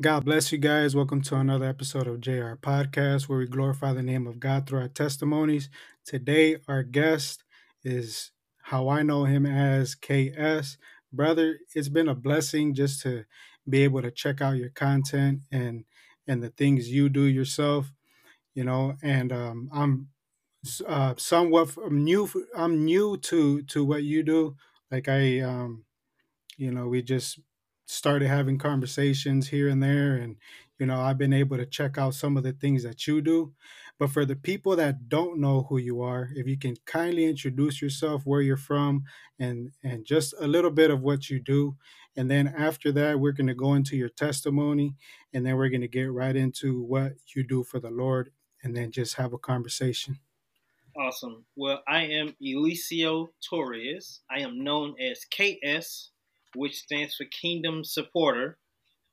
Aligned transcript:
God 0.00 0.24
bless 0.24 0.50
you 0.50 0.56
guys. 0.56 0.96
Welcome 0.96 1.20
to 1.22 1.36
another 1.36 1.66
episode 1.66 2.06
of 2.06 2.20
Jayare 2.20 2.56
Podcast 2.56 3.28
where 3.28 3.38
we 3.38 3.46
glorify 3.46 3.92
the 3.92 4.02
name 4.02 4.26
of 4.26 4.40
God 4.40 4.66
through 4.66 4.80
our 4.80 4.88
testimonies. 4.88 5.68
Today, 6.06 6.56
our 6.66 6.82
guest 6.82 7.44
is 7.84 8.30
how 8.62 8.88
I 8.88 9.02
know 9.02 9.24
him 9.24 9.44
as 9.44 9.94
KS. 9.94 10.78
Brother, 11.12 11.58
it's 11.74 11.90
been 11.90 12.08
a 12.08 12.14
blessing 12.14 12.72
just 12.72 13.02
to 13.02 13.26
be 13.68 13.84
able 13.84 14.00
to 14.00 14.10
check 14.10 14.40
out 14.40 14.56
your 14.56 14.70
content 14.70 15.40
and 15.52 15.84
and 16.26 16.42
the 16.42 16.48
things 16.48 16.90
you 16.90 17.10
do 17.10 17.24
yourself, 17.24 17.92
you 18.54 18.64
know, 18.64 18.94
and 19.02 19.30
um, 19.34 19.68
I'm 19.70 20.08
uh, 20.86 21.12
somewhat 21.18 21.76
I'm 21.76 22.04
new 22.04 22.26
I'm 22.56 22.86
new 22.86 23.18
to 23.18 23.60
to 23.64 23.84
what 23.84 24.02
you 24.02 24.22
do. 24.22 24.56
Like 24.90 25.10
I 25.10 25.40
um 25.40 25.84
you 26.56 26.70
know, 26.70 26.88
we 26.88 27.02
just 27.02 27.38
started 27.90 28.28
having 28.28 28.56
conversations 28.56 29.48
here 29.48 29.68
and 29.68 29.82
there 29.82 30.14
and 30.14 30.36
you 30.78 30.86
know 30.86 31.00
i've 31.00 31.18
been 31.18 31.32
able 31.32 31.56
to 31.56 31.66
check 31.66 31.98
out 31.98 32.14
some 32.14 32.36
of 32.36 32.42
the 32.42 32.52
things 32.52 32.82
that 32.82 33.06
you 33.06 33.20
do. 33.20 33.52
But 33.98 34.10
for 34.10 34.24
the 34.24 34.36
people 34.36 34.76
that 34.76 35.10
don't 35.10 35.40
know 35.40 35.66
who 35.68 35.76
you 35.76 36.00
are 36.00 36.30
if 36.34 36.46
you 36.46 36.56
can 36.56 36.76
kindly 36.86 37.26
introduce 37.26 37.82
yourself 37.82 38.22
where 38.24 38.40
you're 38.40 38.56
from 38.56 39.04
and 39.38 39.72
and 39.82 40.06
just 40.06 40.34
a 40.40 40.46
little 40.46 40.70
bit 40.70 40.90
of 40.90 41.02
what 41.02 41.28
you 41.28 41.40
do. 41.40 41.76
And 42.16 42.30
then 42.30 42.48
after 42.48 42.92
that 42.92 43.20
we're 43.20 43.32
going 43.32 43.48
to 43.48 43.54
go 43.54 43.74
into 43.74 43.96
your 43.96 44.08
testimony 44.08 44.94
and 45.34 45.44
then 45.44 45.56
we're 45.56 45.68
going 45.68 45.82
to 45.82 45.88
get 45.88 46.12
right 46.12 46.36
into 46.36 46.82
what 46.82 47.12
you 47.34 47.42
do 47.42 47.62
for 47.62 47.80
the 47.80 47.90
lord 47.90 48.30
and 48.62 48.74
then 48.74 48.90
just 48.90 49.16
have 49.16 49.32
a 49.32 49.38
conversation. 49.38 50.18
Awesome. 50.96 51.44
Well 51.56 51.82
i 51.86 52.04
am 52.04 52.34
Eliseo 52.42 53.28
Torrez. 53.42 54.20
I 54.30 54.40
am 54.40 54.62
known 54.64 54.94
as 55.00 55.26
ks 55.26 56.10
which 56.54 56.76
stands 56.76 57.14
for 57.14 57.24
Kingdom 57.24 57.84
Supporter. 57.84 58.58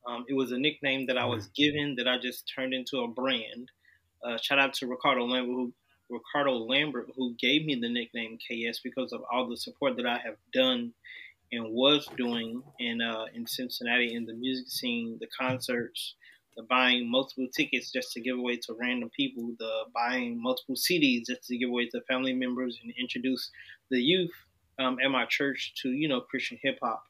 Um, 0.08 0.26
it 0.28 0.34
was 0.34 0.52
a 0.52 0.58
nickname 0.58 1.08
that 1.08 1.18
I 1.18 1.26
was 1.26 1.48
given 1.48 1.96
that 1.98 2.08
I 2.08 2.18
just 2.18 2.52
turned 2.54 2.74
into 2.74 3.00
a 3.00 3.08
brand. 3.08 3.72
Uh, 4.24 4.38
shout 4.42 4.60
out 4.60 4.74
to 4.76 4.88
Ricardo 4.88 5.26
Lambert, 5.26 5.56
who 5.56 5.74
Ricardo 6.10 6.54
Lambert, 6.54 7.10
who 7.16 7.36
gave 7.36 7.66
me 7.66 7.76
the 7.76 7.90
nickname 7.90 8.38
KS 8.38 8.80
because 8.80 9.12
of 9.12 9.22
all 9.32 9.50
the 9.50 9.58
support 9.58 9.98
that 9.98 10.06
I 10.06 10.18
have 10.20 10.38
done 10.54 10.94
and 11.52 11.74
was 11.74 12.08
doing 12.18 12.62
in 12.80 13.02
uh, 13.02 13.26
in 13.34 13.46
Cincinnati 13.46 14.14
in 14.14 14.26
the 14.26 14.34
music 14.34 14.70
scene, 14.70 15.18
the 15.20 15.28
concerts, 15.28 16.16
the 16.56 16.64
buying 16.64 17.10
multiple 17.10 17.48
tickets 17.56 17.92
just 17.92 18.12
to 18.14 18.22
give 18.22 18.38
away 18.38 18.58
to 18.58 18.76
random 18.80 19.10
people, 19.16 19.54
the 19.60 19.84
buying 19.94 20.42
multiple 20.42 20.76
CDs 20.76 21.26
just 21.28 21.44
to 21.46 21.58
give 21.58 21.70
away 21.70 21.88
to 21.90 22.02
family 22.02 22.34
members 22.34 22.80
and 22.82 22.94
introduce 23.00 23.52
the 23.92 24.00
youth 24.00 24.32
um, 24.80 24.98
at 25.04 25.12
my 25.12 25.26
church 25.26 25.74
to 25.82 25.90
you 25.90 26.08
know 26.08 26.22
Christian 26.22 26.58
hip 26.62 26.80
hop. 26.82 27.04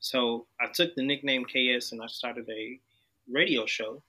So 0.00 0.46
I 0.60 0.66
took 0.72 0.94
the 0.94 1.02
nickname 1.02 1.44
KS 1.44 1.92
and 1.92 2.02
I 2.02 2.06
started 2.06 2.48
a 2.48 2.80
radio 3.30 3.66
show 3.66 4.02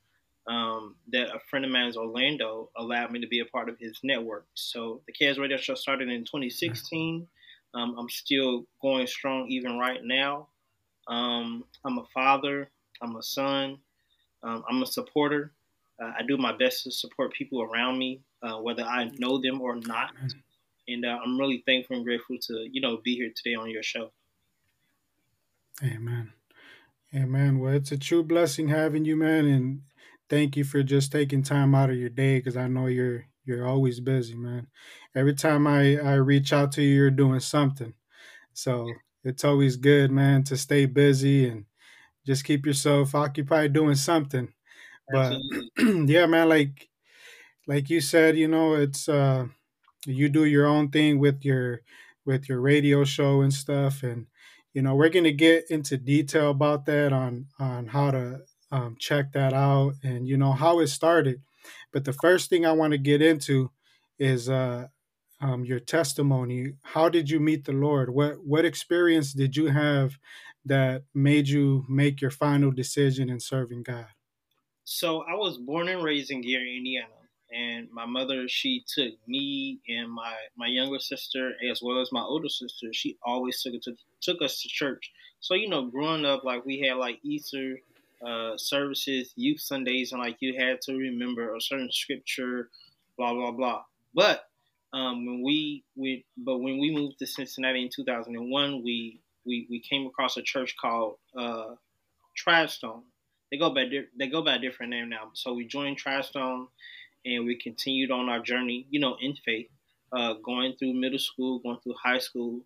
um, 0.47 0.95
that 1.11 1.35
a 1.35 1.39
friend 1.49 1.65
of 1.65 1.71
mine's 1.71 1.97
Orlando 1.97 2.69
allowed 2.77 3.11
me 3.11 3.19
to 3.21 3.27
be 3.27 3.39
a 3.39 3.45
part 3.45 3.69
of 3.69 3.77
his 3.77 3.99
network. 4.03 4.45
So 4.53 5.01
the 5.05 5.13
KS 5.13 5.37
radio 5.37 5.57
show 5.57 5.75
started 5.75 6.09
in 6.09 6.21
2016. 6.21 7.27
Um, 7.73 7.95
I'm 7.97 8.09
still 8.09 8.65
going 8.81 9.05
strong 9.07 9.47
even 9.49 9.77
right 9.77 10.03
now. 10.03 10.47
Um, 11.07 11.65
I'm 11.85 11.99
a 11.99 12.05
father. 12.13 12.69
I'm 13.01 13.15
a 13.15 13.23
son. 13.23 13.77
Um, 14.43 14.63
I'm 14.69 14.81
a 14.81 14.85
supporter. 14.85 15.51
Uh, 16.01 16.11
I 16.17 16.23
do 16.27 16.37
my 16.37 16.55
best 16.55 16.83
to 16.83 16.91
support 16.91 17.33
people 17.33 17.61
around 17.61 17.97
me, 17.97 18.21
uh, 18.41 18.57
whether 18.57 18.83
I 18.83 19.11
know 19.17 19.39
them 19.39 19.61
or 19.61 19.75
not. 19.75 20.11
And 20.87 21.05
uh, 21.05 21.19
I'm 21.23 21.39
really 21.39 21.63
thankful 21.65 21.97
and 21.97 22.05
grateful 22.05 22.37
to 22.47 22.67
you 22.71 22.81
know 22.81 22.97
be 23.03 23.15
here 23.15 23.31
today 23.35 23.55
on 23.55 23.69
your 23.69 23.83
show. 23.83 24.11
Amen. 25.83 26.33
Amen. 27.15 27.59
Well, 27.59 27.73
it's 27.73 27.91
a 27.91 27.97
true 27.97 28.23
blessing 28.23 28.69
having 28.69 29.05
you, 29.05 29.17
man, 29.17 29.45
and 29.47 29.81
thank 30.29 30.57
you 30.57 30.63
for 30.63 30.83
just 30.83 31.11
taking 31.11 31.43
time 31.43 31.75
out 31.75 31.89
of 31.89 31.97
your 31.97 32.09
day 32.09 32.39
because 32.39 32.57
I 32.57 32.67
know 32.67 32.87
you're 32.87 33.25
you're 33.45 33.67
always 33.67 33.99
busy, 34.01 34.35
man. 34.35 34.67
Every 35.15 35.35
time 35.35 35.67
I 35.67 35.97
I 35.99 36.15
reach 36.15 36.53
out 36.53 36.71
to 36.73 36.83
you, 36.83 36.95
you're 36.95 37.11
doing 37.11 37.39
something. 37.41 37.93
So 38.53 38.87
it's 39.23 39.45
always 39.45 39.77
good, 39.77 40.11
man, 40.11 40.43
to 40.45 40.57
stay 40.57 40.85
busy 40.87 41.47
and 41.47 41.65
just 42.25 42.45
keep 42.45 42.65
yourself 42.65 43.15
occupied 43.15 43.73
doing 43.73 43.95
something. 43.95 44.53
But 45.11 45.39
yeah, 45.79 46.27
man, 46.27 46.49
like 46.49 46.89
like 47.67 47.89
you 47.89 48.01
said, 48.01 48.37
you 48.37 48.47
know, 48.47 48.75
it's 48.75 49.07
uh 49.09 49.47
you 50.05 50.29
do 50.29 50.45
your 50.45 50.67
own 50.67 50.89
thing 50.89 51.19
with 51.19 51.45
your 51.45 51.81
with 52.25 52.49
your 52.49 52.61
radio 52.61 53.03
show 53.03 53.41
and 53.41 53.53
stuff 53.53 54.03
and 54.03 54.27
you 54.73 54.81
know 54.81 54.95
we're 54.95 55.09
going 55.09 55.25
to 55.25 55.31
get 55.31 55.65
into 55.69 55.97
detail 55.97 56.51
about 56.51 56.85
that 56.85 57.13
on 57.13 57.47
on 57.59 57.87
how 57.87 58.11
to 58.11 58.41
um, 58.71 58.95
check 58.99 59.33
that 59.33 59.53
out 59.53 59.93
and 60.03 60.27
you 60.27 60.37
know 60.37 60.53
how 60.53 60.79
it 60.79 60.87
started. 60.87 61.41
But 61.91 62.05
the 62.05 62.13
first 62.13 62.49
thing 62.49 62.65
i 62.65 62.71
want 62.71 62.91
to 62.91 62.97
get 62.97 63.21
into 63.21 63.71
is 64.17 64.49
uh, 64.49 64.87
um, 65.41 65.65
your 65.65 65.79
testimony. 65.79 66.73
How 66.83 67.09
did 67.09 67.29
you 67.29 67.39
meet 67.39 67.65
the 67.65 67.73
lord? 67.73 68.09
What 68.09 68.43
what 68.45 68.65
experience 68.65 69.33
did 69.33 69.55
you 69.55 69.67
have 69.67 70.17
that 70.65 71.03
made 71.13 71.47
you 71.47 71.85
make 71.89 72.21
your 72.21 72.31
final 72.31 72.71
decision 72.71 73.29
in 73.29 73.39
serving 73.39 73.83
god? 73.83 74.07
So 74.83 75.23
i 75.23 75.35
was 75.35 75.57
born 75.57 75.87
and 75.89 76.03
raised 76.03 76.31
in 76.31 76.41
gary 76.41 76.75
indiana 76.77 77.20
and 77.53 77.87
my 77.91 78.05
mother 78.05 78.47
she 78.47 78.83
took 78.87 79.13
me 79.27 79.79
and 79.87 80.11
my 80.11 80.33
my 80.57 80.67
younger 80.67 80.99
sister 80.99 81.53
as 81.69 81.81
well 81.81 81.99
as 81.99 82.11
my 82.11 82.21
older 82.21 82.49
sister 82.49 82.87
she 82.93 83.17
always 83.23 83.61
took 83.61 83.73
it 83.73 83.83
to 83.83 83.95
took 84.21 84.41
us 84.41 84.61
to 84.61 84.69
church 84.69 85.11
so 85.39 85.53
you 85.53 85.69
know 85.69 85.85
growing 85.85 86.25
up 86.25 86.43
like 86.43 86.65
we 86.65 86.79
had 86.79 86.97
like 86.97 87.19
easter 87.23 87.77
uh, 88.25 88.55
services 88.55 89.33
youth 89.35 89.59
sundays 89.59 90.11
and 90.11 90.21
like 90.21 90.37
you 90.39 90.53
had 90.59 90.79
to 90.81 90.95
remember 90.95 91.55
a 91.55 91.61
certain 91.61 91.91
scripture 91.91 92.69
blah 93.17 93.33
blah 93.33 93.51
blah 93.51 93.81
but 94.13 94.45
um, 94.93 95.25
when 95.25 95.41
we 95.41 95.83
we 95.95 96.25
but 96.37 96.59
when 96.59 96.77
we 96.77 96.93
moved 96.93 97.17
to 97.19 97.25
cincinnati 97.25 97.81
in 97.81 97.89
2001 97.89 98.83
we 98.83 99.19
we, 99.45 99.67
we 99.69 99.79
came 99.79 100.05
across 100.05 100.37
a 100.37 100.41
church 100.41 100.75
called 100.79 101.15
uh, 101.37 101.75
Tribestone. 102.37 103.03
They 103.51 103.57
go 103.57 103.73
by 103.73 103.85
they 104.17 104.27
go 104.27 104.41
by 104.41 104.55
a 104.55 104.59
different 104.59 104.91
name 104.91 105.09
now. 105.09 105.31
So 105.33 105.53
we 105.53 105.65
joined 105.65 106.01
Tribestone, 106.01 106.67
and 107.25 107.45
we 107.45 107.55
continued 107.55 108.11
on 108.11 108.29
our 108.29 108.39
journey, 108.39 108.85
you 108.89 108.99
know, 108.99 109.15
in 109.21 109.35
faith, 109.35 109.69
uh, 110.11 110.33
going 110.43 110.75
through 110.77 110.93
middle 110.93 111.19
school, 111.19 111.59
going 111.59 111.77
through 111.83 111.95
high 112.01 112.19
school. 112.19 112.61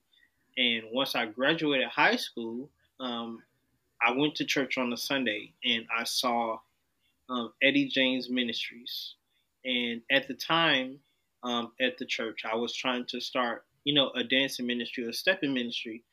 And 0.57 0.83
once 0.91 1.15
I 1.15 1.25
graduated 1.25 1.87
high 1.87 2.15
school, 2.15 2.69
um, 2.99 3.41
I 4.01 4.11
went 4.11 4.35
to 4.35 4.45
church 4.45 4.77
on 4.77 4.93
a 4.93 4.97
Sunday 4.97 5.53
and 5.63 5.85
I 5.95 6.03
saw 6.03 6.59
um, 7.29 7.53
Eddie 7.61 7.89
James 7.89 8.29
Ministries. 8.29 9.15
And 9.65 10.01
at 10.11 10.27
the 10.27 10.33
time, 10.33 10.99
um, 11.43 11.71
at 11.81 11.97
the 11.97 12.05
church, 12.05 12.43
I 12.49 12.55
was 12.55 12.73
trying 12.73 13.05
to 13.07 13.19
start, 13.19 13.65
you 13.83 13.93
know, 13.93 14.11
a 14.15 14.23
dancing 14.23 14.67
ministry, 14.67 15.07
a 15.07 15.13
stepping 15.13 15.53
ministry. 15.53 16.03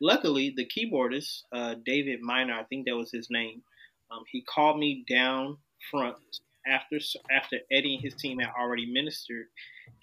Luckily, 0.00 0.54
the 0.56 0.66
keyboardist, 0.66 1.42
uh, 1.52 1.74
David 1.84 2.20
Miner, 2.22 2.54
I 2.54 2.64
think 2.64 2.86
that 2.86 2.96
was 2.96 3.10
his 3.10 3.28
name, 3.30 3.62
um, 4.10 4.24
he 4.30 4.42
called 4.42 4.78
me 4.78 5.04
down 5.08 5.58
front 5.90 6.16
after 6.70 6.98
after 7.30 7.58
Eddie 7.70 7.96
and 7.96 8.04
his 8.04 8.14
team 8.14 8.38
had 8.38 8.50
already 8.58 8.86
ministered, 8.86 9.46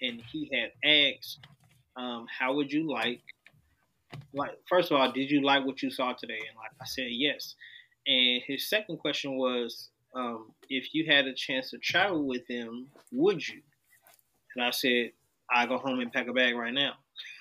and 0.01 0.22
he 0.31 0.50
had 0.53 0.72
asked, 0.83 1.39
um, 1.95 2.28
"How 2.28 2.53
would 2.53 2.72
you 2.72 2.89
like?" 2.91 3.22
Like, 4.33 4.57
first 4.69 4.91
of 4.91 4.97
all, 4.97 5.11
did 5.11 5.29
you 5.29 5.41
like 5.41 5.66
what 5.66 5.81
you 5.81 5.89
saw 5.89 6.13
today? 6.13 6.39
And 6.47 6.57
like 6.57 6.72
I 6.81 6.85
said, 6.85 7.07
yes. 7.09 7.55
And 8.05 8.41
his 8.47 8.69
second 8.69 9.00
question 9.00 9.35
was, 9.35 9.89
um, 10.16 10.51
if 10.69 10.94
you 10.94 11.05
had 11.05 11.25
a 11.28 11.33
chance 11.33 11.72
to 11.72 11.78
travel 11.78 12.25
with 12.25 12.47
them, 12.47 12.88
would 13.11 13.45
you? 13.45 13.61
And 14.55 14.63
I 14.63 14.72
said, 14.72 15.11
I 15.53 15.66
go 15.66 15.78
home 15.78 15.99
and 15.99 16.11
pack 16.11 16.28
a 16.28 16.34
bag 16.34 16.55
right 16.55 16.73
now. 16.73 16.94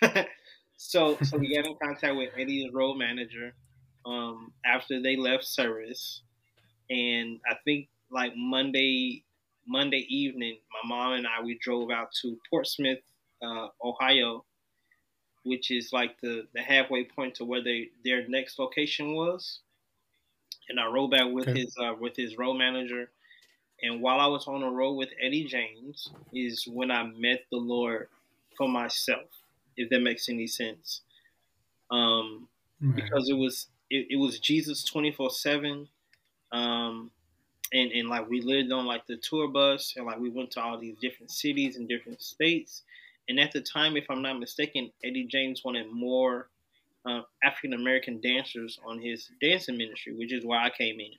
so, 0.77 1.17
so 1.23 1.39
we 1.39 1.55
got 1.55 1.67
in 1.67 1.77
contact 1.83 2.17
with 2.17 2.31
Eddie's 2.37 2.73
road 2.73 2.95
manager 2.95 3.55
um, 4.05 4.53
after 4.65 5.01
they 5.01 5.17
left 5.17 5.45
service, 5.45 6.23
and 6.91 7.41
I 7.51 7.57
think 7.65 7.89
like 8.11 8.33
Monday 8.37 9.25
Monday 9.67 10.07
evening, 10.09 10.59
my 10.73 10.89
mom 10.89 11.13
and 11.15 11.27
I 11.27 11.45
we 11.45 11.59
drove 11.61 11.91
out 11.91 12.13
to 12.23 12.39
Portsmouth, 12.49 13.01
uh, 13.43 13.69
Ohio, 13.83 14.45
which 15.45 15.71
is 15.71 15.93
like 15.93 16.21
the, 16.21 16.47
the 16.55 16.63
halfway 16.63 17.05
point 17.05 17.35
to 17.37 17.45
where 17.45 17.63
they 17.63 17.91
their 18.05 18.27
next 18.29 18.59
location 18.59 19.15
was. 19.15 19.61
And 20.69 20.81
I 20.81 20.87
rode 20.87 21.13
back 21.13 21.33
with 21.33 21.49
okay. 21.49 21.61
his 21.61 21.77
uh, 21.81 21.95
with 21.99 22.17
his 22.17 22.39
road 22.39 22.55
manager. 22.55 23.11
And 23.83 24.01
while 24.01 24.21
I 24.21 24.27
was 24.27 24.47
on 24.47 24.63
the 24.63 24.69
road 24.69 24.95
with 24.95 25.11
Eddie 25.23 25.45
James, 25.45 26.11
is 26.33 26.67
when 26.67 26.91
I 26.91 27.03
met 27.05 27.43
the 27.51 27.59
Lord 27.59 28.09
for 28.57 28.69
myself, 28.69 29.29
if 29.77 29.91
that 29.91 30.01
makes 30.01 30.29
any 30.29 30.47
sense. 30.47 31.03
Um, 31.91 32.49
right. 32.81 32.97
Because 32.97 33.29
it 33.29 33.35
was 33.37 33.67
it, 33.91 34.07
it 34.11 34.17
was 34.17 34.41
Jesus 34.41 34.83
twenty 34.83 35.13
four 35.13 35.31
seven. 35.31 35.89
Um, 36.53 37.11
and 37.73 37.93
and 37.93 38.09
like 38.09 38.29
we 38.29 38.41
lived 38.41 38.73
on 38.73 38.87
like 38.87 39.07
the 39.07 39.17
tour 39.17 39.49
bus 39.49 39.95
and 39.97 40.07
like 40.07 40.19
we 40.19 40.31
went 40.31 40.51
to 40.51 40.61
all 40.61 40.79
these 40.79 40.97
different 41.01 41.31
cities 41.31 41.77
and 41.77 41.89
different 41.89 42.21
states 42.21 42.83
and 43.29 43.41
at 43.41 43.53
the 43.53 43.61
time 43.61 43.97
if 43.97 44.05
i'm 44.11 44.23
not 44.23 44.39
mistaken 44.39 44.91
eddie 45.05 45.25
james 45.25 45.63
wanted 45.65 45.91
more 45.91 46.49
uh, 47.07 47.23
african 47.43 47.73
american 47.73 48.21
dancers 48.21 48.79
on 48.87 49.01
his 49.01 49.31
dancing 49.41 49.77
ministry 49.77 50.15
which 50.15 50.33
is 50.33 50.45
why 50.45 50.65
i 50.65 50.71
came 50.71 51.01
in 51.01 51.13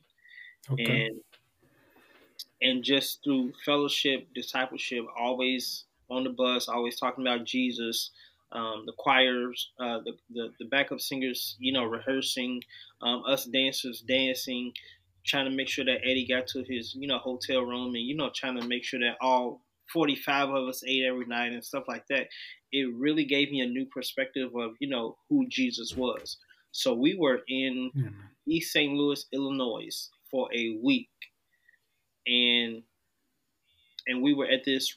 okay. 0.72 1.08
and 1.08 1.20
and 2.62 2.84
just 2.84 3.24
through 3.24 3.54
fellowship, 3.66 4.28
discipleship, 4.34 5.06
always 5.18 5.86
on 6.10 6.24
the 6.24 6.30
bus, 6.30 6.68
always 6.68 7.00
talking 7.00 7.26
about 7.26 7.46
Jesus. 7.46 8.12
Um, 8.54 8.84
the 8.86 8.94
choirs, 8.94 9.72
uh, 9.78 10.00
the, 10.06 10.14
the, 10.34 10.54
the 10.58 10.66
backup 10.66 11.02
singers, 11.02 11.58
you 11.60 11.74
know, 11.74 11.84
rehearsing, 11.84 12.64
um, 13.02 13.24
us 13.28 13.44
dancers 13.44 14.00
dancing, 14.00 14.72
trying 15.28 15.50
to 15.50 15.56
make 15.56 15.68
sure 15.68 15.86
that 15.86 16.02
Eddie 16.04 16.28
got 16.28 16.48
to 16.48 16.64
his, 16.64 16.96
you 16.96 17.08
know, 17.08 17.18
hotel 17.20 17.62
room, 17.62 17.96
and 17.96 18.04
you 18.04 18.16
know, 18.16 18.32
trying 18.34 18.60
to 18.60 18.68
make 18.68 18.84
sure 18.84 19.00
that 19.00 19.18
all 19.22 19.62
45 19.92 20.50
of 20.50 20.68
us 20.68 20.84
ate 20.86 21.06
every 21.06 21.26
night 21.26 21.52
and 21.52 21.64
stuff 21.64 21.84
like 21.88 22.06
that. 22.10 22.28
It 22.72 22.94
really 22.96 23.26
gave 23.26 23.52
me 23.52 23.62
a 23.62 23.68
new 23.68 23.86
perspective 23.86 24.50
of, 24.56 24.72
you 24.80 24.90
know, 24.90 25.18
who 25.30 25.48
Jesus 25.48 25.96
was. 25.96 26.38
So 26.72 26.94
we 26.94 27.16
were 27.16 27.42
in 27.48 27.92
mm-hmm. 27.96 28.10
East 28.46 28.74
St. 28.74 28.94
Louis, 28.94 29.26
Illinois 29.34 30.10
for 30.30 30.50
a 30.54 30.78
week. 30.84 31.10
And 32.28 32.84
and 34.06 34.22
we 34.22 34.34
were 34.34 34.46
at 34.46 34.64
this 34.66 34.96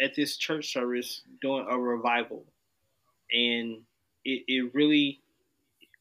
at 0.00 0.14
this 0.16 0.36
church 0.36 0.72
service 0.72 1.22
doing 1.40 1.66
a 1.70 1.78
revival. 1.78 2.44
And 3.30 3.82
it, 4.24 4.42
it 4.48 4.74
really 4.74 5.20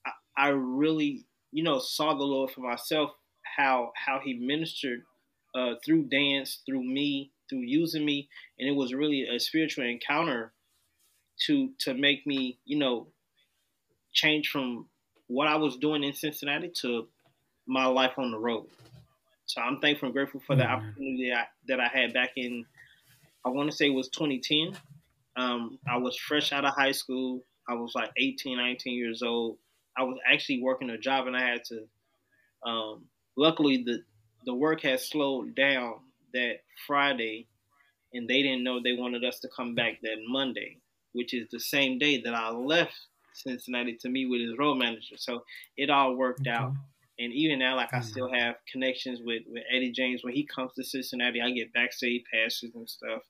I, 0.05 0.11
I 0.37 0.47
really, 0.49 1.25
you 1.51 1.63
know, 1.63 1.79
saw 1.79 2.13
the 2.13 2.23
Lord 2.23 2.51
for 2.51 2.61
myself 2.61 3.11
how 3.55 3.91
how 3.95 4.19
he 4.23 4.33
ministered 4.33 5.03
uh, 5.55 5.73
through 5.85 6.03
dance, 6.03 6.59
through 6.65 6.83
me, 6.83 7.31
through 7.49 7.59
using 7.59 8.05
me, 8.05 8.29
and 8.59 8.67
it 8.67 8.75
was 8.75 8.93
really 8.93 9.27
a 9.27 9.39
spiritual 9.39 9.85
encounter 9.85 10.53
to 11.47 11.71
to 11.79 11.93
make 11.93 12.25
me, 12.25 12.59
you 12.65 12.77
know, 12.77 13.07
change 14.13 14.49
from 14.49 14.87
what 15.27 15.47
I 15.47 15.55
was 15.55 15.77
doing 15.77 16.03
in 16.03 16.13
Cincinnati 16.13 16.71
to 16.81 17.07
my 17.67 17.85
life 17.85 18.13
on 18.17 18.31
the 18.31 18.39
road. 18.39 18.67
So 19.45 19.61
I'm 19.61 19.79
thankful 19.79 20.07
and 20.07 20.13
grateful 20.13 20.41
for 20.45 20.55
the 20.55 20.63
mm-hmm. 20.63 20.71
opportunity 20.71 21.29
that 21.29 21.37
I, 21.37 21.45
that 21.67 21.79
I 21.79 21.87
had 21.87 22.13
back 22.13 22.31
in, 22.35 22.65
I 23.45 23.49
want 23.49 23.69
to 23.69 23.75
say 23.75 23.87
it 23.87 23.93
was 23.93 24.09
2010. 24.09 24.77
Um, 25.35 25.79
I 25.87 25.97
was 25.97 26.17
fresh 26.17 26.51
out 26.51 26.65
of 26.65 26.73
high 26.73 26.91
school. 26.91 27.43
I 27.67 27.73
was 27.73 27.93
like 27.95 28.11
18, 28.17 28.57
19 28.57 28.93
years 28.93 29.21
old. 29.21 29.57
I 29.97 30.03
was 30.03 30.17
actually 30.25 30.61
working 30.61 30.89
a 30.89 30.97
job 30.97 31.27
and 31.27 31.35
I 31.35 31.41
had 31.41 31.63
to, 31.65 32.69
um, 32.69 33.05
luckily 33.37 33.83
the, 33.85 34.03
the 34.45 34.53
work 34.53 34.81
had 34.81 34.99
slowed 34.99 35.55
down 35.55 35.95
that 36.33 36.57
Friday 36.87 37.47
and 38.13 38.27
they 38.27 38.41
didn't 38.41 38.63
know 38.63 38.81
they 38.81 38.93
wanted 38.93 39.23
us 39.23 39.39
to 39.39 39.49
come 39.55 39.75
back 39.75 40.01
that 40.01 40.17
Monday, 40.27 40.77
which 41.13 41.33
is 41.33 41.47
the 41.51 41.59
same 41.59 41.97
day 41.97 42.21
that 42.21 42.33
I 42.33 42.49
left 42.49 42.93
Cincinnati 43.33 43.97
to 44.01 44.09
meet 44.09 44.29
with 44.29 44.41
his 44.41 44.57
road 44.57 44.75
manager. 44.75 45.15
So 45.17 45.43
it 45.77 45.89
all 45.89 46.15
worked 46.15 46.41
okay. 46.41 46.51
out. 46.51 46.73
And 47.19 47.31
even 47.33 47.59
now, 47.59 47.75
like 47.75 47.93
I 47.93 47.99
mm. 47.99 48.03
still 48.03 48.31
have 48.33 48.55
connections 48.71 49.19
with, 49.23 49.43
with 49.47 49.63
Eddie 49.73 49.91
James. 49.91 50.23
When 50.23 50.33
he 50.33 50.45
comes 50.45 50.73
to 50.73 50.83
Cincinnati, 50.83 51.41
I 51.41 51.51
get 51.51 51.73
backstage 51.73 52.23
passes 52.33 52.73
and 52.73 52.89
stuff. 52.89 53.21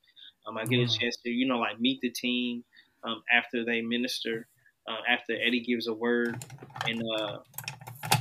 Um, 0.47 0.57
I 0.57 0.65
get 0.65 0.79
a 0.79 0.87
chance 0.87 1.17
to, 1.23 1.29
you 1.29 1.45
know, 1.47 1.59
like 1.59 1.79
meet 1.79 1.99
the 2.01 2.09
team 2.09 2.63
um, 3.03 3.21
after 3.31 3.63
they 3.63 3.81
minister, 3.81 4.47
uh, 4.87 4.97
after 5.07 5.33
Eddie 5.33 5.61
gives 5.61 5.87
a 5.87 5.93
word. 5.93 6.43
And 6.87 7.03
uh, 7.17 7.39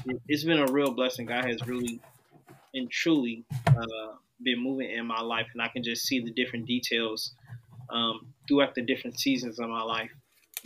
it, 0.06 0.20
has 0.30 0.44
been 0.44 0.58
a 0.58 0.70
real 0.70 0.92
blessing. 0.92 1.26
God 1.26 1.44
has 1.44 1.66
really 1.66 2.00
and 2.74 2.90
truly 2.90 3.44
uh, 3.66 4.14
been 4.42 4.62
moving 4.62 4.90
in 4.90 5.06
my 5.06 5.20
life. 5.20 5.46
And 5.52 5.62
I 5.62 5.68
can 5.68 5.82
just 5.82 6.06
see 6.06 6.20
the 6.20 6.30
different 6.30 6.66
details 6.66 7.34
um, 7.90 8.32
throughout 8.46 8.74
the 8.74 8.82
different 8.82 9.18
seasons 9.18 9.58
of 9.58 9.68
my 9.68 9.82
life 9.82 10.10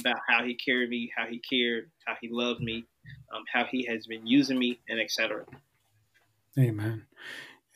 about 0.01 0.17
how 0.29 0.45
he 0.45 0.55
carried 0.55 0.91
me, 0.91 1.11
how 1.17 1.27
he 1.27 1.39
cared, 1.39 1.91
how 2.07 2.15
he 2.21 2.29
loved 2.31 2.61
me, 2.61 2.85
um, 3.35 3.45
how 3.53 3.65
he 3.65 3.87
has 3.87 4.07
been 4.07 4.27
using 4.27 4.59
me, 4.59 4.81
and 4.89 5.01
etc. 5.01 5.45
Amen. 6.59 7.07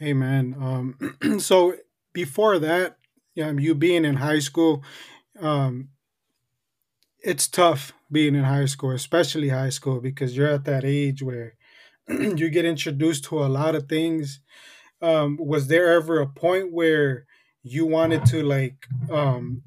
Amen. 0.03 0.55
Um, 0.61 1.39
so 1.39 1.77
before 2.13 2.59
that, 2.59 2.97
um, 3.43 3.59
you 3.59 3.75
being 3.75 4.05
in 4.05 4.17
high 4.17 4.41
school, 4.41 4.83
um, 5.41 5.91
it's 7.21 7.49
tough 7.49 7.93
being 8.11 8.35
in 8.35 8.45
high 8.45 8.67
school, 8.67 8.91
especially 8.93 9.49
high 9.49 9.71
school, 9.71 10.01
because 10.01 10.37
you're 10.37 10.49
at 10.49 10.65
that 10.65 10.85
age 10.85 11.23
where 11.23 11.55
you 12.09 12.51
get 12.51 12.65
introduced 12.65 13.25
to 13.25 13.45
a 13.45 13.47
lot 13.47 13.75
of 13.75 13.89
things. 13.89 14.41
Um, 15.01 15.39
was 15.41 15.69
there 15.69 15.93
ever 15.93 16.21
a 16.21 16.27
point 16.27 16.73
where 16.73 17.27
you 17.63 17.87
wanted 17.87 18.25
to 18.27 18.43
like 18.43 18.87
um, 19.11 19.63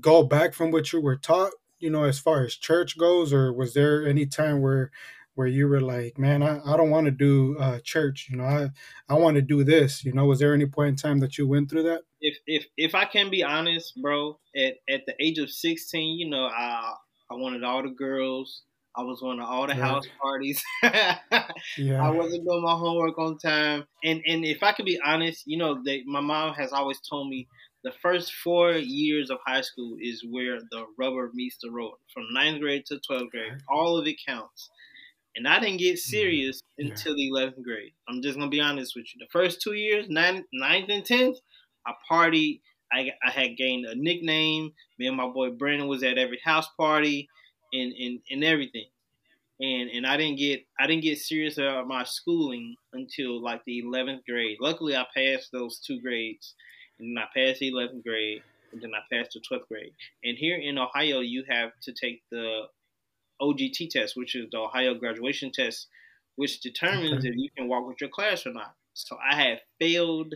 go 0.00 0.22
back 0.22 0.54
from 0.54 0.70
what 0.70 0.92
you 0.92 1.00
were 1.00 1.16
taught 1.16 1.52
you 1.78 1.90
know, 1.90 2.04
as 2.04 2.18
far 2.18 2.44
as 2.44 2.54
church 2.54 2.98
goes, 2.98 3.32
or 3.32 3.52
was 3.52 3.74
there 3.74 4.06
any 4.06 4.26
time 4.26 4.60
where 4.60 4.90
where 5.34 5.46
you 5.46 5.68
were 5.68 5.80
like, 5.80 6.18
man, 6.18 6.42
I, 6.42 6.60
I 6.66 6.76
don't 6.76 6.90
want 6.90 7.04
to 7.04 7.12
do 7.12 7.56
uh, 7.60 7.78
church, 7.84 8.26
you 8.28 8.36
know, 8.36 8.44
I 8.44 8.70
I 9.08 9.14
want 9.14 9.36
to 9.36 9.42
do 9.42 9.62
this, 9.64 10.04
you 10.04 10.12
know, 10.12 10.26
was 10.26 10.40
there 10.40 10.54
any 10.54 10.66
point 10.66 10.88
in 10.88 10.96
time 10.96 11.20
that 11.20 11.38
you 11.38 11.46
went 11.46 11.70
through 11.70 11.84
that? 11.84 12.02
If 12.20 12.38
if 12.46 12.66
if 12.76 12.94
I 12.94 13.04
can 13.04 13.30
be 13.30 13.44
honest, 13.44 14.00
bro, 14.02 14.38
at 14.56 14.74
at 14.88 15.06
the 15.06 15.14
age 15.20 15.38
of 15.38 15.50
sixteen, 15.50 16.18
you 16.18 16.28
know, 16.28 16.46
I 16.46 16.94
I 17.30 17.34
wanted 17.34 17.64
all 17.64 17.82
the 17.82 17.90
girls. 17.90 18.62
I 18.96 19.02
was 19.02 19.20
going 19.20 19.38
to 19.38 19.44
all 19.44 19.66
the 19.66 19.74
house 19.74 20.06
parties. 20.20 20.62
yeah. 20.82 22.02
I 22.02 22.10
wasn't 22.10 22.44
doing 22.44 22.62
my 22.62 22.72
homework 22.72 23.16
on 23.18 23.38
time. 23.38 23.84
And 24.02 24.22
and 24.26 24.44
if 24.44 24.62
I 24.62 24.72
could 24.72 24.86
be 24.86 24.98
honest, 25.04 25.44
you 25.46 25.56
know, 25.56 25.80
they, 25.84 26.02
my 26.04 26.20
mom 26.20 26.54
has 26.54 26.72
always 26.72 27.00
told 27.00 27.28
me 27.28 27.46
the 27.84 27.92
first 28.02 28.34
four 28.34 28.72
years 28.72 29.30
of 29.30 29.38
high 29.46 29.60
school 29.60 29.96
is 30.00 30.24
where 30.28 30.58
the 30.70 30.84
rubber 30.98 31.30
meets 31.32 31.58
the 31.62 31.70
road. 31.70 31.94
From 32.12 32.24
ninth 32.32 32.60
grade 32.60 32.86
to 32.86 32.96
12th 33.08 33.30
grade, 33.30 33.52
all 33.68 33.96
of 33.96 34.06
it 34.06 34.16
counts. 34.26 34.68
And 35.36 35.46
I 35.46 35.60
didn't 35.60 35.78
get 35.78 35.94
mm-hmm. 35.94 36.10
serious 36.10 36.60
yeah. 36.76 36.88
until 36.88 37.14
the 37.14 37.30
11th 37.30 37.62
grade. 37.62 37.92
I'm 38.08 38.20
just 38.20 38.36
going 38.36 38.50
to 38.50 38.54
be 38.54 38.60
honest 38.60 38.94
with 38.96 39.06
you. 39.14 39.20
The 39.20 39.30
first 39.30 39.62
two 39.62 39.74
years, 39.74 40.06
ninth, 40.08 40.46
ninth 40.52 40.88
and 40.88 41.04
10th, 41.04 41.36
I 41.86 41.92
partied. 42.10 42.60
I, 42.92 43.12
I 43.24 43.30
had 43.30 43.56
gained 43.56 43.86
a 43.86 43.94
nickname. 43.94 44.72
Me 44.98 45.06
and 45.06 45.16
my 45.16 45.28
boy 45.28 45.50
Brandon 45.50 45.88
was 45.88 46.02
at 46.02 46.18
every 46.18 46.40
house 46.44 46.68
party 46.76 47.28
and, 47.72 47.92
and, 47.92 48.20
and 48.30 48.44
everything. 48.44 48.86
And 49.60 49.90
and 49.90 50.06
I 50.06 50.16
didn't 50.16 50.38
get 50.38 50.64
I 50.78 50.86
didn't 50.86 51.02
get 51.02 51.18
serious 51.18 51.58
about 51.58 51.88
my 51.88 52.04
schooling 52.04 52.76
until 52.92 53.42
like 53.42 53.64
the 53.64 53.82
11th 53.82 54.24
grade. 54.24 54.58
Luckily, 54.60 54.94
I 54.94 55.04
passed 55.16 55.50
those 55.52 55.80
two 55.80 56.00
grades 56.00 56.54
and 56.98 57.16
then 57.16 57.22
I 57.22 57.26
passed 57.34 57.60
the 57.60 57.72
11th 57.72 58.02
grade, 58.02 58.42
and 58.72 58.82
then 58.82 58.90
I 58.94 59.14
passed 59.14 59.32
the 59.34 59.40
12th 59.40 59.68
grade. 59.68 59.92
And 60.24 60.36
here 60.36 60.56
in 60.56 60.78
Ohio, 60.78 61.20
you 61.20 61.44
have 61.48 61.70
to 61.82 61.92
take 61.92 62.22
the 62.30 62.62
OGT 63.40 63.90
test, 63.90 64.16
which 64.16 64.34
is 64.34 64.46
the 64.50 64.58
Ohio 64.58 64.94
graduation 64.94 65.52
test, 65.52 65.88
which 66.36 66.60
determines 66.60 67.18
okay. 67.18 67.28
if 67.28 67.36
you 67.36 67.48
can 67.56 67.68
walk 67.68 67.86
with 67.86 68.00
your 68.00 68.10
class 68.10 68.46
or 68.46 68.52
not. 68.52 68.74
So 68.94 69.16
I 69.16 69.36
had 69.36 69.60
failed 69.80 70.34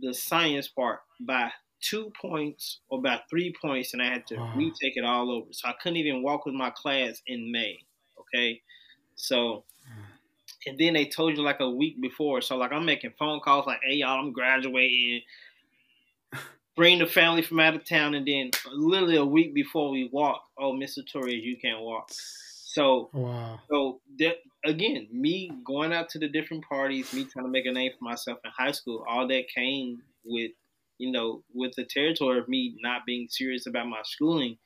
the 0.00 0.12
science 0.12 0.68
part 0.68 1.00
by 1.20 1.50
two 1.80 2.12
points 2.20 2.80
or 2.88 3.00
by 3.00 3.20
three 3.28 3.54
points, 3.60 3.92
and 3.92 4.02
I 4.02 4.06
had 4.06 4.26
to 4.28 4.36
wow. 4.36 4.52
retake 4.56 4.96
it 4.96 5.04
all 5.04 5.30
over. 5.30 5.46
So 5.52 5.68
I 5.68 5.74
couldn't 5.80 5.98
even 5.98 6.22
walk 6.22 6.46
with 6.46 6.54
my 6.54 6.70
class 6.70 7.22
in 7.26 7.52
May. 7.52 7.78
Okay, 8.18 8.62
so 9.14 9.64
hmm. 9.86 10.02
and 10.66 10.78
then 10.78 10.94
they 10.94 11.06
told 11.06 11.36
you 11.36 11.42
like 11.42 11.60
a 11.60 11.70
week 11.70 12.00
before. 12.00 12.40
So 12.40 12.56
like 12.56 12.72
I'm 12.72 12.84
making 12.84 13.12
phone 13.18 13.40
calls 13.40 13.66
like, 13.66 13.80
"Hey 13.84 13.96
y'all, 13.96 14.20
I'm 14.20 14.32
graduating." 14.32 15.22
Bring 16.76 16.98
the 16.98 17.06
family 17.06 17.40
from 17.40 17.58
out 17.60 17.74
of 17.74 17.86
town, 17.86 18.14
and 18.14 18.26
then 18.26 18.50
literally 18.70 19.16
a 19.16 19.24
week 19.24 19.54
before 19.54 19.90
we 19.90 20.10
walk, 20.12 20.42
oh, 20.58 20.74
Mr. 20.74 20.98
Torrez, 20.98 21.42
you 21.42 21.56
can't 21.56 21.80
walk. 21.80 22.10
So, 22.10 23.08
wow. 23.14 23.58
so 23.70 24.00
that, 24.18 24.34
again, 24.68 25.08
me 25.12 25.50
going 25.64 25.92
out 25.92 26.08
to 26.10 26.18
the 26.18 26.28
different 26.28 26.64
parties, 26.68 27.12
me 27.12 27.24
trying 27.24 27.44
to 27.44 27.50
make 27.50 27.66
a 27.66 27.72
name 27.72 27.92
for 27.98 28.04
myself 28.04 28.38
in 28.44 28.50
high 28.56 28.72
school, 28.72 29.04
all 29.08 29.26
that 29.28 29.44
came 29.54 30.02
with, 30.24 30.52
you 30.98 31.12
know, 31.12 31.42
with 31.54 31.72
the 31.76 31.84
territory 31.84 32.38
of 32.38 32.48
me 32.48 32.76
not 32.80 33.02
being 33.06 33.28
serious 33.30 33.66
about 33.66 33.86
my 33.86 34.00
schooling. 34.04 34.56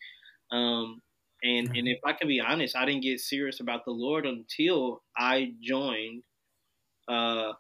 Um, 0.53 1.01
and 1.43 1.69
and 1.69 1.89
if 1.89 1.99
I 2.05 2.13
can 2.13 2.29
be 2.29 2.41
honest, 2.41 2.77
I 2.77 2.85
didn't 2.85 3.03
get 3.03 3.21
serious 3.21 3.61
about 3.61 3.85
the 3.85 3.93
Lord 3.93 4.27
until 4.27 5.03
I 5.17 5.53
joined 5.63 6.23
uh, 7.09 7.53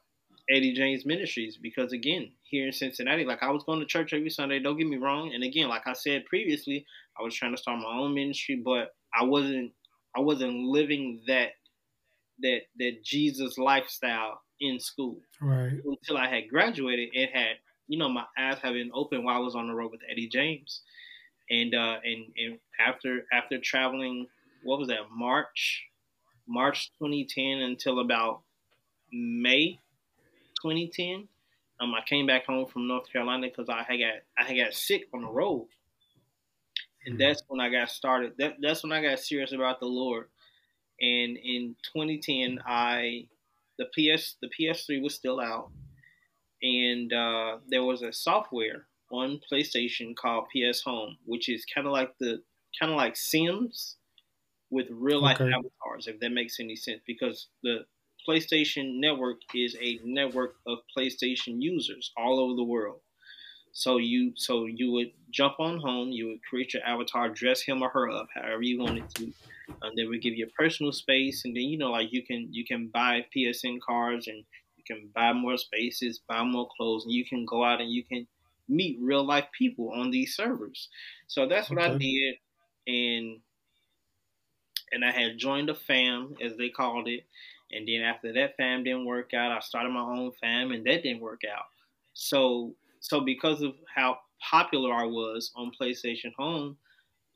Eddie 0.50 0.74
James 0.74 1.06
Ministries 1.06 1.56
because 1.56 1.92
again, 1.92 2.32
here 2.42 2.66
in 2.66 2.72
Cincinnati, 2.72 3.24
like 3.24 3.42
I 3.42 3.50
was 3.50 3.64
going 3.64 3.80
to 3.80 3.86
church 3.86 4.12
every 4.12 4.30
Sunday. 4.30 4.58
Don't 4.58 4.76
get 4.76 4.86
me 4.86 4.96
wrong. 4.96 5.32
And 5.34 5.42
again, 5.42 5.68
like 5.68 5.86
I 5.86 5.94
said 5.94 6.26
previously, 6.26 6.84
I 7.18 7.22
was 7.22 7.34
trying 7.34 7.54
to 7.54 7.60
start 7.60 7.80
my 7.80 7.98
own 7.98 8.14
ministry, 8.14 8.60
but 8.62 8.90
I 9.18 9.24
wasn't 9.24 9.72
I 10.14 10.20
wasn't 10.20 10.64
living 10.64 11.22
that 11.28 11.52
that 12.42 12.60
that 12.78 13.04
Jesus 13.04 13.58
lifestyle 13.58 14.40
in 14.60 14.78
school. 14.80 15.18
Right. 15.40 15.72
Until 15.84 16.16
I 16.16 16.28
had 16.28 16.48
graduated, 16.48 17.10
it 17.12 17.30
had 17.32 17.56
you 17.88 17.98
know 17.98 18.08
my 18.08 18.24
eyes 18.38 18.58
have 18.62 18.74
been 18.74 18.90
open 18.94 19.24
while 19.24 19.36
I 19.36 19.40
was 19.40 19.54
on 19.54 19.68
the 19.68 19.74
road 19.74 19.90
with 19.92 20.00
Eddie 20.10 20.28
James 20.28 20.82
and 21.50 21.74
uh, 21.74 21.96
and 22.04 22.26
and 22.36 22.58
after 22.78 23.26
after 23.32 23.58
traveling, 23.58 24.26
what 24.62 24.78
was 24.78 24.88
that 24.88 25.10
March, 25.10 25.84
March 26.48 26.90
2010 26.98 27.60
until 27.60 28.00
about 28.00 28.42
May 29.12 29.80
2010. 30.62 31.28
Um, 31.80 31.94
I 31.94 32.02
came 32.06 32.26
back 32.26 32.44
home 32.46 32.66
from 32.66 32.86
North 32.86 33.10
Carolina 33.10 33.48
because 33.48 33.68
I 33.68 33.82
had 33.82 33.98
got 33.98 34.14
I 34.38 34.44
had 34.44 34.64
got 34.64 34.74
sick 34.74 35.04
on 35.12 35.22
the 35.22 35.28
road, 35.28 35.66
and 37.04 37.14
mm-hmm. 37.14 37.22
that's 37.22 37.42
when 37.48 37.60
I 37.60 37.70
got 37.70 37.90
started. 37.90 38.34
That 38.38 38.56
that's 38.60 38.82
when 38.82 38.92
I 38.92 39.02
got 39.02 39.18
serious 39.18 39.52
about 39.52 39.80
the 39.80 39.86
Lord. 39.86 40.28
And 41.00 41.36
in 41.36 41.76
2010, 41.94 42.60
I 42.66 43.26
the 43.78 43.86
PS 43.86 44.36
the 44.42 44.50
PS3 44.58 45.02
was 45.02 45.14
still 45.14 45.40
out, 45.40 45.70
and 46.62 47.12
uh, 47.12 47.58
there 47.68 47.84
was 47.84 48.02
a 48.02 48.12
software 48.12 48.86
on 49.10 49.40
PlayStation 49.50 50.14
called 50.14 50.46
PS 50.54 50.82
Home, 50.82 51.16
which 51.24 51.48
is 51.48 51.64
kind 51.74 51.86
of 51.86 51.92
like 51.92 52.12
the 52.20 52.42
kind 52.78 52.92
of 52.92 52.96
like 52.96 53.16
Sims 53.16 53.96
with 54.70 54.86
real 54.90 55.22
life 55.22 55.40
okay. 55.40 55.50
avatars, 55.52 56.06
if 56.06 56.20
that 56.20 56.30
makes 56.30 56.60
any 56.60 56.76
sense, 56.76 57.00
because 57.06 57.48
the 57.62 57.84
PlayStation 58.28 59.00
Network 59.00 59.38
is 59.54 59.76
a 59.80 59.98
network 60.04 60.56
of 60.66 60.78
PlayStation 60.96 61.56
users 61.60 62.12
all 62.16 62.38
over 62.38 62.54
the 62.54 62.64
world. 62.64 63.00
So 63.72 63.98
you 63.98 64.32
so 64.36 64.66
you 64.66 64.90
would 64.92 65.12
jump 65.30 65.54
on 65.60 65.78
home, 65.78 66.10
you 66.10 66.26
would 66.26 66.42
create 66.48 66.74
your 66.74 66.84
avatar, 66.84 67.28
dress 67.28 67.62
him 67.62 67.82
or 67.82 67.88
her 67.88 68.10
up 68.10 68.28
however 68.34 68.62
you 68.62 68.80
wanted 68.80 69.08
to, 69.16 69.32
and 69.82 69.96
they 69.96 70.04
would 70.04 70.22
give 70.22 70.34
you 70.34 70.46
personal 70.58 70.92
space, 70.92 71.44
and 71.44 71.56
then 71.56 71.64
you 71.64 71.78
know 71.78 71.90
like 71.90 72.12
you 72.12 72.24
can 72.24 72.48
you 72.50 72.64
can 72.64 72.88
buy 72.88 73.24
PSN 73.34 73.80
cards 73.80 74.26
and 74.26 74.44
you 74.76 74.84
can 74.86 75.08
buy 75.14 75.32
more 75.32 75.56
spaces, 75.56 76.20
buy 76.28 76.42
more 76.42 76.68
clothes, 76.76 77.04
and 77.04 77.12
you 77.12 77.24
can 77.24 77.44
go 77.44 77.64
out 77.64 77.80
and 77.80 77.90
you 77.90 78.04
can 78.04 78.26
meet 78.68 78.98
real 79.00 79.24
life 79.24 79.46
people 79.56 79.92
on 79.92 80.10
these 80.10 80.34
servers. 80.34 80.88
So 81.26 81.46
that's 81.48 81.70
what 81.70 81.78
okay. 81.78 81.94
I 81.94 81.98
did, 81.98 82.34
and 82.86 83.40
and 84.92 85.04
I 85.04 85.12
had 85.12 85.38
joined 85.38 85.70
a 85.70 85.74
fam 85.74 86.36
as 86.42 86.56
they 86.56 86.68
called 86.68 87.08
it, 87.08 87.24
and 87.72 87.86
then 87.86 88.02
after 88.02 88.32
that 88.32 88.56
fam 88.56 88.84
didn't 88.84 89.06
work 89.06 89.34
out, 89.34 89.52
I 89.52 89.60
started 89.60 89.90
my 89.90 90.00
own 90.00 90.32
fam, 90.40 90.72
and 90.72 90.84
that 90.86 91.02
didn't 91.02 91.20
work 91.20 91.42
out. 91.50 91.66
So 92.14 92.74
so 93.00 93.20
because 93.20 93.62
of 93.62 93.74
how 93.94 94.18
popular 94.40 94.92
I 94.92 95.04
was 95.04 95.52
on 95.56 95.72
PlayStation 95.78 96.34
Home, 96.38 96.76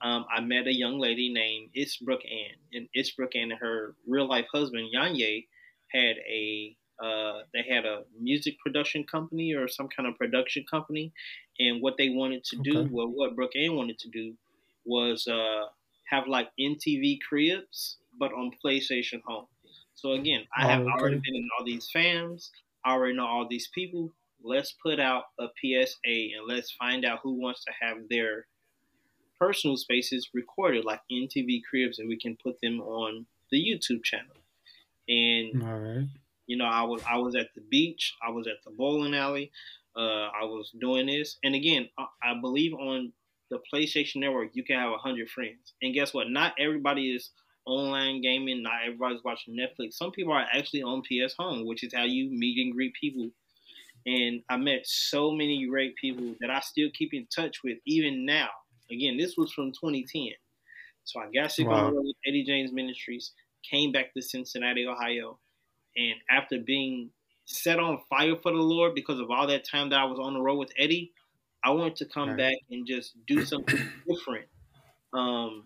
um, 0.00 0.26
I 0.34 0.40
met 0.40 0.66
a 0.66 0.74
young 0.74 0.98
lady 0.98 1.32
named 1.32 1.70
Isbrook 1.76 2.20
Ann, 2.24 2.56
and 2.72 2.88
Isbrook 2.96 3.34
Ann 3.34 3.50
and 3.50 3.60
her 3.60 3.94
real 4.06 4.28
life 4.28 4.46
husband 4.52 4.90
Yanye 4.94 5.46
had 5.92 6.16
a 6.28 6.76
uh, 7.02 7.42
they 7.52 7.64
had 7.68 7.84
a 7.84 8.04
music 8.20 8.56
production 8.60 9.04
company 9.04 9.52
or 9.52 9.66
some 9.66 9.88
kind 9.88 10.08
of 10.08 10.16
production 10.16 10.64
company, 10.70 11.12
and 11.58 11.82
what 11.82 11.94
they 11.98 12.10
wanted 12.10 12.44
to 12.44 12.56
do, 12.62 12.88
well, 12.90 13.08
what 13.08 13.34
Brooke 13.34 13.56
Ann 13.56 13.74
wanted 13.74 13.98
to 14.00 14.08
do, 14.10 14.34
was 14.84 15.26
uh, 15.26 15.66
have 16.08 16.28
like 16.28 16.50
MTV 16.60 17.18
cribs, 17.28 17.98
but 18.18 18.32
on 18.32 18.52
PlayStation 18.64 19.20
Home. 19.26 19.46
So 19.96 20.12
again, 20.12 20.44
I 20.56 20.68
have 20.68 20.82
oh, 20.82 20.84
okay. 20.84 20.92
already 20.92 21.16
been 21.16 21.34
in 21.34 21.48
all 21.58 21.64
these 21.64 21.88
fans. 21.92 22.50
I 22.84 22.92
already 22.92 23.16
know 23.16 23.26
all 23.26 23.48
these 23.48 23.68
people 23.74 24.12
let's 24.44 24.74
put 24.82 25.00
out 25.00 25.24
a 25.40 25.46
PSA 25.58 25.96
and 26.04 26.46
let's 26.46 26.72
find 26.72 27.04
out 27.04 27.20
who 27.22 27.40
wants 27.40 27.64
to 27.64 27.72
have 27.80 27.96
their 28.10 28.46
personal 29.44 29.76
spaces 29.76 30.30
recorded 30.32 30.84
like 30.84 31.00
MTV 31.12 31.62
Cribs 31.68 31.98
and 31.98 32.08
we 32.08 32.18
can 32.18 32.36
put 32.42 32.60
them 32.62 32.80
on 32.80 33.26
the 33.50 33.58
YouTube 33.58 34.02
channel. 34.02 34.36
And 35.08 35.62
all 35.62 35.78
right. 35.78 36.06
you 36.46 36.56
know, 36.56 36.64
I 36.64 36.82
was 36.82 37.02
I 37.08 37.18
was 37.18 37.34
at 37.34 37.48
the 37.54 37.60
beach, 37.60 38.14
I 38.26 38.30
was 38.30 38.46
at 38.46 38.64
the 38.64 38.70
bowling 38.70 39.14
alley, 39.14 39.52
uh, 39.96 40.28
I 40.28 40.44
was 40.44 40.72
doing 40.80 41.06
this, 41.06 41.38
and 41.44 41.54
again, 41.54 41.88
I, 41.98 42.06
I 42.22 42.40
believe 42.40 42.72
on 42.74 43.12
the 43.50 43.58
PlayStation 43.72 44.16
Network 44.16 44.50
you 44.54 44.64
can 44.64 44.78
have 44.78 44.92
a 44.92 44.98
hundred 44.98 45.28
friends, 45.28 45.74
and 45.82 45.92
guess 45.92 46.14
what? 46.14 46.30
Not 46.30 46.54
everybody 46.58 47.14
is 47.14 47.30
online 47.66 48.22
gaming. 48.22 48.62
Not 48.62 48.84
everybody's 48.86 49.24
watching 49.24 49.56
Netflix. 49.56 49.94
Some 49.94 50.10
people 50.10 50.32
are 50.32 50.46
actually 50.52 50.82
on 50.82 51.02
PS 51.02 51.34
Home, 51.38 51.66
which 51.66 51.84
is 51.84 51.92
how 51.94 52.04
you 52.04 52.30
meet 52.30 52.64
and 52.64 52.74
greet 52.74 52.94
people 52.98 53.30
and 54.06 54.42
I 54.48 54.56
met 54.56 54.86
so 54.86 55.30
many 55.30 55.66
great 55.66 55.96
people 55.96 56.34
that 56.40 56.50
I 56.50 56.60
still 56.60 56.90
keep 56.92 57.14
in 57.14 57.26
touch 57.34 57.62
with 57.64 57.78
even 57.86 58.26
now. 58.26 58.48
Again, 58.90 59.16
this 59.16 59.36
was 59.36 59.52
from 59.52 59.72
2010. 59.72 60.28
So 61.04 61.20
I 61.20 61.30
got 61.30 61.52
sick 61.52 61.66
wow. 61.66 61.90
with 61.92 62.16
Eddie 62.26 62.44
James 62.44 62.72
Ministries, 62.72 63.32
came 63.70 63.92
back 63.92 64.14
to 64.14 64.22
Cincinnati, 64.22 64.86
Ohio, 64.86 65.38
and 65.96 66.14
after 66.30 66.58
being 66.58 67.10
set 67.46 67.78
on 67.78 68.00
fire 68.08 68.36
for 68.42 68.52
the 68.52 68.58
Lord 68.58 68.94
because 68.94 69.20
of 69.20 69.30
all 69.30 69.46
that 69.46 69.68
time 69.68 69.90
that 69.90 70.00
I 70.00 70.04
was 70.04 70.18
on 70.18 70.34
the 70.34 70.40
road 70.40 70.56
with 70.56 70.72
Eddie, 70.78 71.12
I 71.62 71.70
wanted 71.70 71.96
to 71.96 72.06
come 72.06 72.30
right. 72.30 72.38
back 72.38 72.56
and 72.70 72.86
just 72.86 73.14
do 73.26 73.44
something 73.44 73.78
different 74.08 74.46
um, 75.12 75.64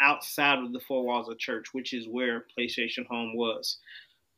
outside 0.00 0.58
of 0.58 0.72
the 0.72 0.80
four 0.80 1.04
walls 1.04 1.28
of 1.28 1.38
church, 1.38 1.66
which 1.72 1.92
is 1.92 2.06
where 2.08 2.44
PlayStation 2.58 3.06
Home 3.06 3.36
was. 3.36 3.78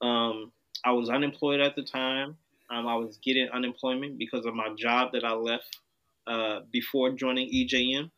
Um, 0.01 0.53
I 0.85 0.93
was 0.93 1.11
unemployed 1.11 1.61
at 1.61 1.77
the 1.77 1.83
time. 1.83 2.37
Um, 2.71 2.87
I 2.87 2.97
was 2.97 3.19
getting 3.23 3.49
unemployment 3.53 4.19
because 4.19 4.47
of 4.47 4.55
my 4.55 4.69
job 4.77 5.13
that 5.13 5.25
I 5.25 5.33
left 5.33 5.79
uh, 6.31 6.61
before 6.71 7.11
joining 7.11 7.49
EJM. 7.53 8.11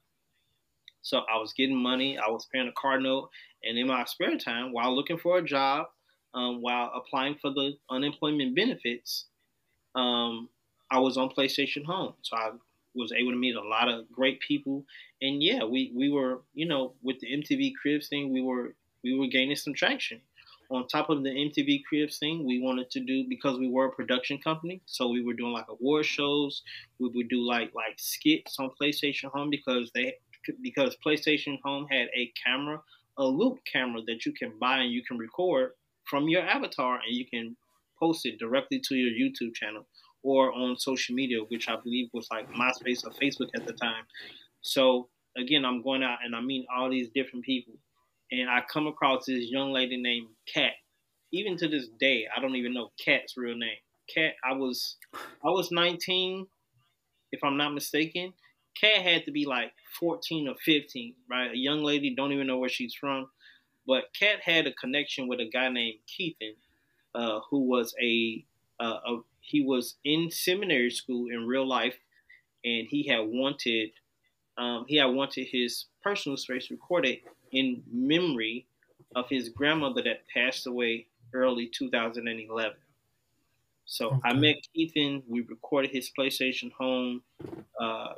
So 1.01 1.19
I 1.19 1.39
was 1.39 1.55
getting 1.57 1.77
money, 1.77 2.19
I 2.19 2.31
was 2.31 2.47
paying 2.53 2.69
a 2.69 2.81
car 2.81 3.01
note, 3.01 3.31
and 3.65 3.79
in 3.79 3.87
my 3.87 4.05
spare 4.05 4.37
time, 4.37 4.73
while 4.73 4.95
looking 4.95 5.19
for 5.19 5.39
a 5.39 5.43
job, 5.43 5.87
um, 6.35 6.61
while 6.61 6.93
applying 6.95 7.37
for 7.41 7.51
the 7.51 7.73
unemployment 7.91 8.55
benefits, 8.55 9.27
um, 9.95 10.49
I 10.91 10.99
was 10.99 11.17
on 11.17 11.31
PlayStation 11.31 11.85
Home. 11.87 12.13
So 12.21 12.37
I 12.37 12.51
was 12.95 13.13
able 13.13 13.31
to 13.31 13.37
meet 13.37 13.57
a 13.57 13.63
lot 13.63 13.89
of 13.89 14.11
great 14.13 14.41
people, 14.41 14.85
and 15.23 15.43
yeah, 15.43 15.65
we 15.65 15.93
we 15.97 16.11
were 16.11 16.43
you 16.53 16.67
know 16.67 16.93
with 17.03 17.19
the 17.21 17.29
MTV 17.29 17.73
Cribs 17.81 18.09
thing, 18.09 18.31
we 18.31 18.43
were 18.43 18.75
we 19.03 19.19
were 19.19 19.27
gaining 19.27 19.57
some 19.57 19.75
traction 19.75 20.21
on 20.71 20.87
top 20.89 21.11
of 21.11 21.23
the 21.23 21.31
MTV 21.31 21.83
Cribs 21.85 22.19
thing, 22.19 22.47
we 22.47 22.61
wanted 22.61 22.91
to 22.91 23.01
do 23.01 23.25
because 23.29 23.59
we 23.59 23.69
were 23.69 23.87
a 23.87 23.91
production 23.91 24.39
company, 24.39 24.81
so 24.87 25.09
we 25.09 25.23
were 25.23 25.35
doing 25.35 25.53
like 25.53 25.67
award 25.69 26.07
shows. 26.07 26.63
We 26.99 27.09
would 27.15 27.29
do 27.29 27.47
like 27.47 27.73
like 27.75 27.99
skits 27.99 28.57
on 28.59 28.71
PlayStation 28.81 29.31
Home 29.33 29.51
because 29.51 29.91
they 29.95 30.15
because 30.63 30.97
PlayStation 31.05 31.59
Home 31.65 31.87
had 31.91 32.09
a 32.17 32.33
camera, 32.45 32.81
a 33.19 33.25
loop 33.25 33.59
camera 33.71 34.03
that 34.07 34.25
you 34.27 34.33
can 34.33 34.53
buy 34.59 34.79
and 34.79 34.93
you 34.93 35.03
can 35.05 35.19
record 35.19 35.73
from 36.05 36.29
your 36.29 36.43
avatar 36.43 36.95
and 36.97 37.15
you 37.15 37.27
can 37.27 37.57
post 37.99 38.27
it 38.27 38.39
directly 38.39 38.81
to 38.81 38.95
your 38.95 39.11
YouTube 39.11 39.55
channel 39.55 39.87
or 40.23 40.53
on 40.53 40.77
social 40.79 41.15
media, 41.15 41.39
which 41.49 41.69
I 41.69 41.77
believe 41.77 42.09
was 42.13 42.29
like 42.31 42.51
MySpace 42.51 43.05
or 43.05 43.11
Facebook 43.11 43.51
at 43.55 43.67
the 43.67 43.73
time. 43.73 44.05
So 44.61 45.09
again, 45.37 45.65
I'm 45.65 45.83
going 45.83 46.03
out 46.03 46.19
and 46.25 46.35
I 46.35 46.41
meet 46.41 46.67
all 46.77 46.91
these 46.91 47.09
different 47.15 47.45
people 47.45 47.75
and 48.33 48.49
I 48.49 48.63
come 48.73 48.87
across 48.87 49.27
this 49.27 49.51
young 49.51 49.73
lady 49.73 50.01
named 50.01 50.29
Kat. 50.53 50.73
Even 51.33 51.57
to 51.59 51.69
this 51.69 51.89
day, 52.01 52.27
I 52.35 52.41
don't 52.41 52.57
even 52.57 52.73
know 52.75 52.91
Kat's 53.03 53.37
real 53.37 53.57
name. 53.57 53.77
Kat, 54.13 54.33
I 54.43 54.55
was 54.55 54.97
I 55.45 55.51
was 55.51 55.71
19, 55.71 56.47
if 57.31 57.45
I'm 57.45 57.57
not 57.57 57.75
mistaken. 57.75 58.33
Kat 58.81 59.03
had 59.03 59.27
to 59.27 59.31
be 59.31 59.45
like 59.45 59.73
14 60.01 60.49
or 60.49 60.55
15, 60.65 61.15
right? 61.31 61.53
A 61.53 61.57
young 61.57 61.85
lady, 61.85 62.15
don't 62.15 62.33
even 62.33 62.47
know 62.47 62.59
where 62.59 62.71
she's 62.71 62.95
from. 62.95 63.29
But 63.87 64.05
Kat 64.19 64.41
had 64.43 64.67
a 64.67 64.73
connection 64.73 65.29
with 65.29 65.41
a 65.41 65.49
guy 65.49 65.69
named 65.69 65.99
Keithan, 66.09 66.55
uh, 67.15 67.41
who 67.51 67.69
was 67.69 67.95
a, 68.01 68.45
uh, 68.81 68.99
a 69.07 69.19
he 69.41 69.63
was 69.63 69.97
in 70.05 70.31
seminary 70.31 70.91
school 70.91 71.29
in 71.31 71.47
real 71.47 71.69
life, 71.69 71.97
and 72.65 72.87
he 72.89 73.07
had 73.09 73.21
wanted 73.27 73.91
um, 74.57 74.85
he 74.89 74.97
had 74.97 75.07
wanted 75.07 75.49
his 75.51 75.87
personal 76.03 76.37
space 76.37 76.71
recorded 76.71 77.19
in 77.53 77.83
memory 77.91 78.67
of 79.15 79.29
his 79.29 79.49
grandmother 79.49 80.03
that 80.03 80.23
passed 80.33 80.67
away 80.67 81.07
early 81.35 81.69
2011. 81.69 82.77
So 83.85 84.07
okay. 84.07 84.19
I 84.25 84.33
met 84.35 84.57
Keithan. 84.75 85.23
We 85.29 85.43
recorded 85.43 85.91
his 85.91 86.11
PlayStation 86.19 86.73
home, 86.73 87.23
uh, 87.81 88.15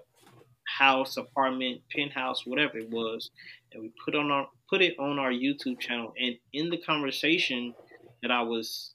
house, 0.66 1.16
apartment, 1.16 1.82
penthouse, 1.94 2.46
whatever 2.46 2.78
it 2.78 2.90
was, 2.90 3.30
and 3.72 3.82
we 3.82 3.92
put 4.04 4.14
on 4.14 4.30
our 4.30 4.48
put 4.70 4.82
it 4.82 4.98
on 4.98 5.18
our 5.18 5.30
YouTube 5.30 5.80
channel. 5.80 6.14
And 6.18 6.36
in 6.52 6.70
the 6.70 6.78
conversation 6.78 7.74
that 8.22 8.30
I 8.30 8.42
was 8.42 8.94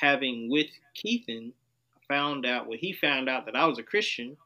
having 0.00 0.50
with 0.50 0.66
Keithan, 0.96 1.52
I 1.94 2.14
found 2.14 2.46
out 2.46 2.66
well, 2.66 2.78
he 2.80 2.92
found 2.92 3.28
out 3.28 3.46
that 3.46 3.56
I 3.56 3.66
was 3.66 3.78
a 3.78 3.82
Christian, 3.82 4.36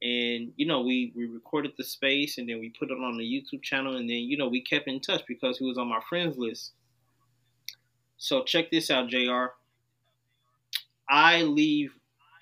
and 0.00 0.52
you 0.56 0.64
know 0.66 0.80
we 0.80 1.12
we 1.16 1.26
recorded 1.26 1.72
the 1.76 1.82
space 1.82 2.38
and 2.38 2.48
then 2.48 2.60
we 2.60 2.72
put 2.78 2.90
it 2.90 2.98
on 2.98 3.16
the 3.16 3.24
youtube 3.24 3.62
channel 3.62 3.96
and 3.96 4.08
then 4.08 4.16
you 4.16 4.36
know 4.36 4.48
we 4.48 4.62
kept 4.62 4.86
in 4.86 5.00
touch 5.00 5.22
because 5.26 5.58
he 5.58 5.64
was 5.64 5.78
on 5.78 5.88
my 5.88 6.00
friends 6.08 6.36
list. 6.38 6.72
So 8.16 8.44
check 8.44 8.70
this 8.70 8.90
out 8.90 9.08
jr 9.08 9.46
i 11.08 11.42
leave 11.42 11.92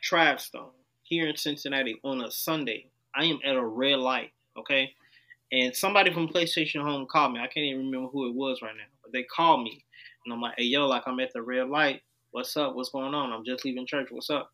Travstone 0.02 0.70
here 1.02 1.28
in 1.28 1.36
cincinnati 1.36 1.98
on 2.04 2.20
a 2.22 2.30
sunday. 2.30 2.86
I 3.14 3.24
am 3.24 3.38
at 3.44 3.56
a 3.56 3.64
red 3.64 3.98
light 3.98 4.32
okay? 4.58 4.92
And 5.52 5.74
somebody 5.74 6.12
from 6.12 6.28
playstation 6.28 6.82
home 6.82 7.06
called 7.06 7.32
me. 7.34 7.40
I 7.40 7.46
can't 7.46 7.66
even 7.66 7.86
remember 7.86 8.08
who 8.08 8.28
it 8.28 8.34
was 8.34 8.60
right 8.62 8.74
now 8.76 8.84
but 9.02 9.12
they 9.12 9.22
called 9.22 9.62
me. 9.62 9.82
And 10.24 10.34
i'm 10.34 10.42
like 10.42 10.54
hey 10.58 10.64
yo 10.64 10.86
like 10.86 11.04
i'm 11.06 11.20
at 11.20 11.32
the 11.32 11.40
red 11.40 11.68
light. 11.68 12.02
What's 12.32 12.54
up? 12.58 12.74
What's 12.74 12.90
going 12.90 13.14
on? 13.14 13.32
I'm 13.32 13.46
just 13.46 13.64
leaving 13.64 13.86
church. 13.86 14.08
What's 14.10 14.28
up 14.28 14.50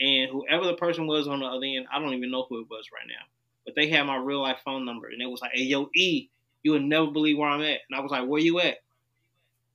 and 0.00 0.30
whoever 0.30 0.64
the 0.64 0.74
person 0.74 1.06
was 1.06 1.28
on 1.28 1.40
the 1.40 1.46
other 1.46 1.64
end, 1.64 1.86
I 1.92 1.98
don't 1.98 2.14
even 2.14 2.30
know 2.30 2.46
who 2.48 2.60
it 2.60 2.70
was 2.70 2.86
right 2.92 3.06
now. 3.06 3.24
But 3.64 3.74
they 3.74 3.88
had 3.88 4.04
my 4.04 4.16
real 4.16 4.42
life 4.42 4.58
phone 4.64 4.84
number, 4.84 5.08
and 5.08 5.20
it 5.20 5.26
was 5.26 5.40
like, 5.40 5.52
"Hey, 5.54 5.64
yo, 5.64 5.90
E, 5.94 6.28
you 6.62 6.72
would 6.72 6.82
never 6.82 7.10
believe 7.10 7.38
where 7.38 7.48
I'm 7.48 7.60
at." 7.60 7.80
And 7.88 7.96
I 7.96 8.00
was 8.00 8.10
like, 8.10 8.26
"Where 8.26 8.40
you 8.40 8.60
at?" 8.60 8.78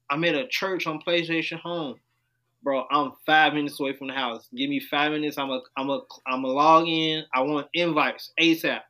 I'm 0.09 0.23
at 0.23 0.35
a 0.35 0.47
church 0.47 0.87
on 0.87 1.01
PlayStation 1.01 1.59
Home, 1.59 1.99
bro. 2.63 2.85
I'm 2.91 3.13
five 3.25 3.53
minutes 3.53 3.79
away 3.79 3.93
from 3.93 4.07
the 4.07 4.13
house. 4.13 4.47
Give 4.55 4.69
me 4.69 4.79
five 4.79 5.11
minutes. 5.11 5.37
I'm 5.37 5.49
a, 5.49 5.61
I'm 5.77 5.89
a, 5.89 6.01
I'm 6.27 6.43
a 6.43 6.47
log 6.47 6.87
in. 6.87 7.23
I 7.33 7.41
want 7.41 7.67
invites 7.73 8.31
ASAP. 8.39 8.81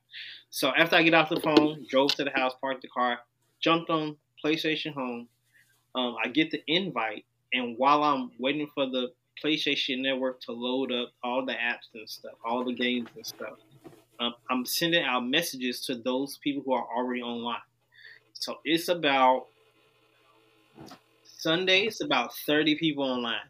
So 0.50 0.72
after 0.76 0.96
I 0.96 1.04
get 1.04 1.14
off 1.14 1.30
the 1.30 1.40
phone, 1.40 1.86
drove 1.90 2.12
to 2.16 2.24
the 2.24 2.32
house, 2.32 2.54
parked 2.62 2.82
the 2.82 2.88
car, 2.90 3.20
jumped 3.62 3.90
on 3.90 4.18
PlayStation 4.44 4.94
Home. 4.94 5.28
Um, 5.96 6.16
I 6.22 6.28
get 6.30 6.52
the 6.52 6.62
invite 6.68 7.26
and 7.56 7.78
while 7.78 8.04
I'm 8.04 8.32
waiting 8.38 8.70
for 8.74 8.86
the 8.86 9.08
PlayStation 9.44 10.02
Network 10.02 10.42
to 10.42 10.52
load 10.52 10.92
up 10.92 11.12
all 11.24 11.46
the 11.46 11.54
apps 11.54 11.94
and 11.94 12.10
stuff, 12.10 12.34
all 12.44 12.64
the 12.64 12.74
games 12.74 13.10
and 13.16 13.26
stuff, 13.26 13.58
um, 14.20 14.34
I'm 14.50 14.66
sending 14.66 15.04
out 15.04 15.26
messages 15.26 15.86
to 15.86 15.96
those 15.96 16.38
people 16.38 16.64
who 16.66 16.74
are 16.74 16.88
already 16.96 17.22
online. 17.22 17.58
So 18.34 18.58
it's 18.64 18.88
about 18.88 19.48
Sunday. 21.24 21.82
It's 21.82 22.02
about 22.02 22.34
30 22.46 22.76
people 22.76 23.04
online 23.04 23.42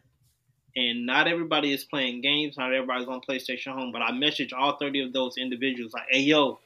and 0.76 1.06
not 1.06 1.26
everybody 1.26 1.72
is 1.72 1.84
playing 1.84 2.20
games. 2.20 2.56
Not 2.58 2.72
everybody's 2.72 3.08
on 3.08 3.20
PlayStation 3.26 3.72
Home, 3.72 3.90
but 3.92 4.02
I 4.02 4.12
message 4.12 4.52
all 4.52 4.76
30 4.76 5.00
of 5.00 5.12
those 5.12 5.38
individuals 5.38 5.92
like, 5.94 6.06
"Hey, 6.10 6.20
yo, 6.20 6.60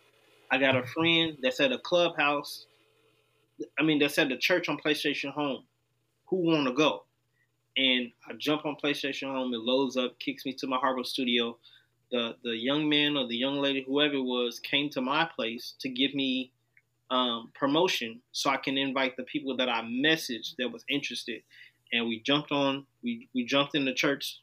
I 0.51 0.59
got 0.59 0.77
a 0.77 0.83
friend 0.83 1.39
that's 1.41 1.61
at 1.61 1.73
a 1.73 1.79
clubhouse. 1.79 2.67
I 3.79 3.83
mean, 3.83 4.01
that's 4.01 4.19
at 4.19 4.29
the 4.29 4.37
church 4.37 4.69
on 4.69 4.79
PlayStation 4.79 5.31
Home. 5.31 5.65
Who 6.27 6.37
want 6.37 6.67
to 6.67 6.73
go?" 6.73 7.05
And 7.81 8.13
I 8.29 8.35
jump 8.37 8.67
on 8.67 8.77
PlayStation 8.83 9.33
Home. 9.33 9.55
It 9.55 9.61
loads 9.61 9.97
up, 9.97 10.19
kicks 10.19 10.45
me 10.45 10.53
to 10.55 10.67
my 10.67 10.77
Harbor 10.77 11.05
studio. 11.05 11.57
The 12.11 12.37
the 12.43 12.57
young 12.57 12.89
man 12.89 13.17
or 13.17 13.27
the 13.27 13.37
young 13.37 13.61
lady, 13.61 13.85
whoever 13.87 14.15
it 14.15 14.25
was, 14.25 14.59
came 14.61 14.91
to 14.91 15.01
my 15.01 15.29
place 15.37 15.75
to 15.81 15.89
give 15.89 16.15
me 16.15 16.53
um, 17.11 17.51
promotion 17.55 18.21
so 18.33 18.51
I 18.51 18.57
can 18.57 18.77
invite 18.77 19.17
the 19.17 19.23
people 19.23 19.57
that 19.57 19.69
I 19.69 19.83
messaged 19.83 20.57
that 20.59 20.71
was 20.71 20.85
interested 20.89 21.43
and 21.93 22.07
we 22.07 22.21
jumped 22.21 22.53
on 22.53 22.87
we, 23.03 23.29
we 23.35 23.45
jumped 23.45 23.75
in 23.75 23.85
the 23.85 23.93
church 23.93 24.41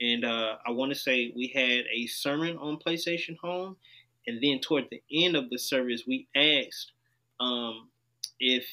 and 0.00 0.24
uh, 0.24 0.56
I 0.66 0.70
want 0.70 0.92
to 0.92 0.98
say 0.98 1.32
we 1.36 1.48
had 1.54 1.84
a 1.92 2.06
sermon 2.06 2.56
on 2.56 2.78
PlayStation 2.78 3.36
Home, 3.38 3.76
and 4.26 4.42
then 4.42 4.60
toward 4.60 4.88
the 4.90 5.02
end 5.12 5.36
of 5.36 5.50
the 5.50 5.58
service, 5.58 6.04
we 6.06 6.26
asked 6.34 6.92
um, 7.38 7.88
if 8.38 8.66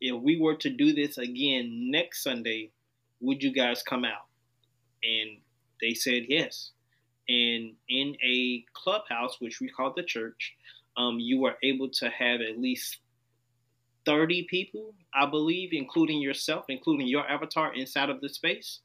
if 0.00 0.20
we 0.20 0.40
were 0.40 0.56
to 0.56 0.70
do 0.70 0.92
this 0.92 1.16
again 1.16 1.90
next 1.90 2.24
Sunday, 2.24 2.70
would 3.20 3.42
you 3.42 3.52
guys 3.52 3.82
come 3.82 4.04
out? 4.04 4.26
And 5.02 5.38
they 5.80 5.94
said 5.94 6.24
yes. 6.28 6.72
And 7.28 7.74
in 7.88 8.16
a 8.24 8.64
clubhouse, 8.74 9.40
which 9.40 9.60
we 9.60 9.68
call 9.68 9.92
the 9.94 10.02
church, 10.02 10.54
um, 10.96 11.18
you 11.18 11.40
were 11.40 11.56
able 11.62 11.88
to 11.90 12.08
have 12.10 12.40
at 12.40 12.58
least 12.58 12.98
30 14.06 14.46
people, 14.48 14.94
I 15.14 15.26
believe, 15.26 15.70
including 15.72 16.20
yourself, 16.20 16.66
including 16.68 17.06
your 17.06 17.28
avatar 17.28 17.74
inside 17.74 18.10
of 18.10 18.20
the 18.20 18.28
space. 18.28 18.80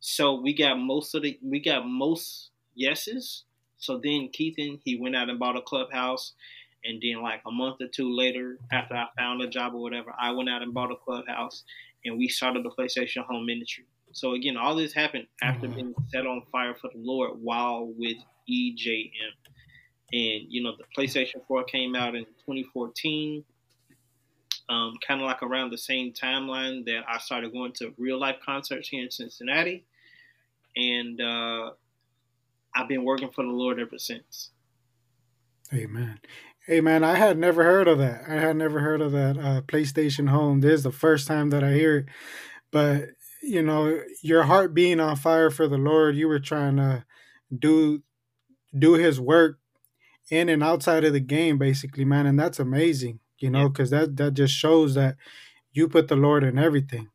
So 0.00 0.40
we 0.40 0.54
got 0.54 0.78
most 0.78 1.14
of 1.14 1.22
the 1.22 1.38
we 1.42 1.60
got 1.60 1.86
most 1.86 2.50
yeses. 2.74 3.44
So 3.78 3.98
then 4.02 4.30
Keithan 4.32 4.80
he 4.84 4.98
went 4.98 5.16
out 5.16 5.28
and 5.30 5.38
bought 5.38 5.56
a 5.56 5.62
clubhouse, 5.62 6.32
and 6.84 7.02
then 7.02 7.22
like 7.22 7.42
a 7.46 7.50
month 7.50 7.80
or 7.80 7.88
two 7.88 8.14
later, 8.14 8.58
after 8.72 8.94
I 8.94 9.06
found 9.16 9.42
a 9.42 9.48
job 9.48 9.74
or 9.74 9.82
whatever, 9.82 10.14
I 10.18 10.32
went 10.32 10.48
out 10.48 10.62
and 10.62 10.74
bought 10.74 10.92
a 10.92 10.96
clubhouse, 10.96 11.64
and 12.06 12.18
we 12.18 12.28
started 12.28 12.64
the 12.64 12.70
PlayStation 12.70 13.24
Home 13.24 13.46
Ministry. 13.46 13.84
So 14.12 14.32
again, 14.32 14.56
all 14.56 14.74
this 14.74 14.92
happened 14.92 15.26
after 15.42 15.68
being 15.68 15.94
set 16.08 16.26
on 16.26 16.42
fire 16.50 16.74
for 16.74 16.88
the 16.92 16.98
Lord 16.98 17.32
while 17.42 17.92
with 17.98 18.16
EJM. 18.50 19.10
And 20.12 20.44
you 20.48 20.62
know, 20.62 20.72
the 20.76 20.84
PlayStation 20.96 21.46
4 21.46 21.64
came 21.64 21.94
out 21.94 22.14
in 22.14 22.24
2014 22.24 23.44
um, 24.68 24.94
kind 25.06 25.20
of 25.20 25.26
like 25.26 25.42
around 25.42 25.70
the 25.70 25.78
same 25.78 26.12
timeline 26.12 26.84
that 26.86 27.02
I 27.08 27.18
started 27.18 27.52
going 27.52 27.72
to 27.74 27.94
real 27.98 28.18
life 28.18 28.36
concerts 28.44 28.88
here 28.88 29.04
in 29.04 29.10
Cincinnati. 29.10 29.84
And 30.76 31.20
uh, 31.20 31.70
I've 32.74 32.88
been 32.88 33.04
working 33.04 33.30
for 33.30 33.44
the 33.44 33.50
Lord 33.50 33.78
ever 33.78 33.98
since. 33.98 34.50
Amen. 35.72 36.18
Hey 36.66 36.80
man, 36.80 37.04
I 37.04 37.14
had 37.14 37.38
never 37.38 37.62
heard 37.62 37.86
of 37.86 37.98
that. 37.98 38.22
I 38.28 38.34
had 38.34 38.56
never 38.56 38.80
heard 38.80 39.00
of 39.00 39.12
that 39.12 39.38
uh, 39.38 39.62
PlayStation 39.62 40.28
Home. 40.28 40.60
This 40.60 40.72
is 40.72 40.82
the 40.82 40.92
first 40.92 41.28
time 41.28 41.50
that 41.50 41.62
I 41.62 41.72
hear 41.74 41.98
it. 41.98 42.06
But 42.70 43.10
you 43.42 43.62
know, 43.62 44.00
your 44.22 44.44
heart 44.44 44.74
being 44.74 44.98
on 44.98 45.16
fire 45.16 45.50
for 45.50 45.68
the 45.68 45.78
Lord, 45.78 46.16
you 46.16 46.26
were 46.26 46.40
trying 46.40 46.76
to 46.76 47.04
do 47.56 48.02
do 48.76 48.94
His 48.94 49.20
work 49.20 49.58
in 50.30 50.48
and 50.48 50.62
outside 50.62 51.04
of 51.04 51.12
the 51.12 51.20
game, 51.20 51.56
basically, 51.56 52.04
man, 52.04 52.26
and 52.26 52.38
that's 52.38 52.58
amazing 52.58 53.20
you 53.38 53.50
know, 53.50 53.68
because 53.68 53.92
yeah. 53.92 54.00
that 54.00 54.16
that 54.16 54.34
just 54.34 54.54
shows 54.54 54.94
that 54.94 55.16
you 55.72 55.88
put 55.88 56.08
the 56.08 56.16
Lord 56.16 56.44
in 56.44 56.58
everything. 56.58 57.08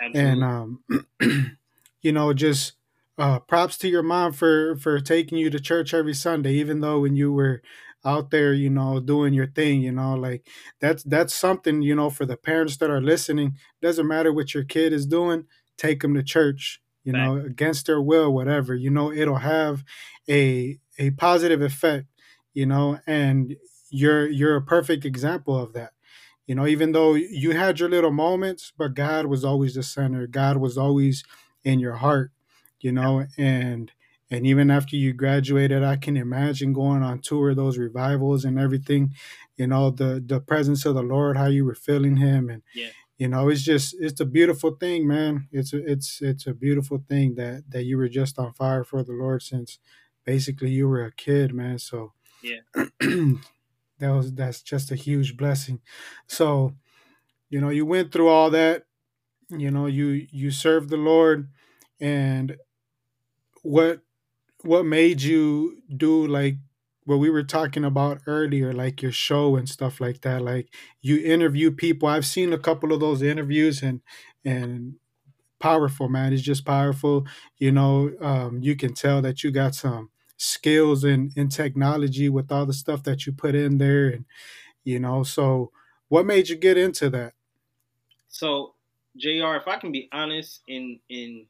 Absolutely. 0.00 0.30
And 0.30 0.44
um, 0.44 0.84
you 2.02 2.12
know, 2.12 2.32
just 2.32 2.74
uh, 3.18 3.40
props 3.40 3.76
to 3.78 3.88
your 3.88 4.02
mom 4.02 4.32
for 4.32 4.76
for 4.76 5.00
taking 5.00 5.38
you 5.38 5.50
to 5.50 5.60
church 5.60 5.94
every 5.94 6.14
Sunday, 6.14 6.54
even 6.54 6.80
though 6.80 7.00
when 7.00 7.16
you 7.16 7.32
were 7.32 7.62
out 8.04 8.30
there, 8.30 8.52
you 8.52 8.70
know, 8.70 9.00
doing 9.00 9.34
your 9.34 9.46
thing, 9.46 9.82
you 9.82 9.92
know, 9.92 10.14
like 10.14 10.46
that's 10.80 11.02
that's 11.04 11.34
something, 11.34 11.82
you 11.82 11.94
know, 11.94 12.10
for 12.10 12.26
the 12.26 12.36
parents 12.36 12.76
that 12.78 12.90
are 12.90 13.00
listening. 13.00 13.56
Doesn't 13.82 14.06
matter 14.08 14.32
what 14.32 14.54
your 14.54 14.64
kid 14.64 14.92
is 14.92 15.06
doing, 15.06 15.44
take 15.78 16.00
them 16.02 16.14
to 16.14 16.22
church, 16.22 16.80
you 17.04 17.12
know, 17.12 17.36
against 17.36 17.86
their 17.86 18.00
will, 18.00 18.32
whatever. 18.32 18.74
You 18.74 18.90
know, 18.90 19.12
it'll 19.12 19.36
have 19.36 19.84
a 20.28 20.78
a 20.98 21.10
positive 21.12 21.62
effect, 21.62 22.06
you 22.52 22.66
know, 22.66 22.98
and 23.06 23.56
you're 23.90 24.28
you're 24.28 24.56
a 24.56 24.62
perfect 24.62 25.04
example 25.04 25.56
of 25.58 25.72
that 25.72 25.92
you 26.46 26.54
know 26.54 26.66
even 26.66 26.92
though 26.92 27.14
you 27.14 27.52
had 27.52 27.78
your 27.80 27.88
little 27.88 28.10
moments 28.10 28.72
but 28.76 28.94
god 28.94 29.26
was 29.26 29.44
always 29.44 29.74
the 29.74 29.82
center 29.82 30.26
god 30.26 30.56
was 30.56 30.76
always 30.76 31.24
in 31.64 31.78
your 31.78 31.94
heart 31.94 32.30
you 32.80 32.92
know 32.92 33.26
and 33.38 33.92
and 34.30 34.46
even 34.46 34.70
after 34.70 34.96
you 34.96 35.12
graduated 35.12 35.82
i 35.82 35.96
can 35.96 36.16
imagine 36.16 36.72
going 36.72 37.02
on 37.02 37.20
tour 37.20 37.50
of 37.50 37.56
those 37.56 37.78
revivals 37.78 38.44
and 38.44 38.58
everything 38.58 39.12
you 39.56 39.66
know 39.66 39.90
the 39.90 40.22
the 40.24 40.40
presence 40.40 40.84
of 40.84 40.94
the 40.94 41.02
lord 41.02 41.36
how 41.36 41.46
you 41.46 41.64
were 41.64 41.74
feeling 41.74 42.16
him. 42.16 42.48
And 42.48 42.62
yeah. 42.74 42.88
you 43.18 43.28
know 43.28 43.48
it's 43.48 43.62
just 43.62 43.94
it's 44.00 44.20
a 44.20 44.24
beautiful 44.24 44.72
thing 44.72 45.06
man. 45.06 45.48
It's 45.52 45.72
a, 45.72 45.90
it's 45.90 46.20
it's 46.20 46.46
a 46.46 46.54
beautiful 46.54 47.02
thing 47.08 47.34
that 47.36 47.64
that 47.70 47.84
you 47.84 47.96
were 47.96 48.08
just 48.08 48.38
on 48.38 48.52
fire 48.52 48.84
for 48.84 49.02
the 49.02 49.12
lord 49.12 49.42
since 49.42 49.78
basically 50.24 50.70
you 50.70 50.88
were 50.88 51.04
a 51.04 51.12
kid 51.12 51.54
man. 51.54 51.78
So 51.78 52.12
yeah. 52.42 52.60
that 52.74 53.40
was 54.00 54.32
that's 54.34 54.62
just 54.62 54.90
a 54.90 54.96
huge 54.96 55.36
blessing. 55.36 55.80
So 56.26 56.74
you 57.48 57.60
know 57.60 57.70
you 57.70 57.86
went 57.86 58.12
through 58.12 58.28
all 58.28 58.50
that 58.50 58.84
you 59.50 59.70
know 59.70 59.86
you 59.86 60.26
you 60.30 60.50
served 60.50 60.90
the 60.90 60.96
lord. 60.96 61.48
And 62.00 62.56
what 63.62 64.00
what 64.64 64.84
made 64.86 65.22
you 65.22 65.82
do 65.96 66.26
like 66.26 66.56
what 67.04 67.18
we 67.18 67.28
were 67.30 67.42
talking 67.42 67.84
about 67.84 68.22
earlier 68.26 68.72
like 68.72 69.02
your 69.02 69.12
show 69.12 69.56
and 69.56 69.68
stuff 69.68 70.00
like 70.00 70.22
that? 70.22 70.42
Like 70.42 70.74
you 71.02 71.18
interview 71.18 71.70
people. 71.70 72.08
I've 72.08 72.26
seen 72.26 72.52
a 72.52 72.58
couple 72.58 72.92
of 72.92 73.00
those 73.00 73.22
interviews 73.22 73.82
and 73.82 74.00
and 74.44 74.96
powerful 75.60 76.08
man. 76.08 76.32
It's 76.32 76.42
just 76.42 76.66
powerful. 76.66 77.26
You 77.58 77.72
know 77.72 78.12
um, 78.20 78.62
you 78.62 78.76
can 78.76 78.94
tell 78.94 79.22
that 79.22 79.44
you 79.44 79.50
got 79.50 79.74
some 79.74 80.10
skills 80.36 81.04
in 81.04 81.32
in 81.36 81.48
technology 81.48 82.28
with 82.28 82.52
all 82.52 82.66
the 82.66 82.72
stuff 82.72 83.02
that 83.04 83.26
you 83.26 83.32
put 83.32 83.54
in 83.54 83.78
there 83.78 84.08
and 84.08 84.24
you 84.84 84.98
know 84.98 85.22
so 85.22 85.70
what 86.08 86.26
made 86.26 86.48
you 86.48 86.56
get 86.56 86.76
into 86.76 87.10
that? 87.10 87.34
So 88.28 88.74
jr 89.16 89.54
if 89.54 89.68
i 89.68 89.76
can 89.76 89.92
be 89.92 90.08
honest 90.12 90.62
in 90.66 90.98
in 91.08 91.46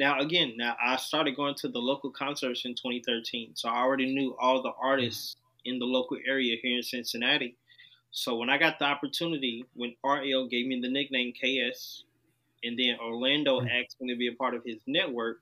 now 0.00 0.18
again 0.18 0.54
now 0.56 0.74
i 0.84 0.96
started 0.96 1.36
going 1.36 1.54
to 1.54 1.68
the 1.68 1.78
local 1.78 2.10
concerts 2.10 2.64
in 2.64 2.72
2013 2.74 3.52
so 3.54 3.68
i 3.68 3.78
already 3.78 4.12
knew 4.12 4.36
all 4.40 4.62
the 4.62 4.72
artists 4.82 5.36
in 5.64 5.78
the 5.78 5.84
local 5.84 6.16
area 6.26 6.56
here 6.60 6.76
in 6.76 6.82
cincinnati 6.82 7.56
so 8.10 8.36
when 8.36 8.50
i 8.50 8.58
got 8.58 8.78
the 8.80 8.84
opportunity 8.84 9.64
when 9.74 9.94
rl 10.04 10.48
gave 10.48 10.66
me 10.66 10.80
the 10.80 10.90
nickname 10.90 11.32
ks 11.32 12.04
and 12.64 12.76
then 12.78 12.96
orlando 13.00 13.60
mm-hmm. 13.60 13.68
asked 13.68 13.96
me 14.00 14.12
to 14.12 14.18
be 14.18 14.26
a 14.26 14.32
part 14.32 14.54
of 14.54 14.64
his 14.64 14.78
network 14.88 15.38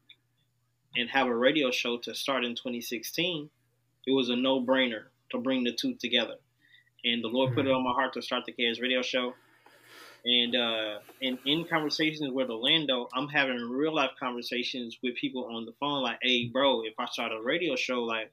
and 0.96 1.08
have 1.10 1.26
a 1.26 1.34
radio 1.34 1.70
show 1.70 1.98
to 1.98 2.14
start 2.14 2.44
in 2.44 2.54
2016, 2.54 3.50
it 4.06 4.10
was 4.10 4.28
a 4.28 4.36
no 4.36 4.60
brainer 4.60 5.04
to 5.30 5.38
bring 5.38 5.64
the 5.64 5.72
two 5.72 5.94
together. 5.94 6.34
And 7.04 7.22
the 7.22 7.28
Lord 7.28 7.54
put 7.54 7.66
it 7.66 7.72
on 7.72 7.84
my 7.84 7.92
heart 7.92 8.14
to 8.14 8.22
start 8.22 8.44
the 8.46 8.52
KS 8.52 8.80
radio 8.80 9.02
show. 9.02 9.34
And 10.28 10.54
uh, 10.54 10.98
and 11.22 11.38
in 11.46 11.64
conversations 11.64 12.30
with 12.30 12.50
Orlando, 12.50 13.08
I'm 13.14 13.28
having 13.28 13.56
real 13.70 13.94
life 13.94 14.10
conversations 14.20 14.98
with 15.02 15.14
people 15.14 15.46
on 15.46 15.64
the 15.64 15.72
phone, 15.80 16.02
like, 16.02 16.18
"Hey, 16.20 16.48
bro, 16.48 16.82
if 16.82 16.92
I 16.98 17.06
start 17.06 17.32
a 17.32 17.40
radio 17.40 17.76
show, 17.76 18.04
like, 18.04 18.30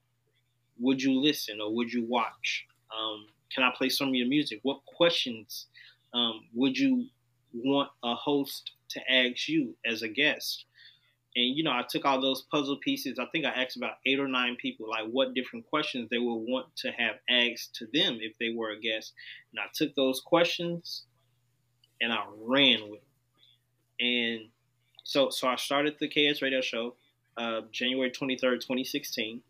would 0.77 1.01
you 1.01 1.17
listen 1.17 1.61
or 1.61 1.73
would 1.73 1.93
you 1.93 2.03
watch? 2.03 2.65
Um, 2.93 3.27
can 3.49 3.63
I 3.63 3.71
play 3.73 3.87
some 3.87 4.09
of 4.09 4.15
your 4.15 4.27
music? 4.27 4.59
What 4.63 4.83
questions 4.85 5.67
um, 6.13 6.41
would 6.53 6.77
you 6.77 7.05
want 7.53 7.91
a 8.03 8.13
host 8.13 8.71
to 8.89 8.99
ask 9.09 9.47
you 9.47 9.77
as 9.85 10.01
a 10.01 10.09
guest?" 10.09 10.65
And 11.37 11.55
you 11.55 11.63
know, 11.63 11.71
I 11.71 11.85
took 11.89 12.03
all 12.03 12.19
those 12.19 12.41
puzzle 12.51 12.77
pieces. 12.83 13.19
I 13.19 13.25
think 13.31 13.45
I 13.45 13.51
asked 13.51 13.77
about 13.77 13.99
eight 14.05 14.19
or 14.19 14.27
nine 14.27 14.57
people, 14.57 14.89
like 14.89 15.05
what 15.09 15.33
different 15.33 15.65
questions 15.67 16.09
they 16.09 16.19
would 16.19 16.43
want 16.45 16.75
to 16.75 16.91
have 16.91 17.15
asked 17.29 17.75
to 17.75 17.85
them 17.93 18.17
if 18.19 18.37
they 18.37 18.49
were 18.49 18.71
a 18.71 18.79
guest. 18.81 19.13
And 19.53 19.61
I 19.61 19.69
took 19.73 19.95
those 19.95 20.19
questions 20.19 21.05
and 22.01 22.11
I 22.11 22.23
ran 22.41 22.89
with 22.89 22.99
them. 23.01 24.07
And 24.07 24.49
so, 25.03 25.29
so 25.29 25.47
I 25.47 25.55
started 25.55 25.95
the 25.99 26.07
KS 26.07 26.41
Radio 26.41 26.61
Show, 26.61 26.95
uh, 27.37 27.61
January 27.71 28.11
twenty 28.11 28.37
third, 28.37 28.63
twenty 28.65 28.83
sixteen, 28.83 29.41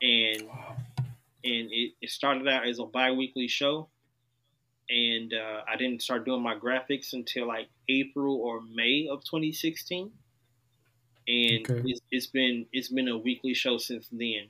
and 0.00 0.42
and 1.44 1.68
it, 1.70 1.92
it 2.00 2.10
started 2.10 2.46
out 2.48 2.66
as 2.66 2.78
a 2.78 2.84
bi 2.84 3.12
weekly 3.12 3.48
show, 3.48 3.88
and 4.88 5.32
uh, 5.32 5.62
I 5.68 5.76
didn't 5.76 6.02
start 6.02 6.24
doing 6.24 6.42
my 6.42 6.54
graphics 6.54 7.12
until 7.12 7.48
like 7.48 7.68
April 7.88 8.36
or 8.36 8.60
May 8.60 9.08
of 9.10 9.24
2016. 9.24 10.10
And 11.28 11.70
okay. 11.70 11.82
it's, 11.86 12.00
it's 12.10 12.26
been 12.26 12.66
it's 12.72 12.88
been 12.88 13.08
a 13.08 13.16
weekly 13.16 13.54
show 13.54 13.78
since 13.78 14.08
then. 14.10 14.48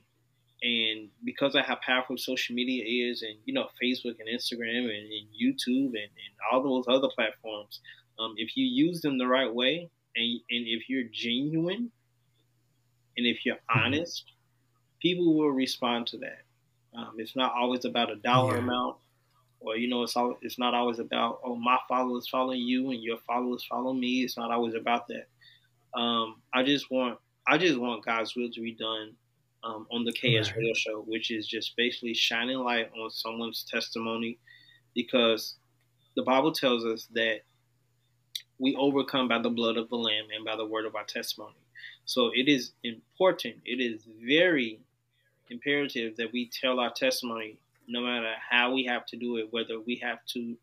And 0.63 1.09
because 1.25 1.55
of 1.55 1.65
how 1.65 1.77
powerful 1.85 2.17
social 2.17 2.55
media 2.55 3.11
is, 3.11 3.21
and 3.21 3.35
you 3.45 3.53
know 3.53 3.67
Facebook 3.81 4.15
and 4.19 4.29
Instagram 4.33 4.83
and, 4.83 5.11
and 5.11 5.27
YouTube 5.37 5.87
and, 5.87 5.95
and, 5.95 6.33
all 6.51 6.63
those 6.63 6.85
other 6.87 7.09
platforms, 7.13 7.81
um, 8.17 8.33
if 8.37 8.55
you 8.55 8.65
use 8.65 9.01
them 9.01 9.17
the 9.17 9.27
right 9.27 9.53
way, 9.53 9.89
and 10.15 10.39
and 10.49 10.67
if 10.67 10.89
you're 10.89 11.03
genuine, 11.11 11.91
and 13.17 13.27
if 13.27 13.45
you're 13.45 13.55
mm-hmm. 13.55 13.79
honest, 13.79 14.23
people 15.01 15.37
will 15.37 15.51
respond 15.51 16.07
to 16.07 16.17
that. 16.19 16.43
Um, 16.97 17.15
it's 17.17 17.35
not 17.35 17.53
always 17.53 17.83
about 17.83 18.11
a 18.11 18.15
dollar 18.15 18.53
yeah. 18.53 18.63
amount 18.63 18.97
or 19.63 19.77
you 19.77 19.87
know, 19.87 20.03
it's 20.03 20.15
all, 20.15 20.37
it's 20.41 20.59
not 20.59 20.73
always 20.73 20.99
about 20.99 21.39
oh 21.43 21.55
my 21.55 21.77
followers 21.87 22.27
follow 22.27 22.51
you 22.51 22.91
and 22.91 23.01
your 23.01 23.17
followers 23.25 23.65
follow 23.67 23.93
me. 23.93 24.23
It's 24.23 24.37
not 24.37 24.51
always 24.51 24.75
about 24.75 25.07
that. 25.07 25.99
Um, 25.99 26.41
I 26.53 26.63
just 26.63 26.91
want 26.91 27.17
I 27.47 27.57
just 27.57 27.79
want 27.79 28.05
God's 28.05 28.35
will 28.35 28.49
to 28.51 28.61
be 28.61 28.73
done 28.73 29.15
um, 29.63 29.87
on 29.91 30.03
the 30.03 30.11
KS 30.11 30.49
right. 30.49 30.57
Radio 30.57 30.73
Show, 30.73 31.03
which 31.07 31.31
is 31.31 31.47
just 31.47 31.75
basically 31.77 32.13
shining 32.13 32.57
light 32.57 32.91
on 32.99 33.09
someone's 33.09 33.65
testimony, 33.69 34.39
because 34.93 35.55
the 36.15 36.23
Bible 36.23 36.51
tells 36.51 36.85
us 36.85 37.07
that 37.13 37.41
we 38.59 38.75
overcome 38.75 39.27
by 39.27 39.41
the 39.41 39.49
blood 39.49 39.77
of 39.77 39.89
the 39.89 39.95
Lamb 39.95 40.25
and 40.35 40.45
by 40.45 40.55
the 40.55 40.65
word 40.65 40.85
of 40.85 40.95
our 40.95 41.05
testimony. 41.05 41.55
So 42.05 42.31
it 42.33 42.47
is 42.47 42.71
important. 42.83 43.55
It 43.65 43.81
is 43.81 44.07
very 44.25 44.79
imperative 45.49 46.17
that 46.17 46.31
we 46.31 46.49
tell 46.49 46.79
our 46.79 46.91
testimony 46.91 47.57
no 47.87 48.01
matter 48.01 48.33
how 48.49 48.73
we 48.73 48.85
have 48.85 49.05
to 49.07 49.17
do 49.17 49.37
it, 49.37 49.47
whether 49.51 49.79
we 49.79 49.97
have 50.03 50.19
to 50.33 50.55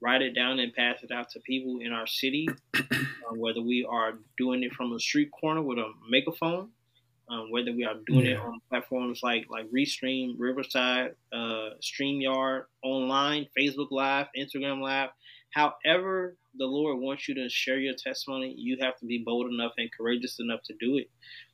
write 0.00 0.22
it 0.22 0.34
down 0.34 0.60
and 0.60 0.72
pass 0.72 1.02
it 1.02 1.10
out 1.10 1.28
to 1.30 1.40
people 1.40 1.80
in 1.80 1.92
our 1.92 2.06
city, 2.06 2.48
um, 2.90 3.38
whether 3.38 3.60
we 3.60 3.86
are 3.88 4.14
doing 4.36 4.62
it 4.62 4.72
from 4.72 4.92
a 4.92 5.00
street 5.00 5.30
corner 5.32 5.60
with 5.60 5.78
a 5.78 5.90
megaphone, 6.08 6.68
um, 7.30 7.50
whether 7.50 7.72
we 7.72 7.84
are 7.84 7.96
doing 8.06 8.26
yeah. 8.26 8.32
it 8.32 8.38
on 8.38 8.60
platforms 8.68 9.20
like 9.22 9.46
like 9.50 9.70
Restream, 9.70 10.34
Riverside, 10.38 11.14
uh, 11.32 11.70
Streamyard, 11.82 12.64
online, 12.82 13.46
Facebook 13.58 13.88
Live, 13.90 14.26
Instagram 14.36 14.80
Live. 14.80 15.10
However, 15.50 16.36
the 16.56 16.66
Lord 16.66 16.98
wants 16.98 17.28
you 17.28 17.34
to 17.36 17.48
share 17.48 17.78
your 17.78 17.94
testimony, 17.94 18.54
you 18.56 18.78
have 18.80 18.96
to 18.98 19.06
be 19.06 19.22
bold 19.24 19.50
enough 19.50 19.72
and 19.78 19.90
courageous 19.96 20.40
enough 20.40 20.60
to 20.64 20.74
do 20.80 20.96
it. 20.96 21.10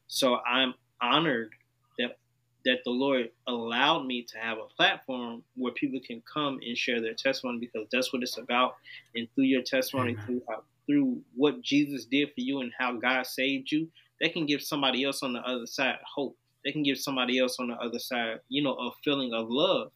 So 0.06 0.38
I'm 0.46 0.74
honored 1.00 1.50
that 1.98 2.18
that 2.64 2.78
the 2.84 2.90
Lord 2.90 3.30
allowed 3.46 4.06
me 4.06 4.24
to 4.32 4.38
have 4.38 4.58
a 4.58 4.74
platform 4.76 5.42
where 5.54 5.72
people 5.72 6.00
can 6.04 6.22
come 6.32 6.60
and 6.66 6.76
share 6.76 7.00
their 7.00 7.14
testimony 7.14 7.58
because 7.58 7.86
that's 7.92 8.12
what 8.12 8.22
it's 8.22 8.38
about. 8.38 8.76
And 9.14 9.28
through 9.34 9.44
your 9.44 9.62
testimony, 9.62 10.12
Amen. 10.12 10.24
through 10.24 10.42
how, 10.48 10.62
through 10.86 11.20
what 11.34 11.62
Jesus 11.62 12.06
did 12.06 12.28
for 12.28 12.40
you 12.40 12.60
and 12.60 12.72
how 12.78 12.96
God 12.96 13.26
saved 13.26 13.70
you, 13.70 13.88
they 14.20 14.28
can 14.28 14.46
give 14.46 14.62
somebody 14.62 15.04
else 15.04 15.22
on 15.22 15.32
the 15.32 15.40
other 15.40 15.66
side 15.66 15.96
hope. 16.14 16.36
They 16.64 16.72
can 16.72 16.82
give 16.82 16.98
somebody 16.98 17.38
else 17.38 17.56
on 17.58 17.68
the 17.68 17.74
other 17.74 17.98
side, 17.98 18.40
you 18.48 18.62
know, 18.62 18.74
a 18.74 18.90
feeling 19.04 19.34
of 19.34 19.46
love, 19.50 19.92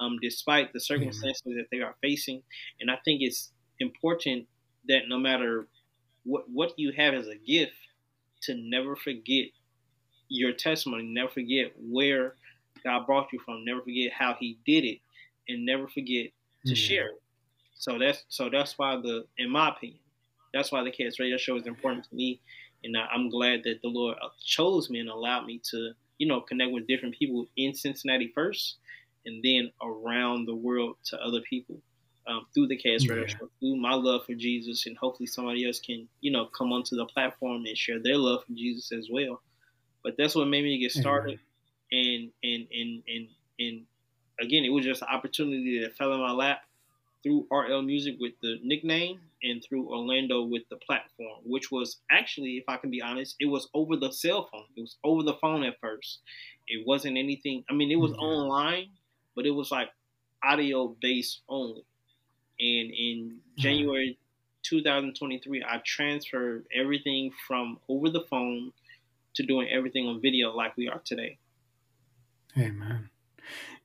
um, 0.00 0.18
despite 0.22 0.72
the 0.72 0.80
circumstances 0.80 1.42
Amen. 1.46 1.58
that 1.58 1.66
they 1.70 1.82
are 1.82 1.94
facing. 2.02 2.42
And 2.80 2.90
I 2.90 2.96
think 3.04 3.20
it's 3.22 3.52
important 3.80 4.46
that 4.88 5.02
no 5.08 5.18
matter 5.18 5.68
what 6.24 6.44
what 6.50 6.72
you 6.78 6.92
have 6.96 7.14
as 7.14 7.28
a 7.28 7.36
gift, 7.36 7.74
to 8.42 8.54
never 8.54 8.96
forget 8.96 9.46
your 10.28 10.52
testimony. 10.52 11.04
Never 11.04 11.30
forget 11.30 11.72
where 11.78 12.34
God 12.84 13.06
brought 13.06 13.32
you 13.32 13.40
from. 13.44 13.64
Never 13.64 13.82
forget 13.82 14.12
how 14.12 14.36
He 14.38 14.58
did 14.66 14.84
it, 14.84 14.98
and 15.48 15.64
never 15.64 15.88
forget 15.88 16.30
to 16.66 16.72
mm. 16.72 16.76
share 16.76 17.08
it. 17.08 17.22
So 17.74 17.98
that's 17.98 18.24
so 18.28 18.48
that's 18.50 18.78
why 18.78 18.96
the, 18.96 19.26
in 19.38 19.50
my 19.50 19.70
opinion, 19.70 20.00
that's 20.52 20.72
why 20.72 20.82
the 20.82 20.90
KS 20.90 21.20
Radio 21.20 21.36
Show 21.36 21.56
is 21.56 21.66
important 21.66 22.08
to 22.08 22.14
me, 22.14 22.40
and 22.86 22.96
I'm 22.96 23.28
glad 23.30 23.64
that 23.64 23.82
the 23.82 23.88
Lord 23.88 24.16
chose 24.44 24.88
me 24.88 25.00
and 25.00 25.08
allowed 25.08 25.44
me 25.44 25.60
to, 25.70 25.92
you 26.18 26.28
know, 26.28 26.40
connect 26.40 26.72
with 26.72 26.86
different 26.86 27.16
people 27.16 27.46
in 27.56 27.74
Cincinnati 27.74 28.30
first, 28.34 28.76
and 29.26 29.42
then 29.42 29.72
around 29.82 30.46
the 30.46 30.54
world 30.54 30.96
to 31.06 31.20
other 31.20 31.40
people. 31.40 31.78
Um, 32.28 32.44
through 32.52 32.66
the 32.66 32.80
Radio 32.84 33.24
Show, 33.26 33.48
through 33.60 33.76
my 33.76 33.94
love 33.94 34.26
for 34.26 34.34
Jesus, 34.34 34.86
and 34.86 34.96
hopefully 34.96 35.28
somebody 35.28 35.64
else 35.64 35.78
can, 35.78 36.08
you 36.20 36.32
know, 36.32 36.46
come 36.46 36.72
onto 36.72 36.96
the 36.96 37.04
platform 37.04 37.64
and 37.66 37.78
share 37.78 38.00
their 38.02 38.16
love 38.16 38.42
for 38.44 38.52
Jesus 38.52 38.90
as 38.90 39.08
well. 39.08 39.40
But 40.02 40.16
that's 40.18 40.34
what 40.34 40.48
made 40.48 40.64
me 40.64 40.80
get 40.80 40.90
started. 40.90 41.38
And 41.92 42.32
and 42.42 42.66
and 42.72 43.02
and 43.06 43.28
and 43.60 43.82
again, 44.40 44.64
it 44.64 44.70
was 44.70 44.84
just 44.84 45.02
an 45.02 45.08
opportunity 45.08 45.80
that 45.82 45.96
fell 45.96 46.12
in 46.14 46.20
my 46.20 46.32
lap 46.32 46.62
through 47.22 47.46
RL 47.48 47.82
Music 47.82 48.16
with 48.18 48.32
the 48.42 48.58
nickname 48.62 49.20
and 49.46 49.62
through 49.62 49.88
Orlando 49.88 50.44
with 50.44 50.62
the 50.70 50.76
platform, 50.76 51.40
which 51.44 51.70
was 51.70 52.00
actually, 52.10 52.56
if 52.56 52.64
I 52.68 52.76
can 52.76 52.90
be 52.90 53.02
honest, 53.02 53.36
it 53.40 53.46
was 53.46 53.68
over 53.74 53.96
the 53.96 54.12
cell 54.12 54.48
phone. 54.50 54.64
It 54.76 54.80
was 54.80 54.96
over 55.04 55.22
the 55.22 55.34
phone 55.40 55.64
at 55.64 55.78
first. 55.80 56.20
It 56.68 56.86
wasn't 56.86 57.16
anything. 57.16 57.64
I 57.70 57.74
mean, 57.74 57.90
it 57.90 57.96
was 57.96 58.12
mm-hmm. 58.12 58.22
online, 58.22 58.88
but 59.34 59.46
it 59.46 59.52
was 59.52 59.70
like 59.70 59.88
audio 60.42 60.96
based 61.00 61.42
only. 61.48 61.84
And 62.58 62.90
in 62.90 63.18
mm-hmm. 63.30 63.62
January 63.62 64.18
2023, 64.64 65.64
I 65.64 65.80
transferred 65.84 66.66
everything 66.74 67.30
from 67.46 67.78
over 67.88 68.10
the 68.10 68.24
phone 68.28 68.72
to 69.36 69.44
doing 69.44 69.68
everything 69.70 70.06
on 70.06 70.20
video 70.20 70.54
like 70.54 70.76
we 70.76 70.88
are 70.88 71.00
today. 71.04 71.38
Amen. 72.58 73.10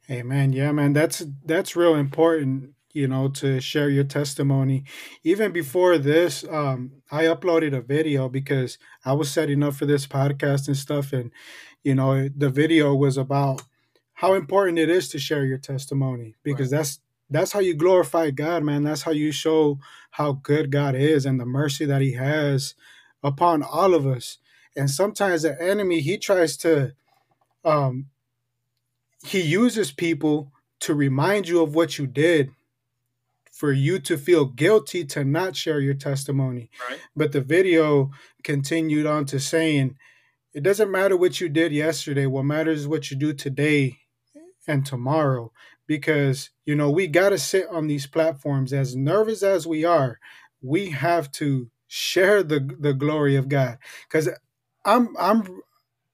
Amen. 0.09 0.53
Yeah, 0.53 0.71
man, 0.71 0.93
that's 0.93 1.23
that's 1.45 1.75
real 1.75 1.95
important, 1.95 2.73
you 2.93 3.07
know, 3.07 3.27
to 3.29 3.59
share 3.59 3.89
your 3.89 4.03
testimony. 4.03 4.83
Even 5.23 5.51
before 5.51 5.97
this, 5.97 6.43
um, 6.49 6.91
I 7.11 7.23
uploaded 7.23 7.75
a 7.75 7.81
video 7.81 8.29
because 8.29 8.77
I 9.05 9.13
was 9.13 9.31
setting 9.31 9.63
up 9.63 9.75
for 9.75 9.85
this 9.85 10.07
podcast 10.07 10.67
and 10.67 10.77
stuff, 10.77 11.13
and 11.13 11.31
you 11.83 11.95
know, 11.95 12.29
the 12.29 12.49
video 12.49 12.93
was 12.93 13.17
about 13.17 13.63
how 14.13 14.33
important 14.33 14.77
it 14.77 14.89
is 14.89 15.09
to 15.09 15.19
share 15.19 15.45
your 15.45 15.57
testimony 15.57 16.35
because 16.43 16.71
right. 16.71 16.79
that's 16.79 16.99
that's 17.29 17.53
how 17.53 17.59
you 17.59 17.73
glorify 17.73 18.29
God, 18.29 18.63
man. 18.63 18.83
That's 18.83 19.03
how 19.03 19.11
you 19.11 19.31
show 19.31 19.79
how 20.11 20.33
good 20.33 20.69
God 20.69 20.95
is 20.95 21.25
and 21.25 21.39
the 21.39 21.45
mercy 21.45 21.85
that 21.85 22.01
He 22.01 22.13
has 22.13 22.75
upon 23.23 23.63
all 23.63 23.93
of 23.93 24.05
us 24.05 24.37
and 24.75 24.89
sometimes 24.89 25.41
the 25.41 25.61
enemy 25.61 25.99
he 25.99 26.17
tries 26.17 26.57
to 26.57 26.93
um 27.63 28.07
he 29.23 29.41
uses 29.41 29.91
people 29.91 30.51
to 30.79 30.93
remind 30.93 31.47
you 31.47 31.61
of 31.61 31.75
what 31.75 31.97
you 31.97 32.07
did 32.07 32.49
for 33.61 33.71
you 33.71 33.99
to 33.99 34.17
feel 34.17 34.45
guilty 34.45 35.05
to 35.05 35.23
not 35.23 35.55
share 35.55 35.79
your 35.79 35.93
testimony. 35.93 36.71
Right. 36.89 36.99
but 37.15 37.31
the 37.31 37.41
video 37.41 38.09
continued 38.43 39.05
on 39.05 39.25
to 39.25 39.39
saying 39.39 39.97
it 40.55 40.63
doesn't 40.63 40.89
matter 40.89 41.15
what 41.15 41.39
you 41.39 41.47
did 41.47 41.71
yesterday. 41.71 42.25
What 42.25 42.45
matters 42.45 42.79
is 42.79 42.87
what 42.87 43.11
you 43.11 43.17
do 43.17 43.33
today 43.33 43.99
and 44.67 44.83
tomorrow. 44.83 45.51
Because 45.85 46.49
you 46.65 46.75
know 46.75 46.89
we 46.89 47.05
got 47.05 47.29
to 47.29 47.37
sit 47.37 47.67
on 47.69 47.85
these 47.85 48.07
platforms. 48.07 48.73
As 48.73 48.95
nervous 48.95 49.43
as 49.43 49.67
we 49.67 49.85
are 49.85 50.17
we 50.63 50.89
have 50.89 51.31
to 51.33 51.69
share 51.85 52.41
the 52.41 52.67
the 52.79 52.95
glory 52.95 53.35
of 53.35 53.47
god. 53.47 53.77
Because 54.07 54.27
I'm 54.83 55.15
I'm 55.19 55.61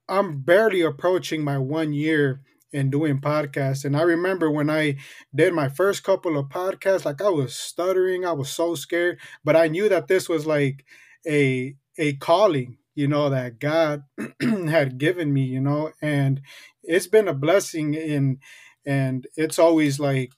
I'm 0.09 0.41
barely 0.41 0.81
approaching 0.81 1.45
my 1.45 1.57
one 1.57 1.93
year 1.93 2.41
in 2.77 2.89
doing 2.89 3.19
podcasts. 3.19 3.85
And 3.85 3.97
I 3.97 4.01
remember 4.01 4.51
when 4.51 4.69
I 4.69 4.97
did 5.33 5.53
my 5.53 5.69
first 5.69 6.03
couple 6.03 6.37
of 6.37 6.47
podcasts, 6.49 7.05
like 7.05 7.21
I 7.21 7.29
was 7.29 7.55
stuttering, 7.55 8.25
I 8.25 8.33
was 8.33 8.49
so 8.49 8.75
scared, 8.75 9.19
but 9.43 9.55
I 9.55 9.67
knew 9.67 9.89
that 9.89 10.07
this 10.07 10.29
was 10.29 10.45
like 10.45 10.85
a 11.27 11.75
a 11.97 12.13
calling, 12.13 12.77
you 12.95 13.07
know, 13.07 13.29
that 13.29 13.59
God 13.59 14.03
had 14.41 14.97
given 14.97 15.33
me, 15.33 15.43
you 15.43 15.61
know, 15.61 15.91
and 16.01 16.41
it's 16.83 17.07
been 17.07 17.27
a 17.27 17.33
blessing 17.33 17.93
in 17.95 18.39
and 18.85 19.27
it's 19.35 19.59
always 19.59 19.99
like 19.99 20.31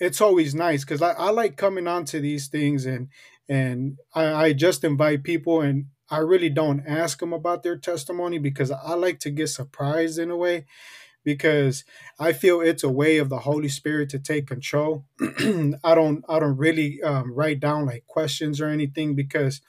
it's 0.00 0.20
always 0.20 0.54
nice 0.54 0.84
because 0.84 1.02
I, 1.02 1.12
I 1.12 1.30
like 1.30 1.56
coming 1.56 1.86
onto 1.88 2.20
these 2.20 2.48
things 2.48 2.86
and 2.86 3.08
and 3.48 3.98
I, 4.14 4.46
I 4.46 4.52
just 4.52 4.84
invite 4.84 5.22
people 5.24 5.60
and 5.60 5.86
I 6.10 6.18
really 6.18 6.50
don't 6.50 6.84
ask 6.86 7.18
them 7.18 7.32
about 7.32 7.62
their 7.62 7.76
testimony 7.76 8.38
because 8.38 8.70
I 8.70 8.94
like 8.94 9.18
to 9.20 9.30
get 9.30 9.48
surprised 9.48 10.18
in 10.18 10.30
a 10.30 10.36
way 10.36 10.66
because 11.26 11.84
I 12.20 12.32
feel 12.32 12.62
it's 12.62 12.84
a 12.84 12.88
way 12.88 13.18
of 13.18 13.28
the 13.30 13.40
Holy 13.40 13.68
Spirit 13.68 14.08
to 14.10 14.20
take 14.20 14.46
control. 14.46 15.04
I 15.20 15.94
don't 15.96 16.24
I 16.30 16.38
don't 16.40 16.56
really 16.56 17.02
um, 17.02 17.34
write 17.34 17.60
down 17.60 17.84
like 17.84 18.06
questions 18.06 18.62
or 18.62 18.68
anything 18.68 19.16
because 19.16 19.60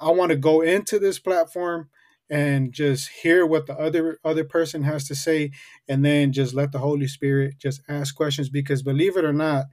I 0.00 0.10
want 0.10 0.30
to 0.30 0.36
go 0.36 0.62
into 0.62 0.98
this 0.98 1.18
platform 1.20 1.90
and 2.30 2.72
just 2.72 3.10
hear 3.22 3.46
what 3.46 3.66
the 3.66 3.74
other 3.78 4.18
other 4.24 4.44
person 4.44 4.82
has 4.84 5.06
to 5.08 5.14
say 5.14 5.52
and 5.88 6.04
then 6.04 6.32
just 6.32 6.54
let 6.54 6.72
the 6.72 6.78
Holy 6.78 7.06
Spirit 7.08 7.56
just 7.58 7.82
ask 7.88 8.16
questions 8.16 8.48
because 8.48 8.82
believe 8.82 9.16
it 9.16 9.24
or 9.24 9.34
not 9.34 9.66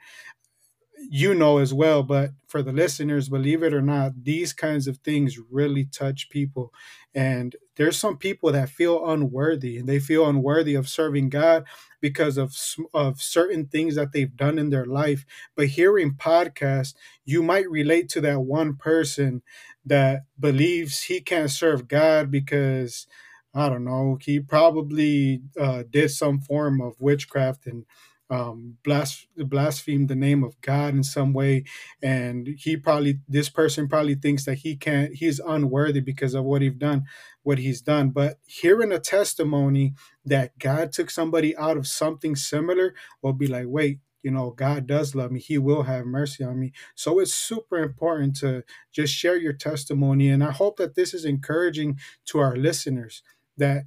you 1.09 1.33
know 1.33 1.57
as 1.59 1.73
well, 1.73 2.03
but 2.03 2.31
for 2.47 2.61
the 2.61 2.71
listeners, 2.71 3.29
believe 3.29 3.63
it 3.63 3.73
or 3.73 3.81
not, 3.81 4.23
these 4.23 4.53
kinds 4.53 4.87
of 4.87 4.97
things 4.97 5.37
really 5.51 5.85
touch 5.85 6.29
people. 6.29 6.73
And 7.15 7.55
there's 7.75 7.97
some 7.97 8.17
people 8.17 8.51
that 8.51 8.69
feel 8.69 9.07
unworthy 9.09 9.77
and 9.77 9.87
they 9.87 9.99
feel 9.99 10.27
unworthy 10.27 10.75
of 10.75 10.89
serving 10.89 11.29
God 11.29 11.65
because 12.01 12.37
of 12.37 12.55
of 12.93 13.21
certain 13.21 13.67
things 13.67 13.95
that 13.95 14.11
they've 14.11 14.35
done 14.35 14.59
in 14.59 14.69
their 14.69 14.85
life. 14.85 15.25
But 15.55 15.67
hearing 15.67 16.13
podcasts, 16.13 16.93
you 17.25 17.43
might 17.43 17.69
relate 17.69 18.09
to 18.09 18.21
that 18.21 18.41
one 18.41 18.75
person 18.75 19.41
that 19.85 20.23
believes 20.39 21.03
he 21.03 21.21
can't 21.21 21.51
serve 21.51 21.87
God 21.87 22.31
because 22.31 23.07
I 23.53 23.69
don't 23.69 23.83
know, 23.83 24.17
he 24.19 24.39
probably 24.39 25.41
uh, 25.59 25.83
did 25.89 26.09
some 26.09 26.39
form 26.41 26.81
of 26.81 26.99
witchcraft 26.99 27.67
and 27.67 27.85
um, 28.33 28.77
blas- 28.83 29.27
blaspheme 29.37 30.07
the 30.07 30.15
name 30.15 30.43
of 30.43 30.59
God 30.61 30.95
in 30.95 31.03
some 31.03 31.33
way, 31.33 31.65
and 32.01 32.47
he 32.57 32.77
probably 32.77 33.19
this 33.27 33.49
person 33.49 33.87
probably 33.87 34.15
thinks 34.15 34.45
that 34.45 34.59
he 34.65 34.75
can't, 34.75 35.13
he's 35.15 35.39
unworthy 35.39 36.01
because 36.01 36.33
of 36.33 36.43
what 36.45 36.61
he's 36.63 36.73
done, 36.73 37.05
what 37.43 37.59
he's 37.59 37.81
done. 37.81 38.09
But 38.09 38.39
hearing 38.45 38.91
a 38.91 38.99
testimony 38.99 39.93
that 40.25 40.57
God 40.57 40.91
took 40.91 41.09
somebody 41.11 41.55
out 41.57 41.77
of 41.77 41.87
something 41.87 42.35
similar 42.35 42.95
will 43.21 43.33
be 43.33 43.47
like, 43.47 43.67
wait, 43.67 43.99
you 44.23 44.31
know, 44.31 44.51
God 44.51 44.87
does 44.87 45.13
love 45.15 45.31
me. 45.31 45.39
He 45.39 45.57
will 45.57 45.83
have 45.83 46.05
mercy 46.05 46.43
on 46.43 46.59
me. 46.59 46.71
So 46.95 47.19
it's 47.19 47.33
super 47.33 47.77
important 47.77 48.37
to 48.37 48.63
just 48.91 49.13
share 49.13 49.37
your 49.37 49.53
testimony. 49.53 50.29
And 50.29 50.43
I 50.43 50.51
hope 50.51 50.77
that 50.77 50.95
this 50.95 51.13
is 51.13 51.25
encouraging 51.25 51.99
to 52.27 52.39
our 52.39 52.55
listeners 52.55 53.21
that, 53.57 53.83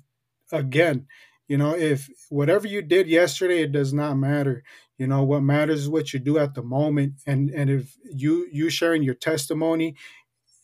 again, 0.52 1.06
you 1.48 1.58
know, 1.58 1.74
if 1.76 2.08
whatever 2.30 2.66
you 2.66 2.82
did 2.82 3.08
yesterday, 3.08 3.62
it 3.62 3.72
does 3.72 3.92
not 3.92 4.16
matter. 4.16 4.62
You 4.98 5.06
know, 5.06 5.22
what 5.24 5.42
matters 5.42 5.82
is 5.82 5.88
what 5.88 6.12
you 6.12 6.20
do 6.20 6.38
at 6.38 6.54
the 6.54 6.62
moment. 6.62 7.14
And 7.26 7.50
and 7.50 7.70
if 7.70 7.96
you 8.04 8.48
you 8.52 8.70
sharing 8.70 9.02
your 9.02 9.14
testimony 9.14 9.96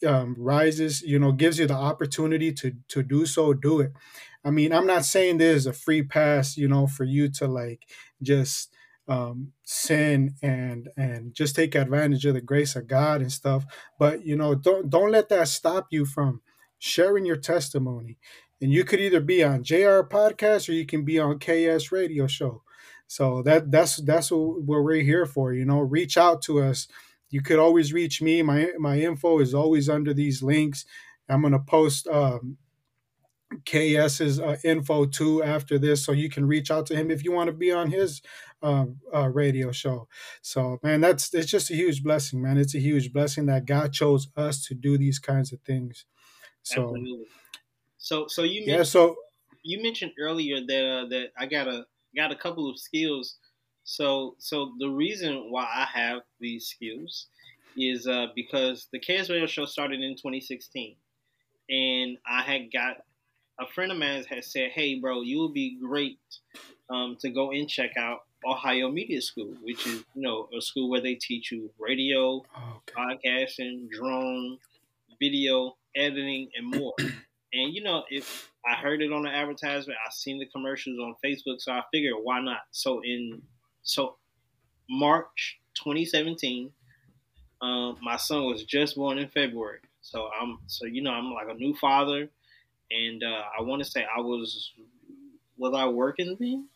um, 0.06 0.34
rises, 0.38 1.02
you 1.02 1.18
know, 1.18 1.32
gives 1.32 1.58
you 1.58 1.66
the 1.66 1.74
opportunity 1.74 2.52
to 2.54 2.72
to 2.88 3.02
do 3.02 3.26
so, 3.26 3.52
do 3.54 3.80
it. 3.80 3.92
I 4.44 4.50
mean, 4.50 4.72
I'm 4.72 4.86
not 4.86 5.04
saying 5.04 5.38
there's 5.38 5.66
a 5.66 5.72
free 5.72 6.02
pass, 6.02 6.56
you 6.56 6.68
know, 6.68 6.86
for 6.86 7.04
you 7.04 7.30
to 7.32 7.46
like 7.46 7.88
just 8.22 8.74
um, 9.08 9.52
sin 9.64 10.34
and 10.42 10.88
and 10.96 11.34
just 11.34 11.56
take 11.56 11.74
advantage 11.74 12.24
of 12.26 12.34
the 12.34 12.40
grace 12.40 12.76
of 12.76 12.86
God 12.88 13.20
and 13.20 13.32
stuff. 13.32 13.66
But 13.98 14.24
you 14.26 14.36
know, 14.36 14.54
don't 14.54 14.90
don't 14.90 15.12
let 15.12 15.28
that 15.30 15.48
stop 15.48 15.88
you 15.90 16.06
from 16.06 16.42
sharing 16.78 17.26
your 17.26 17.36
testimony 17.36 18.18
and 18.62 18.72
you 18.72 18.84
could 18.84 19.00
either 19.00 19.20
be 19.20 19.42
on 19.42 19.64
Jayare 19.64 20.08
podcast 20.08 20.68
or 20.68 20.72
you 20.72 20.86
can 20.86 21.04
be 21.04 21.18
on 21.18 21.40
KS 21.40 21.90
radio 21.90 22.28
show. 22.28 22.62
So 23.08 23.42
that 23.42 23.70
that's 23.70 23.96
that's 23.96 24.30
what, 24.30 24.62
what 24.62 24.84
we're 24.84 25.02
here 25.02 25.26
for. 25.26 25.52
You 25.52 25.66
know, 25.66 25.80
reach 25.80 26.16
out 26.16 26.40
to 26.42 26.62
us. 26.62 26.86
You 27.28 27.42
could 27.42 27.58
always 27.58 27.92
reach 27.92 28.22
me. 28.22 28.40
My 28.42 28.68
my 28.78 29.00
info 29.00 29.40
is 29.40 29.52
always 29.52 29.88
under 29.88 30.14
these 30.14 30.42
links. 30.42 30.86
I'm 31.28 31.42
gonna 31.42 31.58
post 31.58 32.06
um, 32.06 32.56
KS's 33.64 34.40
uh, 34.40 34.56
info 34.64 35.06
too 35.06 35.42
after 35.42 35.78
this, 35.78 36.04
so 36.04 36.12
you 36.12 36.30
can 36.30 36.46
reach 36.46 36.70
out 36.70 36.86
to 36.86 36.96
him 36.96 37.10
if 37.10 37.24
you 37.24 37.32
want 37.32 37.48
to 37.48 37.52
be 37.52 37.72
on 37.72 37.90
his 37.90 38.22
uh, 38.62 38.86
uh, 39.14 39.28
radio 39.28 39.72
show. 39.72 40.08
So, 40.40 40.78
man, 40.82 41.00
that's 41.00 41.34
it's 41.34 41.50
just 41.50 41.70
a 41.70 41.74
huge 41.74 42.02
blessing, 42.02 42.40
man. 42.40 42.58
It's 42.58 42.74
a 42.74 42.80
huge 42.80 43.12
blessing 43.12 43.46
that 43.46 43.66
God 43.66 43.92
chose 43.92 44.28
us 44.36 44.64
to 44.66 44.74
do 44.74 44.96
these 44.96 45.18
kinds 45.18 45.52
of 45.52 45.60
things. 45.62 46.06
So, 46.62 46.82
Absolutely. 46.82 47.26
So 48.02 48.26
so 48.26 48.42
you 48.42 48.64
yeah, 48.66 48.82
so 48.82 49.14
you 49.62 49.80
mentioned 49.80 50.10
earlier 50.20 50.56
that 50.56 50.84
uh, 50.84 51.08
that 51.08 51.26
I 51.38 51.46
got 51.46 51.68
a 51.68 51.86
got 52.16 52.32
a 52.32 52.36
couple 52.36 52.68
of 52.68 52.78
skills. 52.78 53.36
So 53.84 54.34
so 54.38 54.72
the 54.80 54.88
reason 54.88 55.50
why 55.50 55.62
I 55.62 55.86
have 55.94 56.22
these 56.40 56.66
skills 56.66 57.28
is 57.76 58.08
uh, 58.08 58.26
because 58.34 58.88
the 58.92 58.98
KS 58.98 59.30
Radio 59.30 59.46
Show 59.46 59.66
started 59.66 60.00
in 60.00 60.16
2016, 60.16 60.96
and 61.70 62.18
I 62.26 62.42
had 62.42 62.72
got 62.72 62.96
a 63.60 63.68
friend 63.72 63.92
of 63.92 63.98
mine 63.98 64.24
had 64.28 64.44
said, 64.44 64.72
"Hey, 64.72 64.98
bro, 64.98 65.22
you 65.22 65.38
would 65.42 65.54
be 65.54 65.78
great 65.80 66.18
um, 66.90 67.16
to 67.20 67.30
go 67.30 67.52
and 67.52 67.68
check 67.68 67.96
out 67.96 68.22
Ohio 68.44 68.90
Media 68.90 69.22
School, 69.22 69.54
which 69.62 69.86
is 69.86 70.04
you 70.16 70.22
know 70.22 70.48
a 70.58 70.60
school 70.60 70.90
where 70.90 71.00
they 71.00 71.14
teach 71.14 71.52
you 71.52 71.70
radio, 71.78 72.38
okay. 72.38 72.94
podcasting, 72.98 73.88
drone, 73.90 74.58
video 75.20 75.76
editing, 75.94 76.48
and 76.56 76.66
more." 76.66 76.94
And 77.52 77.74
you 77.74 77.82
know, 77.82 78.04
if 78.10 78.50
I 78.66 78.74
heard 78.74 79.02
it 79.02 79.12
on 79.12 79.22
the 79.22 79.30
advertisement, 79.30 79.98
I 80.04 80.10
seen 80.10 80.38
the 80.38 80.46
commercials 80.46 80.98
on 80.98 81.14
Facebook, 81.24 81.60
so 81.60 81.72
I 81.72 81.82
figured 81.92 82.14
why 82.22 82.40
not. 82.40 82.60
So 82.70 83.00
in 83.04 83.42
so 83.82 84.16
March 84.88 85.58
2017, 85.76 86.70
um, 87.60 87.98
my 88.02 88.16
son 88.16 88.44
was 88.44 88.64
just 88.64 88.96
born 88.96 89.18
in 89.18 89.28
February. 89.28 89.80
So 90.00 90.28
I'm 90.40 90.58
so 90.66 90.86
you 90.86 91.02
know 91.02 91.10
I'm 91.10 91.32
like 91.32 91.48
a 91.50 91.54
new 91.54 91.74
father, 91.74 92.28
and 92.90 93.22
uh, 93.22 93.42
I 93.58 93.62
want 93.62 93.82
to 93.84 93.90
say 93.90 94.04
I 94.04 94.20
was 94.20 94.72
was 95.56 95.74
I 95.76 95.86
working 95.86 96.36
then? 96.40 96.68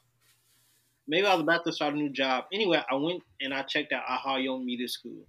Maybe 1.08 1.26
I 1.26 1.34
was 1.34 1.42
about 1.42 1.64
to 1.64 1.72
start 1.72 1.94
a 1.94 1.96
new 1.96 2.10
job. 2.10 2.46
Anyway, 2.52 2.82
I 2.90 2.94
went 2.96 3.22
and 3.40 3.54
I 3.54 3.62
checked 3.62 3.92
out 3.92 4.02
Ohio 4.10 4.58
Media 4.58 4.88
School, 4.88 5.26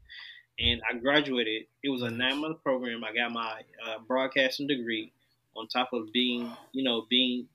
and 0.60 0.81
I 0.89 0.97
graduated. 0.97 1.67
It 1.83 1.89
was 1.89 2.01
a 2.01 2.10
nine 2.10 2.41
month 2.41 2.62
program. 2.63 3.03
I 3.03 3.13
got 3.15 3.31
my 3.31 3.62
uh, 3.86 3.99
broadcasting 4.07 4.67
degree 4.67 5.13
on 5.58 5.67
top 5.67 5.93
of 5.93 6.12
being, 6.12 6.52
you 6.72 6.84
know, 6.84 7.06
being 7.10 7.48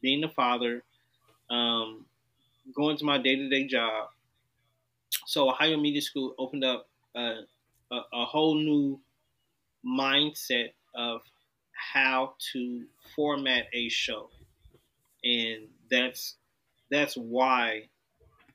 being 0.00 0.22
a 0.24 0.28
father, 0.28 0.84
um, 1.50 2.04
going 2.74 2.96
to 2.98 3.04
my 3.04 3.18
day 3.18 3.36
to 3.36 3.48
day 3.48 3.66
job. 3.66 4.08
So 5.26 5.48
Ohio 5.48 5.76
Media 5.76 6.02
School 6.02 6.34
opened 6.38 6.64
up 6.64 6.88
a, 7.14 7.40
a, 7.90 8.00
a 8.12 8.24
whole 8.24 8.54
new 8.54 9.00
mindset 9.84 10.72
of 10.94 11.22
how 11.72 12.34
to 12.52 12.84
format 13.14 13.66
a 13.72 13.88
show, 13.88 14.30
and 15.24 15.68
that's 15.90 16.36
that's 16.90 17.16
why 17.16 17.88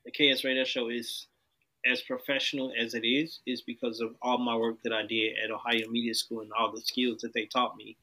the 0.04 0.10
KS 0.10 0.44
Radio 0.44 0.64
Show 0.64 0.88
is 0.88 1.26
as 1.86 2.00
professional 2.02 2.72
as 2.78 2.94
it 2.94 3.04
is, 3.06 3.40
is 3.46 3.60
because 3.60 4.00
of 4.00 4.14
all 4.22 4.38
my 4.38 4.56
work 4.56 4.82
that 4.84 4.92
I 4.92 5.04
did 5.06 5.34
at 5.42 5.50
Ohio 5.50 5.88
Media 5.90 6.14
School 6.14 6.40
and 6.40 6.50
all 6.52 6.72
the 6.72 6.80
skills 6.80 7.20
that 7.20 7.34
they 7.34 7.44
taught 7.44 7.76
me 7.76 7.96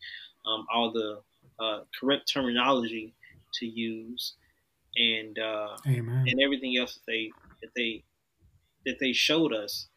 um, 0.45 0.65
all 0.73 0.91
the 0.91 1.21
uh, 1.59 1.81
correct 1.99 2.29
terminology 2.31 3.15
to 3.55 3.65
use, 3.65 4.35
and 4.97 5.37
uh, 5.39 5.77
and 6.27 6.41
everything 6.43 6.77
else 6.77 6.95
that 6.95 7.05
they 7.07 7.31
that 7.61 7.71
they 7.75 8.05
that 8.85 8.99
they 8.99 9.13
showed 9.13 9.53
us. 9.53 9.87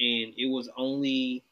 And 0.00 0.34
it 0.36 0.50
was 0.50 0.70
only 0.76 1.44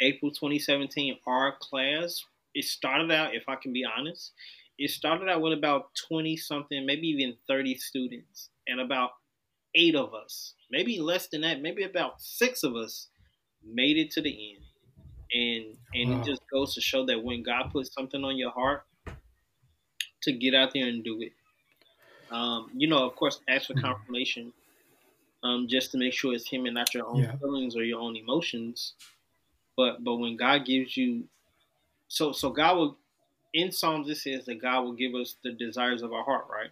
April 0.00 0.32
2017. 0.32 1.18
Our 1.26 1.56
class 1.58 2.24
it 2.54 2.64
started 2.64 3.10
out, 3.12 3.34
if 3.34 3.48
I 3.48 3.54
can 3.56 3.72
be 3.72 3.84
honest, 3.84 4.32
it 4.78 4.90
started 4.90 5.28
out 5.28 5.40
with 5.40 5.52
about 5.52 5.94
20 6.08 6.36
something, 6.36 6.84
maybe 6.84 7.08
even 7.08 7.36
30 7.46 7.76
students, 7.76 8.50
and 8.66 8.80
about 8.80 9.12
eight 9.74 9.94
of 9.94 10.14
us, 10.14 10.54
maybe 10.70 11.00
less 11.00 11.28
than 11.28 11.42
that, 11.42 11.62
maybe 11.62 11.84
about 11.84 12.20
six 12.20 12.64
of 12.64 12.76
us 12.76 13.08
made 13.62 13.96
it 13.98 14.10
to 14.12 14.22
the 14.22 14.54
end 14.56 14.64
and 15.32 15.76
and 15.94 16.10
wow. 16.10 16.20
it 16.20 16.24
just 16.24 16.42
goes 16.50 16.74
to 16.74 16.80
show 16.80 17.04
that 17.06 17.22
when 17.22 17.42
God 17.42 17.70
puts 17.70 17.92
something 17.92 18.24
on 18.24 18.36
your 18.36 18.50
heart, 18.50 18.84
to 20.22 20.32
get 20.32 20.54
out 20.54 20.72
there 20.72 20.86
and 20.86 21.02
do 21.02 21.20
it. 21.22 21.32
Um, 22.30 22.70
you 22.74 22.88
know, 22.88 23.04
of 23.04 23.16
course, 23.16 23.40
ask 23.48 23.66
for 23.66 23.74
hmm. 23.74 23.80
confirmation, 23.80 24.52
um, 25.42 25.66
just 25.68 25.92
to 25.92 25.98
make 25.98 26.12
sure 26.12 26.34
it's 26.34 26.48
Him 26.48 26.66
and 26.66 26.74
not 26.74 26.94
your 26.94 27.06
own 27.06 27.22
yeah. 27.22 27.36
feelings 27.36 27.76
or 27.76 27.84
your 27.84 28.00
own 28.00 28.16
emotions. 28.16 28.94
But 29.76 30.04
but 30.04 30.16
when 30.16 30.36
God 30.36 30.64
gives 30.64 30.96
you, 30.96 31.24
so 32.08 32.32
so 32.32 32.50
God 32.50 32.76
will, 32.76 32.96
in 33.54 33.72
Psalms 33.72 34.08
it 34.08 34.16
says 34.16 34.44
that 34.46 34.60
God 34.60 34.82
will 34.82 34.92
give 34.92 35.14
us 35.14 35.36
the 35.42 35.52
desires 35.52 36.02
of 36.02 36.12
our 36.12 36.24
heart, 36.24 36.46
right? 36.50 36.70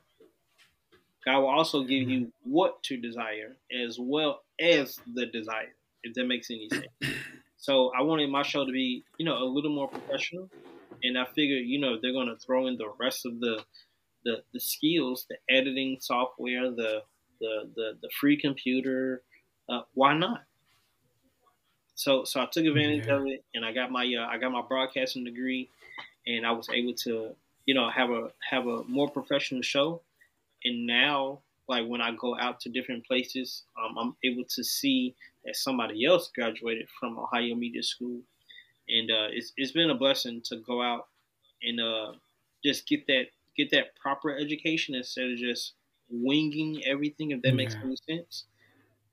God 1.24 1.40
will 1.40 1.48
also 1.48 1.82
give 1.82 2.08
you 2.08 2.32
what 2.44 2.82
to 2.84 2.96
desire 2.96 3.56
as 3.84 3.98
well 3.98 4.42
as 4.60 4.98
the 5.14 5.26
desire, 5.26 5.74
if 6.02 6.14
that 6.14 6.26
makes 6.26 6.50
any 6.50 6.68
sense. 6.68 6.86
So 7.58 7.90
I 7.98 8.02
wanted 8.02 8.30
my 8.30 8.42
show 8.42 8.64
to 8.64 8.72
be, 8.72 9.04
you 9.18 9.26
know, 9.26 9.36
a 9.36 9.44
little 9.44 9.74
more 9.74 9.88
professional. 9.88 10.48
And 11.02 11.18
I 11.18 11.24
figured, 11.26 11.66
you 11.66 11.80
know, 11.80 11.98
they're 12.00 12.12
going 12.12 12.28
to 12.28 12.36
throw 12.36 12.68
in 12.68 12.76
the 12.76 12.90
rest 12.98 13.26
of 13.26 13.40
the, 13.40 13.62
the, 14.24 14.42
the 14.52 14.60
skills, 14.60 15.26
the 15.28 15.36
editing 15.54 15.98
software, 16.00 16.70
the, 16.70 17.02
the, 17.40 17.68
the, 17.74 17.98
the 18.00 18.10
free 18.18 18.40
computer. 18.40 19.22
Uh, 19.68 19.82
why 19.94 20.16
not? 20.16 20.42
So, 21.94 22.24
so 22.24 22.40
I 22.40 22.46
took 22.46 22.64
advantage 22.64 23.06
yeah. 23.06 23.14
of 23.16 23.26
it 23.26 23.44
and 23.54 23.64
I 23.64 23.72
got 23.72 23.90
my, 23.90 24.04
uh, 24.04 24.26
I 24.26 24.38
got 24.38 24.52
my 24.52 24.62
broadcasting 24.62 25.24
degree 25.24 25.68
and 26.28 26.46
I 26.46 26.52
was 26.52 26.68
able 26.72 26.94
to, 26.94 27.34
you 27.66 27.74
know, 27.74 27.90
have 27.90 28.10
a, 28.10 28.30
have 28.48 28.68
a 28.68 28.84
more 28.84 29.10
professional 29.10 29.62
show. 29.62 30.00
And 30.64 30.86
now, 30.86 31.40
like 31.68 31.86
when 31.86 32.00
I 32.00 32.12
go 32.12 32.36
out 32.38 32.60
to 32.60 32.70
different 32.70 33.06
places, 33.06 33.64
um, 33.78 33.98
I'm 33.98 34.16
able 34.24 34.44
to 34.44 34.64
see 34.64 35.14
that 35.44 35.56
somebody 35.56 36.04
else 36.06 36.30
graduated 36.34 36.88
from 36.98 37.18
Ohio 37.18 37.54
Media 37.54 37.82
School, 37.82 38.20
and 38.88 39.10
uh, 39.10 39.28
it's 39.30 39.52
it's 39.56 39.72
been 39.72 39.90
a 39.90 39.94
blessing 39.94 40.40
to 40.46 40.56
go 40.56 40.82
out 40.82 41.06
and 41.62 41.80
uh, 41.80 42.12
just 42.64 42.88
get 42.88 43.06
that 43.06 43.26
get 43.56 43.70
that 43.70 43.96
proper 43.96 44.36
education 44.36 44.94
instead 44.94 45.30
of 45.30 45.36
just 45.36 45.74
winging 46.10 46.82
everything. 46.86 47.32
If 47.32 47.42
that 47.42 47.48
yeah. 47.48 47.54
makes 47.54 47.74
any 47.74 47.96
sense. 48.08 48.44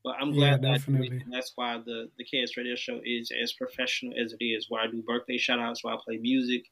But 0.04 0.18
I'm 0.22 0.34
glad 0.34 0.64
yeah. 0.64 0.78
That 0.78 1.22
that's 1.32 1.54
why 1.56 1.82
the 1.84 2.10
the 2.18 2.24
KS 2.24 2.56
Radio 2.58 2.76
Show 2.76 3.02
is 3.04 3.32
as 3.32 3.54
professional 3.54 4.14
as 4.24 4.34
it 4.40 4.44
is. 4.44 4.68
Where 4.70 4.82
I 4.82 4.88
do 4.88 5.02
birthday 5.02 5.38
shout 5.38 5.60
outs, 5.60 5.84
where 5.84 5.96
I 5.96 5.98
play 6.06 6.18
music, 6.18 6.66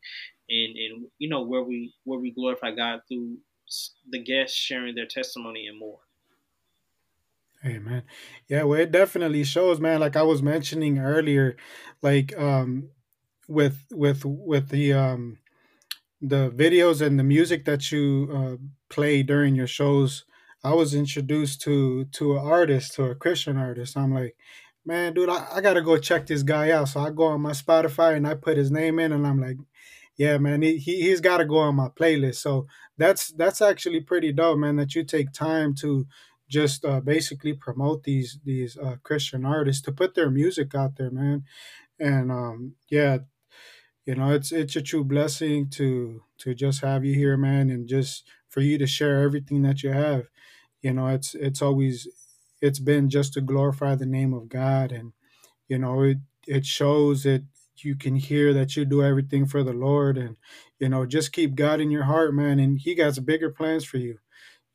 and 0.50 0.78
and 0.78 1.08
you 1.18 1.30
know 1.30 1.42
where 1.42 1.64
we 1.64 1.94
where 2.04 2.20
we 2.20 2.30
glorify 2.30 2.72
God 2.72 3.02
through 3.08 3.38
the 4.10 4.20
guests 4.20 4.58
sharing 4.58 4.96
their 4.96 5.08
testimony 5.08 5.68
and 5.68 5.80
more. 5.80 6.00
Hey 7.62 7.80
man. 7.80 8.04
Yeah, 8.50 8.64
well 8.64 8.80
it 8.80 8.92
definitely 8.92 9.44
shows, 9.46 9.80
man. 9.80 10.02
Like 10.02 10.16
I 10.16 10.24
was 10.24 10.42
mentioning 10.42 11.00
earlier, 11.00 11.56
like 12.02 12.38
um 12.38 12.90
with 13.48 13.86
with 13.92 14.26
with 14.26 14.70
the 14.70 14.94
um 14.94 15.38
the 16.22 16.50
videos 16.52 17.02
and 17.06 17.20
the 17.20 17.24
music 17.24 17.66
that 17.66 17.92
you 17.92 18.30
uh, 18.34 18.56
play 18.90 19.24
during 19.24 19.56
your 19.56 19.68
shows, 19.68 20.26
I 20.64 20.74
was 20.74 20.94
introduced 20.94 21.62
to 21.62 22.06
to 22.06 22.38
an 22.38 22.46
artist, 22.46 22.96
to 22.96 23.06
a 23.06 23.16
Christian 23.16 23.58
artist. 23.58 23.98
I'm 23.98 24.14
like, 24.14 24.36
man, 24.86 25.14
dude, 25.14 25.30
I, 25.30 25.48
I 25.56 25.62
gotta 25.62 25.82
go 25.82 25.98
check 25.98 26.28
this 26.28 26.44
guy 26.44 26.72
out. 26.72 26.90
So 26.90 27.02
I 27.02 27.10
go 27.12 27.26
on 27.26 27.42
my 27.42 27.52
Spotify 27.52 28.16
and 28.16 28.26
I 28.28 28.36
put 28.36 28.58
his 28.58 28.72
name 28.72 29.00
in, 29.00 29.12
and 29.12 29.28
I'm 29.28 29.42
like, 29.42 29.58
yeah, 30.18 30.38
man, 30.38 30.62
he, 30.62 30.78
he 30.78 31.02
he's 31.02 31.22
got 31.22 31.38
to 31.38 31.46
go 31.46 31.58
on 31.58 31.76
my 31.76 31.90
playlist. 31.90 32.36
So 32.36 32.68
that's 32.98 33.30
that's 33.34 33.62
actually 33.62 34.02
pretty 34.02 34.32
dope, 34.32 34.60
man. 34.60 34.76
That 34.76 34.96
you 34.96 35.04
take 35.04 35.32
time 35.34 35.74
to 35.76 36.06
just 36.50 36.86
uh, 36.86 37.00
basically 37.02 37.54
promote 37.54 38.04
these 38.04 38.40
these 38.44 38.78
uh, 38.78 38.98
Christian 39.04 39.46
artists 39.46 39.82
to 39.84 39.92
put 39.92 40.14
their 40.16 40.30
music 40.30 40.76
out 40.76 40.98
there, 40.98 41.12
man. 41.12 41.44
And 42.00 42.32
um, 42.32 42.76
yeah, 42.90 43.20
you 44.06 44.16
know, 44.16 44.32
it's 44.32 44.52
it's 44.52 44.76
a 44.76 44.82
true 44.82 45.04
blessing 45.04 45.70
to 45.72 46.24
to 46.40 46.54
just 46.54 46.82
have 46.82 47.06
you 47.06 47.16
here, 47.16 47.38
man, 47.38 47.70
and 47.70 47.88
just 47.88 48.28
for 48.50 48.62
you 48.62 48.78
to 48.78 48.88
share 48.88 49.22
everything 49.24 49.62
that 49.64 49.84
you 49.84 49.92
have. 49.92 50.28
You 50.82 50.94
know, 50.94 51.08
it's 51.08 51.36
it's 51.36 51.62
always 51.62 52.08
it's 52.62 52.80
been 52.80 53.10
just 53.10 53.34
to 53.34 53.42
glorify 53.42 53.96
the 53.96 54.06
name 54.06 54.34
of 54.34 54.50
God, 54.50 54.92
and 54.92 55.14
you 55.70 55.78
know, 55.80 56.04
it 56.04 56.18
it 56.48 56.66
shows 56.66 57.24
that 57.24 57.46
you 57.78 57.96
can 57.96 58.16
hear 58.16 58.54
that 58.54 58.76
you 58.76 58.86
do 58.86 59.04
everything 59.04 59.46
for 59.46 59.64
the 59.64 59.74
Lord, 59.74 60.18
and 60.18 60.38
you 60.80 60.90
know, 60.90 61.06
just 61.06 61.32
keep 61.32 61.56
God 61.56 61.80
in 61.80 61.92
your 61.92 62.04
heart, 62.04 62.34
man, 62.34 62.60
and 62.60 62.80
He 62.80 62.96
got 62.96 63.24
bigger 63.26 63.50
plans 63.50 63.86
for 63.86 63.98
you. 63.98 64.18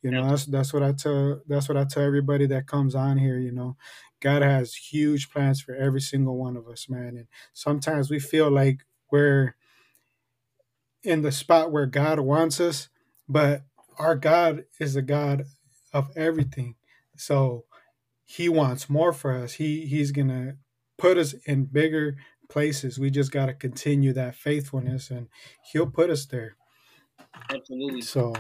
You 0.03 0.11
know, 0.11 0.29
that's 0.29 0.47
that's 0.47 0.73
what 0.73 0.83
I 0.83 0.93
tell 0.93 1.41
that's 1.47 1.69
what 1.69 1.77
I 1.77 1.85
tell 1.85 2.05
everybody 2.05 2.47
that 2.47 2.67
comes 2.67 2.95
on 2.95 3.19
here, 3.19 3.39
you 3.39 3.53
know. 3.53 3.77
God 4.21 4.43
has 4.43 4.75
huge 4.75 5.31
plans 5.31 5.61
for 5.61 5.75
every 5.75 6.01
single 6.01 6.37
one 6.37 6.57
of 6.57 6.67
us, 6.69 6.89
man. 6.89 7.17
And 7.17 7.27
sometimes 7.53 8.11
we 8.11 8.19
feel 8.19 8.51
like 8.51 8.81
we're 9.11 9.55
in 11.03 11.23
the 11.23 11.33
spot 11.33 11.71
where 11.71 11.87
God 11.87 12.21
wants 12.21 12.61
us, 12.61 12.89
but 13.29 13.63
our 13.99 14.17
God 14.17 14.65
is 14.81 14.97
a 14.97 15.03
God 15.03 15.45
of 15.93 16.11
everything. 16.17 16.75
So 17.17 17.65
he 18.25 18.49
wants 18.49 18.91
more 18.91 19.13
for 19.13 19.33
us. 19.33 19.55
He 19.55 19.87
he's 19.87 20.13
going 20.13 20.29
to 20.29 20.57
put 20.97 21.17
us 21.17 21.35
in 21.47 21.65
bigger 21.65 22.17
places. 22.49 22.99
We 22.99 23.11
just 23.11 23.33
got 23.33 23.47
to 23.47 23.55
continue 23.55 24.13
that 24.15 24.35
faithfulness 24.35 25.11
and 25.11 25.29
he'll 25.73 25.87
put 25.87 26.11
us 26.11 26.27
there. 26.27 26.57
Absolutely. 27.51 28.03
So 28.03 28.35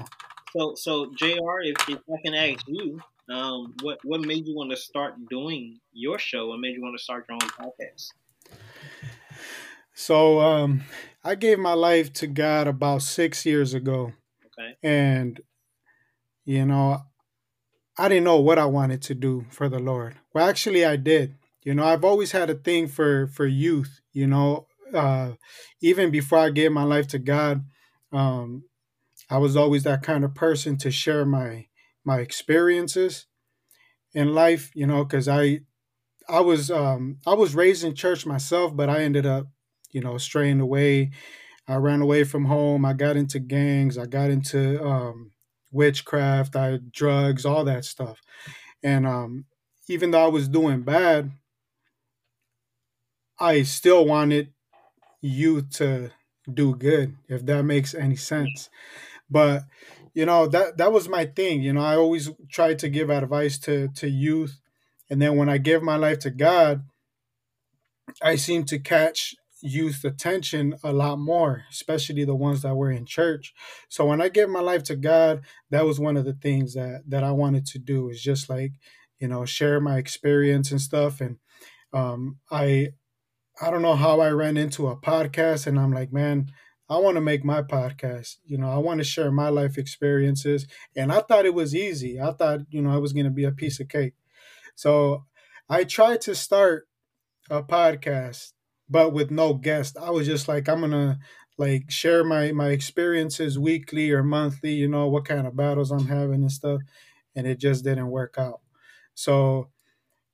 so, 0.56 0.74
so 0.76 1.06
Jayare 1.06 1.62
If, 1.62 1.88
if 1.88 1.98
I 1.98 2.20
can 2.24 2.34
ask 2.34 2.64
you, 2.66 3.00
um, 3.28 3.74
what 3.82 3.98
what 4.04 4.22
made 4.22 4.46
you 4.46 4.54
want 4.54 4.70
to 4.70 4.76
start 4.76 5.14
doing 5.28 5.78
your 5.92 6.18
show? 6.18 6.48
What 6.48 6.60
made 6.60 6.74
you 6.74 6.82
want 6.82 6.96
to 6.96 7.02
start 7.02 7.26
your 7.28 7.34
own 7.34 7.50
podcast? 7.50 8.08
So, 9.94 10.40
um, 10.40 10.84
I 11.24 11.34
gave 11.34 11.58
my 11.58 11.74
life 11.74 12.12
to 12.14 12.26
God 12.26 12.68
about 12.68 13.02
six 13.02 13.44
years 13.44 13.74
ago. 13.74 14.12
Okay. 14.46 14.76
And, 14.82 15.40
you 16.44 16.64
know, 16.64 17.02
I 17.98 18.08
didn't 18.08 18.24
know 18.24 18.40
what 18.40 18.58
I 18.58 18.64
wanted 18.64 19.02
to 19.02 19.14
do 19.14 19.44
for 19.50 19.68
the 19.68 19.80
Lord. 19.80 20.14
Well, 20.32 20.48
actually, 20.48 20.84
I 20.84 20.96
did. 20.96 21.34
You 21.62 21.74
know, 21.74 21.84
I've 21.84 22.04
always 22.04 22.32
had 22.32 22.50
a 22.50 22.54
thing 22.54 22.88
for 22.88 23.26
for 23.28 23.46
youth. 23.46 24.00
You 24.12 24.26
know, 24.26 24.66
uh, 24.94 25.32
even 25.80 26.10
before 26.10 26.38
I 26.38 26.50
gave 26.50 26.72
my 26.72 26.84
life 26.84 27.08
to 27.08 27.18
God, 27.18 27.64
um, 28.12 28.64
I 29.30 29.38
was 29.38 29.56
always 29.56 29.82
that 29.84 30.02
kind 30.02 30.24
of 30.24 30.34
person 30.34 30.76
to 30.78 30.90
share 30.90 31.24
my 31.24 31.66
my 32.04 32.20
experiences 32.20 33.26
in 34.14 34.34
life, 34.34 34.70
you 34.74 34.86
know, 34.86 35.04
because 35.04 35.28
I 35.28 35.60
I 36.28 36.40
was 36.40 36.70
um, 36.70 37.18
I 37.26 37.34
was 37.34 37.54
raised 37.54 37.84
in 37.84 37.94
church 37.94 38.26
myself, 38.26 38.74
but 38.76 38.88
I 38.88 39.02
ended 39.02 39.26
up, 39.26 39.46
you 39.90 40.00
know, 40.00 40.18
straying 40.18 40.60
away. 40.60 41.10
I 41.66 41.76
ran 41.76 42.00
away 42.00 42.24
from 42.24 42.46
home. 42.46 42.84
I 42.84 42.94
got 42.94 43.16
into 43.16 43.38
gangs. 43.38 43.98
I 43.98 44.06
got 44.06 44.30
into 44.30 44.82
um, 44.82 45.32
witchcraft. 45.70 46.56
I 46.56 46.78
drugs, 46.92 47.44
all 47.44 47.64
that 47.64 47.84
stuff. 47.84 48.20
And 48.82 49.06
um, 49.06 49.44
even 49.88 50.10
though 50.10 50.24
I 50.24 50.28
was 50.28 50.48
doing 50.48 50.82
bad, 50.82 51.30
I 53.38 53.62
still 53.62 54.04
wanted 54.04 54.52
you 55.20 55.62
to 55.62 56.10
do 56.52 56.74
good, 56.74 57.16
if 57.28 57.44
that 57.46 57.64
makes 57.64 57.94
any 57.94 58.16
sense. 58.16 58.70
But 59.30 59.64
you 60.14 60.26
know 60.26 60.46
that 60.48 60.78
that 60.78 60.92
was 60.92 61.08
my 61.08 61.26
thing. 61.26 61.62
You 61.62 61.72
know, 61.72 61.82
I 61.82 61.96
always 61.96 62.30
tried 62.50 62.78
to 62.80 62.88
give 62.88 63.10
advice 63.10 63.58
to 63.60 63.88
to 63.96 64.08
youth, 64.08 64.60
and 65.10 65.20
then 65.20 65.36
when 65.36 65.48
I 65.48 65.58
give 65.58 65.82
my 65.82 65.96
life 65.96 66.18
to 66.20 66.30
God, 66.30 66.84
I 68.22 68.36
seem 68.36 68.64
to 68.66 68.78
catch 68.78 69.34
youth 69.60 70.04
attention 70.04 70.76
a 70.84 70.92
lot 70.92 71.18
more, 71.18 71.64
especially 71.70 72.24
the 72.24 72.34
ones 72.34 72.62
that 72.62 72.76
were 72.76 72.90
in 72.92 73.04
church. 73.06 73.52
So 73.88 74.06
when 74.06 74.20
I 74.20 74.28
gave 74.28 74.48
my 74.48 74.60
life 74.60 74.84
to 74.84 74.96
God, 74.96 75.42
that 75.70 75.84
was 75.84 75.98
one 75.98 76.16
of 76.16 76.24
the 76.24 76.32
things 76.34 76.74
that 76.74 77.02
that 77.08 77.24
I 77.24 77.32
wanted 77.32 77.66
to 77.66 77.78
do 77.78 78.08
is 78.08 78.22
just 78.22 78.48
like, 78.48 78.72
you 79.18 79.28
know, 79.28 79.44
share 79.44 79.80
my 79.80 79.98
experience 79.98 80.70
and 80.70 80.80
stuff. 80.80 81.20
And 81.20 81.38
um, 81.92 82.38
I 82.50 82.88
I 83.60 83.70
don't 83.70 83.82
know 83.82 83.96
how 83.96 84.20
I 84.20 84.30
ran 84.30 84.56
into 84.56 84.88
a 84.88 84.96
podcast 84.96 85.66
and 85.66 85.78
I'm 85.78 85.92
like, 85.92 86.12
man, 86.12 86.50
I 86.88 86.98
want 86.98 87.16
to 87.16 87.20
make 87.20 87.44
my 87.44 87.62
podcast. 87.62 88.36
You 88.44 88.58
know, 88.58 88.70
I 88.70 88.78
want 88.78 88.98
to 88.98 89.04
share 89.04 89.30
my 89.30 89.48
life 89.48 89.76
experiences. 89.76 90.66
And 90.96 91.12
I 91.12 91.20
thought 91.20 91.44
it 91.44 91.54
was 91.54 91.74
easy. 91.74 92.20
I 92.20 92.32
thought, 92.32 92.60
you 92.70 92.80
know, 92.80 92.90
I 92.90 92.98
was 92.98 93.12
going 93.12 93.24
to 93.24 93.30
be 93.30 93.44
a 93.44 93.52
piece 93.52 93.80
of 93.80 93.88
cake. 93.88 94.14
So 94.74 95.24
I 95.68 95.84
tried 95.84 96.20
to 96.22 96.34
start 96.34 96.88
a 97.50 97.62
podcast, 97.62 98.52
but 98.88 99.12
with 99.12 99.30
no 99.30 99.54
guest. 99.54 99.96
I 100.00 100.10
was 100.10 100.26
just 100.26 100.48
like, 100.48 100.68
I'm 100.68 100.80
going 100.80 100.92
to 100.92 101.18
like 101.58 101.90
share 101.90 102.22
my 102.22 102.52
my 102.52 102.68
experiences 102.68 103.58
weekly 103.58 104.12
or 104.12 104.22
monthly, 104.22 104.72
you 104.72 104.88
know, 104.88 105.08
what 105.08 105.24
kind 105.24 105.46
of 105.46 105.56
battles 105.56 105.90
I'm 105.90 106.06
having 106.06 106.42
and 106.42 106.52
stuff. 106.52 106.80
And 107.34 107.46
it 107.46 107.58
just 107.58 107.84
didn't 107.84 108.08
work 108.10 108.36
out. 108.38 108.60
So 109.14 109.68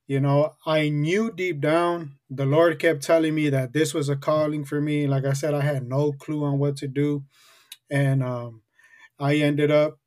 you 0.07 0.21
know, 0.21 0.55
I 0.67 0.89
knew 0.91 1.33
deep 1.33 1.61
down 1.61 2.19
the 2.37 2.47
Lord 2.47 2.79
kept 2.79 3.03
telling 3.03 3.35
me 3.35 3.49
that 3.51 3.73
this 3.73 3.95
was 3.95 4.09
a 4.09 4.17
calling 4.17 4.65
for 4.65 4.81
me. 4.81 5.07
Like 5.07 5.25
I 5.25 5.33
said, 5.33 5.55
I 5.55 5.61
had 5.61 5.87
no 5.87 6.13
clue 6.13 6.45
on 6.45 6.59
what 6.59 6.77
to 6.79 6.89
do. 6.89 7.25
And 7.91 8.23
um, 8.23 8.63
I 9.19 9.37
ended 9.37 9.71
up 9.71 9.99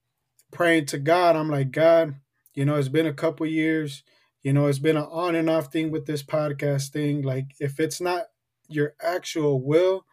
praying 0.51 0.87
to 0.87 0.97
God. 0.97 1.35
I'm 1.35 1.49
like, 1.49 1.71
God, 1.71 2.15
you 2.53 2.65
know, 2.65 2.75
it's 2.75 2.89
been 2.89 3.05
a 3.05 3.13
couple 3.13 3.45
years. 3.45 4.03
You 4.43 4.53
know, 4.53 4.67
it's 4.67 4.79
been 4.79 4.97
an 4.97 5.07
on 5.09 5.35
and 5.35 5.49
off 5.49 5.71
thing 5.71 5.91
with 5.91 6.05
this 6.05 6.23
podcast 6.23 6.89
thing. 6.89 7.21
Like, 7.21 7.45
if 7.59 7.79
it's 7.79 8.01
not 8.01 8.25
your 8.67 8.93
actual 9.01 9.61
will, 9.61 10.05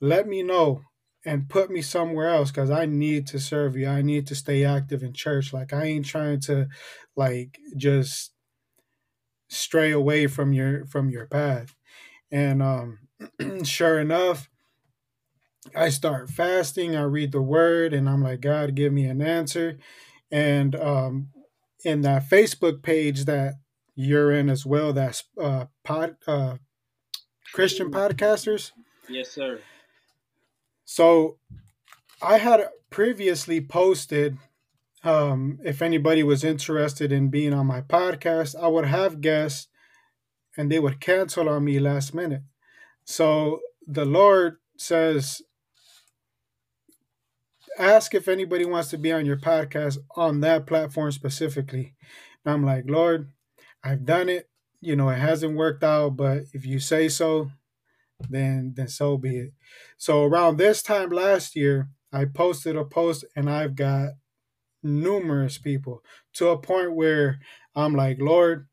let 0.00 0.26
me 0.26 0.42
know 0.42 0.82
and 1.24 1.48
put 1.48 1.70
me 1.70 1.82
somewhere 1.82 2.28
else 2.28 2.50
because 2.50 2.70
I 2.70 2.86
need 2.86 3.26
to 3.28 3.40
serve 3.40 3.76
you. 3.76 3.88
I 3.88 4.02
need 4.02 4.26
to 4.28 4.34
stay 4.34 4.64
active 4.64 5.02
in 5.02 5.12
church. 5.12 5.52
Like, 5.52 5.72
I 5.72 5.84
ain't 5.84 6.06
trying 6.06 6.40
to, 6.42 6.68
like, 7.16 7.58
just 7.76 8.32
stray 9.48 9.90
away 9.90 10.26
from 10.26 10.52
your 10.52 10.86
from 10.86 11.10
your 11.10 11.26
path. 11.26 11.74
And 12.30 12.62
um 12.62 12.98
sure 13.64 13.98
enough 13.98 14.50
i 15.74 15.88
start 15.88 16.28
fasting 16.28 16.94
i 16.94 17.02
read 17.02 17.32
the 17.32 17.40
word 17.40 17.94
and 17.94 18.08
i'm 18.08 18.22
like 18.22 18.40
god 18.40 18.74
give 18.74 18.92
me 18.92 19.06
an 19.06 19.22
answer. 19.22 19.78
And 20.30 20.74
um 20.76 21.28
in 21.84 22.02
that 22.02 22.28
facebook 22.28 22.82
page 22.82 23.24
that 23.26 23.54
you're 23.94 24.32
in 24.32 24.50
as 24.50 24.66
well 24.66 24.92
that's 24.92 25.24
uh 25.40 25.66
pod 25.84 26.16
uh 26.26 26.56
christian 27.52 27.90
podcasters? 27.90 28.72
Yes 29.08 29.30
sir. 29.30 29.60
So 30.84 31.38
i 32.22 32.38
had 32.38 32.68
previously 32.90 33.60
posted 33.60 34.38
um, 35.04 35.58
if 35.64 35.82
anybody 35.82 36.22
was 36.22 36.44
interested 36.44 37.12
in 37.12 37.28
being 37.30 37.52
on 37.52 37.66
my 37.66 37.80
podcast, 37.80 38.54
I 38.60 38.68
would 38.68 38.86
have 38.86 39.20
guests 39.20 39.68
and 40.56 40.70
they 40.70 40.78
would 40.78 41.00
cancel 41.00 41.48
on 41.48 41.64
me 41.64 41.78
last 41.78 42.14
minute. 42.14 42.42
So 43.04 43.60
the 43.86 44.04
Lord 44.04 44.56
says, 44.76 45.42
ask 47.78 48.14
if 48.14 48.26
anybody 48.26 48.64
wants 48.64 48.90
to 48.90 48.98
be 48.98 49.12
on 49.12 49.26
your 49.26 49.36
podcast 49.36 49.98
on 50.16 50.40
that 50.40 50.66
platform 50.66 51.12
specifically. 51.12 51.94
And 52.44 52.54
I'm 52.54 52.64
like, 52.64 52.84
Lord, 52.86 53.30
I've 53.84 54.04
done 54.04 54.28
it. 54.28 54.48
You 54.80 54.96
know, 54.96 55.08
it 55.08 55.18
hasn't 55.18 55.56
worked 55.56 55.84
out, 55.84 56.16
but 56.16 56.44
if 56.52 56.66
you 56.66 56.78
say 56.78 57.08
so, 57.08 57.50
then 58.30 58.72
then 58.76 58.88
so 58.88 59.16
be 59.18 59.36
it. 59.36 59.52
So 59.96 60.24
around 60.24 60.56
this 60.56 60.82
time 60.82 61.10
last 61.10 61.54
year, 61.54 61.90
I 62.12 62.24
posted 62.24 62.76
a 62.76 62.84
post 62.84 63.24
and 63.34 63.50
I've 63.50 63.76
got 63.76 64.10
numerous 64.86 65.58
people 65.58 66.02
to 66.34 66.48
a 66.48 66.58
point 66.58 66.94
where 66.94 67.38
I'm 67.74 67.94
like, 67.94 68.18
Lord, 68.20 68.68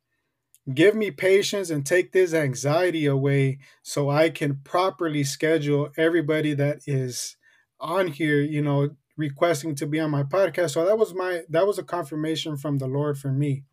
give 0.73 0.95
me 0.95 1.11
patience 1.11 1.69
and 1.69 1.85
take 1.85 2.11
this 2.11 2.33
anxiety 2.33 3.05
away 3.05 3.59
so 3.81 4.09
I 4.09 4.29
can 4.29 4.61
properly 4.63 5.23
schedule 5.23 5.89
everybody 5.97 6.53
that 6.53 6.81
is 6.87 7.35
on 7.79 8.07
here, 8.07 8.41
you 8.41 8.61
know, 8.61 8.91
requesting 9.17 9.75
to 9.75 9.85
be 9.85 9.99
on 9.99 10.11
my 10.11 10.23
podcast. 10.23 10.71
So 10.71 10.85
that 10.85 10.97
was 10.97 11.13
my 11.13 11.41
that 11.49 11.67
was 11.67 11.77
a 11.77 11.83
confirmation 11.83 12.57
from 12.57 12.77
the 12.77 12.87
Lord 12.87 13.17
for 13.17 13.31
me. 13.31 13.63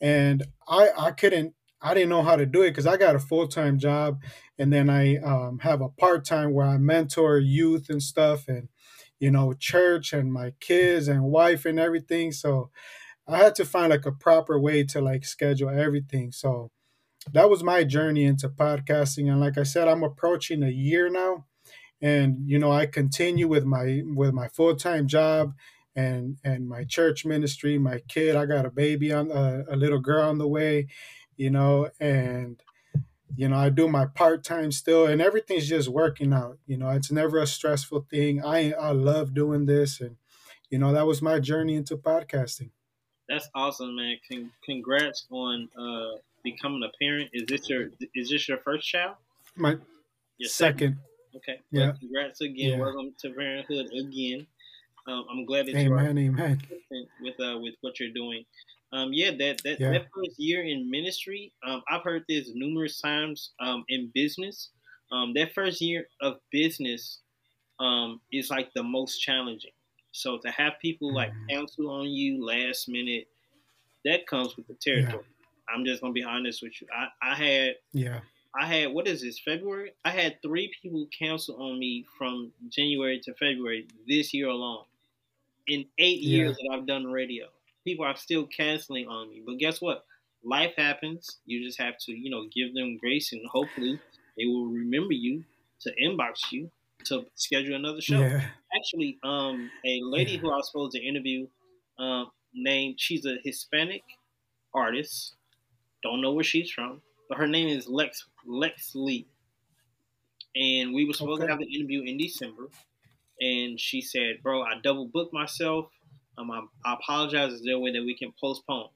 And 0.00 0.44
I 0.68 0.90
I 0.96 1.10
couldn't 1.12 1.54
I 1.80 1.94
didn't 1.94 2.08
know 2.08 2.22
how 2.22 2.36
to 2.36 2.46
do 2.46 2.62
it 2.62 2.70
because 2.70 2.86
I 2.86 2.96
got 2.96 3.16
a 3.16 3.20
full 3.20 3.46
time 3.46 3.78
job, 3.78 4.20
and 4.58 4.72
then 4.72 4.90
I 4.90 5.16
um, 5.18 5.60
have 5.60 5.80
a 5.80 5.88
part 5.88 6.24
time 6.24 6.52
where 6.52 6.66
I 6.66 6.76
mentor 6.78 7.38
youth 7.38 7.88
and 7.88 8.02
stuff, 8.02 8.48
and 8.48 8.68
you 9.20 9.30
know, 9.30 9.52
church 9.52 10.12
and 10.12 10.32
my 10.32 10.52
kids 10.60 11.08
and 11.08 11.24
wife 11.24 11.64
and 11.64 11.78
everything. 11.80 12.32
So 12.32 12.70
I 13.26 13.38
had 13.38 13.54
to 13.56 13.64
find 13.64 13.90
like 13.90 14.06
a 14.06 14.12
proper 14.12 14.58
way 14.58 14.84
to 14.84 15.00
like 15.00 15.24
schedule 15.24 15.70
everything. 15.70 16.32
So 16.32 16.70
that 17.32 17.50
was 17.50 17.62
my 17.62 17.84
journey 17.84 18.24
into 18.24 18.48
podcasting, 18.48 19.30
and 19.30 19.40
like 19.40 19.58
I 19.58 19.64
said, 19.64 19.88
I'm 19.88 20.02
approaching 20.02 20.62
a 20.62 20.70
year 20.70 21.10
now, 21.10 21.44
and 22.00 22.38
you 22.46 22.58
know, 22.58 22.72
I 22.72 22.86
continue 22.86 23.48
with 23.48 23.64
my 23.64 24.02
with 24.06 24.32
my 24.32 24.48
full 24.48 24.76
time 24.76 25.06
job. 25.06 25.54
And, 25.96 26.36
and 26.44 26.68
my 26.68 26.84
church 26.84 27.26
ministry, 27.26 27.76
my 27.76 27.98
kid, 28.06 28.36
I 28.36 28.46
got 28.46 28.64
a 28.64 28.70
baby 28.70 29.12
on 29.12 29.32
uh, 29.32 29.64
a 29.68 29.74
little 29.74 29.98
girl 29.98 30.28
on 30.28 30.38
the 30.38 30.46
way, 30.46 30.86
you 31.36 31.50
know, 31.50 31.90
and 31.98 32.62
you 33.36 33.48
know, 33.48 33.56
I 33.56 33.70
do 33.70 33.88
my 33.88 34.06
part 34.06 34.44
time 34.44 34.72
still, 34.72 35.06
and 35.06 35.20
everything's 35.20 35.68
just 35.68 35.88
working 35.88 36.32
out. 36.32 36.58
You 36.66 36.76
know, 36.76 36.90
it's 36.90 37.10
never 37.10 37.38
a 37.38 37.46
stressful 37.46 38.06
thing. 38.10 38.44
I 38.44 38.72
I 38.72 38.92
love 38.92 39.34
doing 39.34 39.66
this, 39.66 40.00
and 40.00 40.16
you 40.70 40.78
know, 40.78 40.92
that 40.92 41.06
was 41.06 41.22
my 41.22 41.40
journey 41.40 41.74
into 41.76 41.96
podcasting. 41.96 42.70
That's 43.28 43.48
awesome, 43.54 43.96
man. 43.96 44.16
Con- 44.30 44.50
congrats 44.64 45.26
on 45.30 45.68
uh, 45.78 46.18
becoming 46.42 46.82
a 46.82 46.92
parent. 47.02 47.30
Is 47.32 47.44
this 47.46 47.68
your 47.68 47.90
is 48.14 48.30
this 48.30 48.48
your 48.48 48.58
first 48.58 48.88
child? 48.88 49.16
My 49.56 49.76
your 50.38 50.48
second. 50.48 50.96
second. 50.96 50.98
Okay. 51.36 51.60
Yeah. 51.70 51.92
Congrats 51.98 52.40
again. 52.40 52.78
Yeah. 52.78 52.78
Welcome 52.78 53.14
to 53.20 53.30
parenthood 53.30 53.86
again. 53.92 54.46
Um, 55.06 55.24
I'm 55.30 55.44
glad 55.46 55.66
that 55.66 55.76
amen, 55.76 56.18
are 56.18 56.20
amen. 56.20 56.62
with 57.20 57.40
uh, 57.40 57.58
with 57.58 57.74
what 57.80 57.98
you're 57.98 58.12
doing. 58.12 58.44
Um, 58.92 59.10
yeah, 59.12 59.30
that 59.32 59.60
that, 59.64 59.80
yeah. 59.80 59.90
that 59.90 60.06
first 60.14 60.38
year 60.38 60.64
in 60.64 60.90
ministry, 60.90 61.52
um, 61.66 61.82
I've 61.90 62.02
heard 62.02 62.24
this 62.28 62.50
numerous 62.54 63.00
times 63.00 63.50
um, 63.60 63.84
in 63.88 64.10
business. 64.14 64.70
Um, 65.12 65.32
that 65.34 65.54
first 65.54 65.80
year 65.80 66.06
of 66.20 66.36
business 66.50 67.20
um, 67.80 68.20
is 68.32 68.50
like 68.50 68.72
the 68.74 68.82
most 68.82 69.18
challenging. 69.18 69.72
So 70.12 70.38
to 70.38 70.50
have 70.50 70.74
people 70.80 71.12
like 71.12 71.30
mm-hmm. 71.30 71.56
counsel 71.56 71.90
on 71.90 72.08
you 72.08 72.44
last 72.44 72.88
minute, 72.88 73.28
that 74.04 74.26
comes 74.26 74.56
with 74.56 74.66
the 74.66 74.74
territory. 74.74 75.24
Yeah. 75.24 75.74
I'm 75.74 75.84
just 75.84 76.00
gonna 76.00 76.12
be 76.12 76.24
honest 76.24 76.62
with 76.62 76.80
you. 76.80 76.86
I, 76.92 77.32
I 77.32 77.34
had 77.34 77.74
yeah. 77.92 78.20
I 78.58 78.66
had 78.66 78.92
what 78.92 79.06
is 79.06 79.20
this 79.22 79.38
February? 79.38 79.92
I 80.04 80.10
had 80.10 80.40
three 80.42 80.72
people 80.82 81.06
cancel 81.16 81.62
on 81.62 81.78
me 81.78 82.06
from 82.16 82.52
January 82.70 83.20
to 83.24 83.34
February 83.34 83.86
this 84.06 84.32
year 84.32 84.48
alone. 84.48 84.84
In 85.66 85.84
eight 85.98 86.20
yeah. 86.20 86.36
years 86.36 86.56
that 86.56 86.70
I've 86.72 86.86
done 86.86 87.04
radio, 87.04 87.46
people 87.88 88.04
are 88.04 88.16
still 88.16 88.46
canceling 88.46 89.06
on 89.08 89.30
me. 89.30 89.42
But 89.44 89.58
guess 89.58 89.80
what? 89.80 90.04
Life 90.44 90.74
happens. 90.76 91.38
You 91.46 91.64
just 91.66 91.80
have 91.80 91.94
to, 92.06 92.12
you 92.12 92.30
know, 92.30 92.44
give 92.54 92.74
them 92.74 92.98
grace 92.98 93.32
and 93.32 93.42
hopefully 93.48 93.98
they 94.36 94.44
will 94.46 94.66
remember 94.66 95.14
you 95.14 95.44
to 95.80 95.92
inbox 96.02 96.52
you 96.52 96.70
to 97.04 97.24
schedule 97.34 97.76
another 97.76 98.00
show. 98.00 98.20
Yeah. 98.20 98.42
Actually, 98.76 99.18
um, 99.22 99.70
a 99.86 100.00
lady 100.02 100.32
yeah. 100.32 100.38
who 100.38 100.50
I 100.50 100.56
was 100.56 100.68
supposed 100.70 100.92
to 100.92 101.02
interview, 101.02 101.46
um, 101.98 102.30
named 102.54 102.96
she's 102.98 103.24
a 103.24 103.36
Hispanic 103.44 104.02
artist. 104.74 105.34
Don't 106.02 106.20
know 106.20 106.32
where 106.32 106.44
she's 106.44 106.70
from, 106.70 107.00
but 107.28 107.38
her 107.38 107.46
name 107.46 107.68
is 107.68 107.88
Lex 107.88 108.26
Lex 108.46 108.92
Lee. 108.94 109.26
And 110.54 110.94
we 110.94 111.06
were 111.06 111.12
supposed 111.12 111.40
okay. 111.40 111.46
to 111.46 111.52
have 111.52 111.60
an 111.60 111.68
interview 111.68 112.02
in 112.02 112.18
December. 112.18 112.68
And 113.40 113.78
she 113.78 114.00
said, 114.00 114.42
Bro, 114.42 114.62
I 114.62 114.74
double 114.82 115.06
booked 115.06 115.32
myself. 115.32 115.86
Um, 116.38 116.50
I, 116.50 116.62
I 116.84 116.94
apologize. 116.94 117.52
Is 117.52 117.62
there 117.62 117.74
a 117.74 117.78
way 117.78 117.92
that 117.92 118.04
we 118.04 118.16
can 118.16 118.32
postpone? 118.40 118.88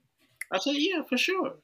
I 0.53 0.59
said, 0.59 0.75
yeah, 0.77 1.03
for 1.09 1.19
sure. 1.19 1.55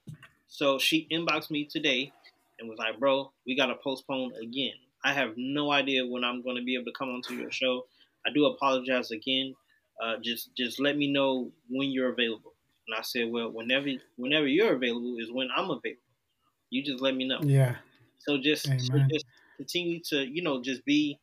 So 0.49 0.79
she 0.79 1.07
inboxed 1.13 1.51
me 1.51 1.67
today 1.67 2.13
and 2.59 2.69
was 2.69 2.79
like, 2.79 2.99
bro, 2.99 3.31
we 3.47 3.57
got 3.57 3.67
to 3.67 3.77
postpone 3.77 4.33
again. 4.43 4.73
I 5.05 5.13
have 5.13 5.35
no 5.37 5.71
idea 5.71 6.07
when 6.07 6.25
I'm 6.25 6.43
going 6.43 6.57
to 6.57 6.65
be 6.65 6.75
able 6.75 6.87
to 6.87 6.99
come 6.99 7.11
onto 7.11 7.35
your 7.35 7.53
show. 7.53 7.87
I 8.27 8.31
do 8.35 8.47
apologize 8.47 9.11
again. 9.11 9.55
Uh, 10.03 10.15
just 10.23 10.51
just 10.57 10.81
let 10.81 10.97
me 10.97 11.11
know 11.13 11.51
when 11.69 11.91
you're 11.91 12.11
available. 12.11 12.55
And 12.87 12.97
I 12.99 13.03
said, 13.03 13.31
well, 13.31 13.51
whenever 13.51 13.89
whenever 14.17 14.47
you're 14.47 14.75
available 14.75 15.17
is 15.19 15.31
when 15.31 15.49
I'm 15.55 15.71
available. 15.71 16.03
You 16.71 16.83
just 16.83 17.01
let 17.01 17.15
me 17.15 17.27
know. 17.27 17.39
Yeah. 17.43 17.77
So 18.19 18.39
just 18.39 18.65
so 18.65 18.99
just 19.11 19.25
continue 19.57 20.01
to 20.11 20.25
you 20.25 20.43
know 20.43 20.63
just 20.63 20.85
be 20.85 21.19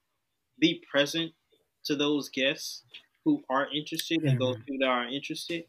be 0.59 0.83
present 0.89 1.31
to 1.85 1.95
those 1.95 2.29
guests 2.29 2.83
who 3.25 3.43
are 3.49 3.67
interested 3.73 4.23
and 4.23 4.39
those 4.39 4.57
people 4.57 4.77
that 4.79 4.87
are 4.87 5.07
interested. 5.07 5.65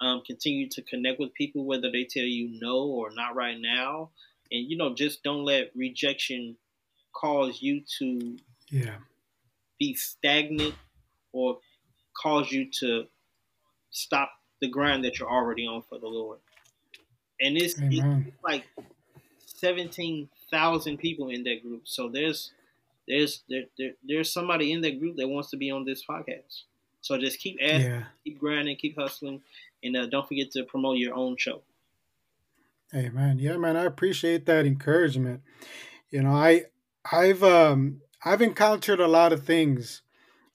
Um, 0.00 0.22
continue 0.26 0.66
to 0.70 0.80
connect 0.80 1.20
with 1.20 1.34
people, 1.34 1.66
whether 1.66 1.90
they 1.92 2.04
tell 2.04 2.22
you 2.22 2.58
no 2.58 2.84
or 2.84 3.10
not 3.10 3.34
right 3.36 3.58
now, 3.60 4.08
and 4.50 4.70
you 4.70 4.78
know, 4.78 4.94
just 4.94 5.22
don't 5.22 5.44
let 5.44 5.72
rejection 5.76 6.56
cause 7.14 7.58
you 7.60 7.82
to 7.98 8.38
yeah 8.70 8.94
be 9.78 9.94
stagnant 9.94 10.74
or 11.32 11.58
cause 12.16 12.50
you 12.50 12.70
to 12.80 13.04
stop 13.90 14.30
the 14.62 14.68
grind 14.68 15.04
that 15.04 15.18
you're 15.18 15.30
already 15.30 15.66
on 15.66 15.82
for 15.82 15.98
the 15.98 16.06
Lord. 16.06 16.38
And 17.40 17.56
it's, 17.56 17.74
it's 17.78 18.32
like 18.42 18.64
seventeen 19.44 20.30
thousand 20.50 20.98
people 20.98 21.28
in 21.28 21.44
that 21.44 21.62
group, 21.62 21.82
so 21.84 22.08
there's 22.08 22.52
there's 23.06 23.42
there, 23.48 23.64
there, 23.76 23.92
there's 24.02 24.32
somebody 24.32 24.72
in 24.72 24.80
that 24.80 24.98
group 24.98 25.16
that 25.16 25.28
wants 25.28 25.50
to 25.50 25.58
be 25.58 25.70
on 25.70 25.84
this 25.84 26.02
podcast. 26.08 26.62
So 27.00 27.18
just 27.18 27.38
keep 27.38 27.58
adding, 27.62 27.86
yeah. 27.86 28.04
keep 28.24 28.38
grinding, 28.38 28.76
keep 28.76 28.98
hustling, 28.98 29.42
and 29.82 29.96
uh, 29.96 30.06
don't 30.06 30.26
forget 30.26 30.50
to 30.52 30.64
promote 30.64 30.98
your 30.98 31.14
own 31.14 31.36
show. 31.38 31.62
Hey 32.92 33.08
man, 33.08 33.38
yeah 33.38 33.56
man, 33.56 33.76
I 33.76 33.84
appreciate 33.84 34.46
that 34.46 34.66
encouragement. 34.66 35.42
You 36.10 36.22
know, 36.22 36.32
I 36.32 36.64
I've 37.10 37.42
um 37.42 38.00
I've 38.24 38.42
encountered 38.42 39.00
a 39.00 39.08
lot 39.08 39.32
of 39.32 39.44
things, 39.44 40.02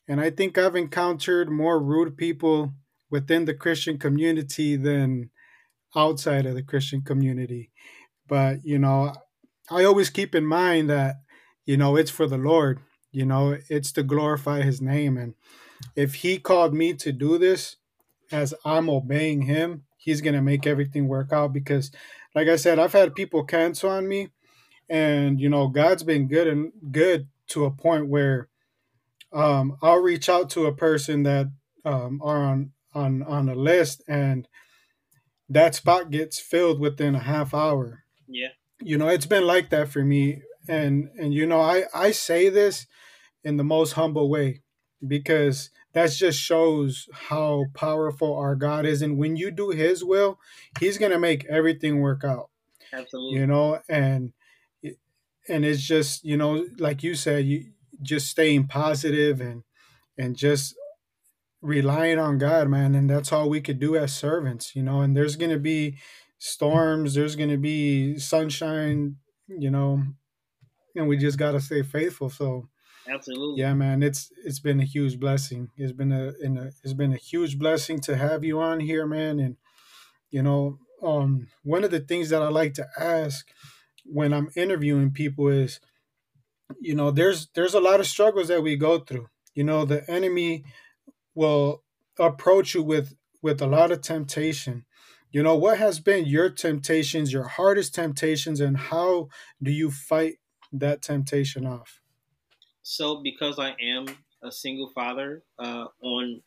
and 0.07 0.19
I 0.19 0.29
think 0.29 0.57
I've 0.57 0.75
encountered 0.75 1.49
more 1.49 1.81
rude 1.81 2.17
people 2.17 2.73
within 3.09 3.45
the 3.45 3.53
Christian 3.53 3.97
community 3.97 4.75
than 4.75 5.29
outside 5.95 6.45
of 6.45 6.55
the 6.55 6.63
Christian 6.63 7.01
community. 7.01 7.71
But 8.27 8.59
you 8.63 8.79
know, 8.79 9.13
I 9.71 9.83
always 9.85 10.09
keep 10.09 10.35
in 10.35 10.45
mind 10.45 10.89
that 10.89 11.15
you 11.65 11.77
know 11.77 11.95
it's 11.95 12.11
for 12.11 12.27
the 12.27 12.37
Lord. 12.37 12.81
You 13.11 13.25
know, 13.25 13.57
it's 13.69 13.93
to 13.93 14.03
glorify 14.03 14.61
His 14.61 14.81
name, 14.81 15.17
and 15.17 15.35
if 15.95 16.15
he 16.15 16.37
called 16.37 16.73
me 16.73 16.93
to 16.95 17.11
do 17.11 17.37
this 17.37 17.77
as 18.31 18.53
I'm 18.63 18.89
obeying 18.89 19.43
him, 19.43 19.83
he's 19.97 20.21
going 20.21 20.35
to 20.35 20.41
make 20.41 20.67
everything 20.67 21.07
work 21.07 21.31
out 21.31 21.53
because 21.53 21.91
like 22.33 22.47
I 22.47 22.57
said, 22.57 22.79
I've 22.79 22.93
had 22.93 23.15
people 23.15 23.43
cancel 23.43 23.89
on 23.89 24.07
me 24.07 24.29
and 24.89 25.39
you 25.39 25.49
know, 25.49 25.67
God's 25.67 26.03
been 26.03 26.27
good 26.27 26.47
and 26.47 26.71
good 26.91 27.27
to 27.47 27.65
a 27.65 27.71
point 27.71 28.07
where 28.07 28.49
um, 29.33 29.77
I'll 29.81 30.01
reach 30.01 30.29
out 30.29 30.49
to 30.51 30.65
a 30.65 30.75
person 30.75 31.23
that 31.23 31.47
um, 31.83 32.21
are 32.23 32.43
on 32.43 32.71
on 32.93 33.23
on 33.23 33.49
a 33.49 33.55
list 33.55 34.03
and 34.07 34.47
that 35.49 35.75
spot 35.75 36.09
gets 36.09 36.39
filled 36.39 36.79
within 36.79 37.15
a 37.15 37.19
half 37.19 37.53
hour. 37.53 38.03
Yeah. 38.27 38.49
You 38.81 38.97
know, 38.97 39.07
it's 39.07 39.25
been 39.25 39.45
like 39.45 39.69
that 39.69 39.89
for 39.89 40.03
me 40.03 40.41
and 40.67 41.09
and 41.17 41.33
you 41.33 41.45
know, 41.45 41.61
I 41.61 41.85
I 41.93 42.11
say 42.11 42.49
this 42.49 42.87
in 43.43 43.57
the 43.57 43.63
most 43.63 43.93
humble 43.93 44.29
way 44.29 44.61
because 45.05 45.69
that 45.93 46.11
just 46.11 46.39
shows 46.39 47.07
how 47.13 47.65
powerful 47.73 48.35
our 48.35 48.55
God 48.55 48.85
is. 48.85 49.01
And 49.01 49.17
when 49.17 49.35
you 49.35 49.51
do 49.51 49.69
His 49.69 50.03
will, 50.03 50.39
He's 50.79 50.97
gonna 50.97 51.19
make 51.19 51.45
everything 51.45 51.99
work 52.01 52.23
out. 52.23 52.49
Absolutely. 52.93 53.39
You 53.39 53.47
know, 53.47 53.79
and 53.89 54.33
and 55.47 55.65
it's 55.65 55.81
just 55.81 56.23
you 56.23 56.37
know, 56.37 56.65
like 56.77 57.03
you 57.03 57.15
said, 57.15 57.45
you 57.45 57.71
just 58.01 58.27
staying 58.27 58.67
positive 58.67 59.41
and 59.41 59.63
and 60.17 60.35
just 60.35 60.75
relying 61.61 62.19
on 62.19 62.37
God, 62.37 62.69
man. 62.69 62.95
And 62.95 63.09
that's 63.09 63.31
all 63.31 63.49
we 63.49 63.61
could 63.61 63.79
do 63.79 63.95
as 63.95 64.13
servants, 64.13 64.75
you 64.75 64.83
know. 64.83 65.01
And 65.01 65.15
there's 65.15 65.35
gonna 65.35 65.59
be 65.59 65.97
storms, 66.37 67.15
there's 67.15 67.35
gonna 67.35 67.57
be 67.57 68.17
sunshine, 68.17 69.17
you 69.47 69.71
know, 69.71 70.03
and 70.95 71.07
we 71.07 71.17
just 71.17 71.37
gotta 71.37 71.59
stay 71.59 71.83
faithful. 71.83 72.29
So 72.29 72.69
Absolutely. 73.07 73.61
Yeah, 73.61 73.73
man, 73.73 74.01
it's 74.03 74.31
it's 74.43 74.59
been 74.59 74.79
a 74.79 74.85
huge 74.85 75.19
blessing. 75.19 75.69
It's 75.77 75.91
been 75.91 76.11
a, 76.11 76.33
in 76.41 76.57
a 76.57 76.71
it's 76.83 76.93
been 76.93 77.13
a 77.13 77.17
huge 77.17 77.59
blessing 77.59 77.99
to 78.01 78.15
have 78.17 78.43
you 78.43 78.59
on 78.59 78.79
here, 78.79 79.05
man. 79.05 79.39
And 79.39 79.57
you 80.31 80.41
know, 80.43 80.79
um, 81.03 81.47
one 81.63 81.83
of 81.83 81.91
the 81.91 81.99
things 81.99 82.29
that 82.29 82.41
I 82.41 82.49
like 82.49 82.73
to 82.75 82.87
ask 82.99 83.47
when 84.05 84.33
I'm 84.33 84.49
interviewing 84.55 85.11
people 85.11 85.47
is, 85.49 85.79
you 86.79 86.95
know, 86.95 87.11
there's 87.11 87.47
there's 87.55 87.73
a 87.75 87.79
lot 87.79 87.99
of 87.99 88.07
struggles 88.07 88.47
that 88.49 88.63
we 88.63 88.75
go 88.75 88.99
through. 88.99 89.27
You 89.53 89.63
know, 89.63 89.85
the 89.85 90.09
enemy 90.09 90.63
will 91.35 91.83
approach 92.19 92.75
you 92.75 92.83
with 92.83 93.15
with 93.41 93.61
a 93.61 93.67
lot 93.67 93.91
of 93.91 94.01
temptation. 94.01 94.85
you 95.31 95.43
know, 95.43 95.55
what 95.55 95.77
has 95.79 95.99
been 95.99 96.25
your 96.25 96.49
temptations, 96.49 97.33
your 97.33 97.43
hardest 97.47 97.93
temptations, 97.95 98.61
and 98.61 98.77
how 98.77 99.29
do 99.61 99.71
you 99.71 99.91
fight 99.91 100.35
that 100.73 101.01
temptation 101.01 101.65
off? 101.67 102.01
So, 102.87 103.15
because 103.15 103.57
I 103.57 103.75
am 103.81 104.05
a 104.43 104.51
single 104.51 104.89
father, 104.89 105.41
uh, 105.57 105.87
on 106.01 106.39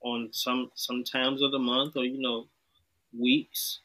on 0.00 0.28
some 0.30 0.70
some 0.76 1.02
times 1.02 1.42
of 1.42 1.50
the 1.50 1.58
month, 1.58 1.96
or 1.96 2.04
you 2.04 2.20
know, 2.20 2.46
weeks, 3.18 3.80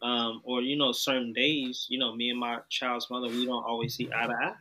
um, 0.00 0.42
or 0.44 0.62
you 0.62 0.76
know, 0.76 0.92
certain 0.92 1.32
days, 1.32 1.86
you 1.90 1.98
know, 1.98 2.14
me 2.14 2.30
and 2.30 2.38
my 2.38 2.60
child's 2.68 3.10
mother, 3.10 3.26
we 3.26 3.44
don't 3.44 3.64
always 3.64 3.96
see 3.96 4.08
eye 4.14 4.28
to 4.28 4.32
eye. 4.32 4.54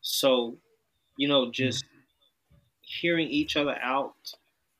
So, 0.00 0.56
you 1.18 1.28
know, 1.28 1.50
just 1.50 1.84
hearing 2.80 3.28
each 3.28 3.58
other 3.58 3.78
out 3.82 4.32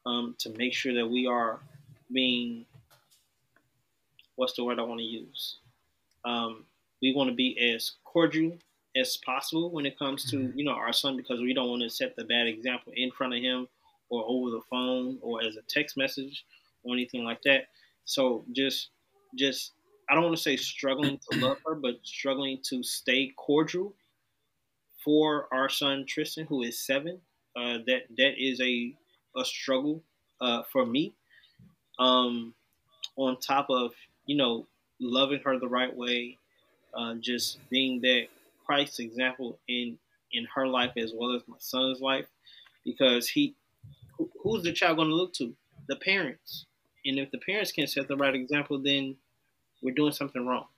um, 0.07 0.37
to 0.39 0.49
make 0.57 0.73
sure 0.73 0.95
that 0.95 1.07
we 1.07 1.27
are 1.27 1.61
being 2.11 2.64
what's 4.37 4.55
the 4.55 4.64
word 4.64 4.79
I 4.79 4.85
want 4.85 5.01
to 5.01 5.05
use? 5.05 5.59
Um, 6.25 6.64
we 7.03 7.14
want 7.14 7.29
to 7.29 7.37
be 7.37 7.59
as 7.75 7.93
cordial 8.05 8.57
as 8.97 9.16
possible 9.24 9.70
when 9.70 9.86
it 9.86 9.99
comes 9.99 10.30
to 10.30 10.36
mm-hmm. 10.36 10.59
you 10.59 10.64
know 10.64 10.72
our 10.72 10.93
son 10.93 11.16
because 11.16 11.40
we 11.40 11.55
don't 11.55 11.68
want 11.68 11.82
to 11.82 11.90
set 11.90 12.14
the 12.16 12.24
bad 12.24 12.47
example 12.47 12.93
in 12.97 13.11
front 13.11 13.34
of 13.34 13.40
him 13.40 13.66
or 14.11 14.24
over 14.26 14.51
the 14.51 14.61
phone 14.70 15.18
or 15.22 15.43
as 15.43 15.57
a 15.57 15.62
text 15.68 15.97
message 15.97 16.45
or 16.84 16.95
anything 16.95 17.24
like 17.24 17.40
that. 17.43 17.68
So 18.05 18.45
just 18.53 18.90
just 19.34 19.72
I 20.11 20.14
don't 20.14 20.24
want 20.24 20.36
to 20.36 20.43
say 20.43 20.57
struggling 20.57 21.18
to 21.30 21.38
love 21.38 21.59
her, 21.66 21.74
but 21.74 21.95
struggling 22.03 22.59
to 22.64 22.82
stay 22.82 23.32
cordial 23.36 23.95
for 25.03 25.49
our 25.53 25.68
son 25.68 26.05
Tristan, 26.07 26.47
who 26.47 26.62
is 26.62 26.78
seven. 26.78 27.20
Uh, 27.57 27.78
that 27.86 28.03
that 28.16 28.34
is 28.38 28.61
a 28.61 28.95
a 29.36 29.45
struggle 29.45 30.03
uh, 30.40 30.62
for 30.70 30.84
me. 30.84 31.14
Um, 31.99 32.55
on 33.16 33.38
top 33.40 33.68
of 33.70 33.93
you 34.26 34.36
know 34.36 34.66
loving 35.01 35.40
her 35.45 35.59
the 35.59 35.68
right 35.68 35.95
way, 35.95 36.38
uh, 36.95 37.14
just 37.14 37.59
being 37.70 38.01
that 38.03 38.26
Christ 38.73 39.01
example 39.01 39.59
in 39.68 39.99
in 40.33 40.47
her 40.55 40.66
life 40.66 40.93
as 40.97 41.12
well 41.14 41.37
as 41.37 41.43
my 41.47 41.59
son's 41.59 42.01
life, 42.01 42.25
because 42.87 43.29
he 43.29 43.55
who, 44.16 44.31
who's 44.43 44.62
the 44.62 44.73
child 44.73 44.97
going 44.97 45.11
to 45.11 45.14
look 45.14 45.35
to? 45.35 45.55
The 45.89 45.97
parents, 45.97 46.64
and 47.05 47.18
if 47.18 47.31
the 47.31 47.39
parents 47.39 47.70
can't 47.70 47.91
set 47.91 48.09
the 48.09 48.16
right 48.16 48.35
example, 48.35 48.79
then 48.79 49.16
we're 49.83 49.95
doing 49.95 50.12
something 50.12 50.47
wrong. 50.47 50.68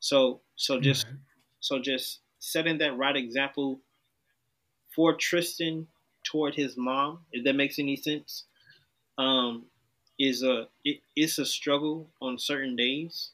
So 0.00 0.40
so 0.56 0.78
just 0.78 1.06
mm-hmm. 1.06 1.16
so 1.60 1.78
just 1.78 2.20
setting 2.38 2.76
that 2.78 2.98
right 2.98 3.16
example 3.16 3.80
for 4.94 5.14
Tristan 5.14 5.86
toward 6.24 6.54
his 6.54 6.76
mom, 6.76 7.20
if 7.32 7.44
that 7.44 7.54
makes 7.54 7.78
any 7.78 7.96
sense, 7.96 8.44
um, 9.16 9.64
is 10.18 10.42
a 10.42 10.68
it, 10.84 11.00
it's 11.16 11.38
a 11.38 11.46
struggle 11.46 12.10
on 12.20 12.38
certain 12.38 12.76
days, 12.76 13.30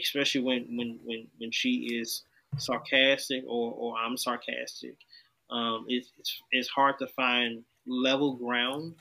especially 0.00 0.42
when 0.42 0.76
when 0.76 1.00
when 1.04 1.26
when 1.38 1.50
she 1.50 1.98
is 2.00 2.22
sarcastic 2.58 3.44
or 3.46 3.72
or 3.72 3.96
I'm 3.96 4.16
sarcastic. 4.16 4.96
Um, 5.50 5.84
it's, 5.88 6.10
it's 6.18 6.42
it's 6.50 6.68
hard 6.68 6.98
to 6.98 7.06
find 7.08 7.64
level 7.86 8.36
ground 8.36 8.94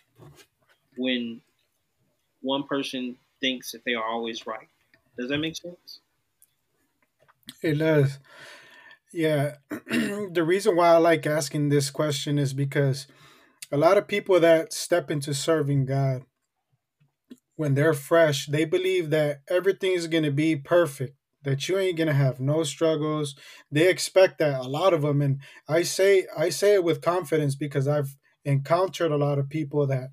when 0.98 1.42
one 2.42 2.64
person 2.64 3.16
thinks 3.40 3.72
that 3.72 3.84
they 3.86 3.94
are 3.94 4.04
always 4.04 4.46
right. 4.46 4.68
Does 5.18 5.30
that 5.30 5.38
make 5.38 5.56
sense? 5.56 6.00
It 7.62 7.76
does. 7.76 8.20
Yeah. 9.14 9.56
the 9.70 10.44
reason 10.46 10.76
why 10.76 10.90
I 10.90 10.98
like 10.98 11.26
asking 11.28 11.70
this 11.70 11.90
question 11.90 12.40
is 12.40 12.54
because 12.54 13.08
a 13.72 13.78
lot 13.78 13.98
of 13.98 14.08
people 14.08 14.40
that 14.40 14.74
step 14.74 15.12
into 15.12 15.34
serving 15.34 15.86
God, 15.86 16.24
when 17.56 17.76
they're 17.76 17.94
fresh, 17.94 18.48
they 18.48 18.66
believe 18.66 19.10
that 19.12 19.42
everything 19.48 19.92
is 19.92 20.08
going 20.08 20.24
to 20.24 20.32
be 20.32 20.56
perfect, 20.56 21.16
that 21.44 21.68
you 21.68 21.78
ain't 21.78 21.98
to 22.08 22.14
have 22.14 22.40
no 22.40 22.64
struggles. 22.64 23.36
They 23.72 23.90
expect 23.90 24.40
that 24.40 24.60
a 24.60 24.68
lot 24.68 24.94
of 24.94 25.02
them. 25.02 25.22
And 25.22 25.40
I 25.68 25.84
say, 25.84 26.28
I 26.38 26.50
say 26.50 26.76
it 26.76 26.84
with 26.84 27.02
confidence 27.02 27.56
because 27.56 27.88
I've 27.88 28.16
encountered 28.46 29.12
a 29.12 29.18
lot 29.18 29.40
of 29.40 29.50
people 29.50 29.88
that 29.88 30.10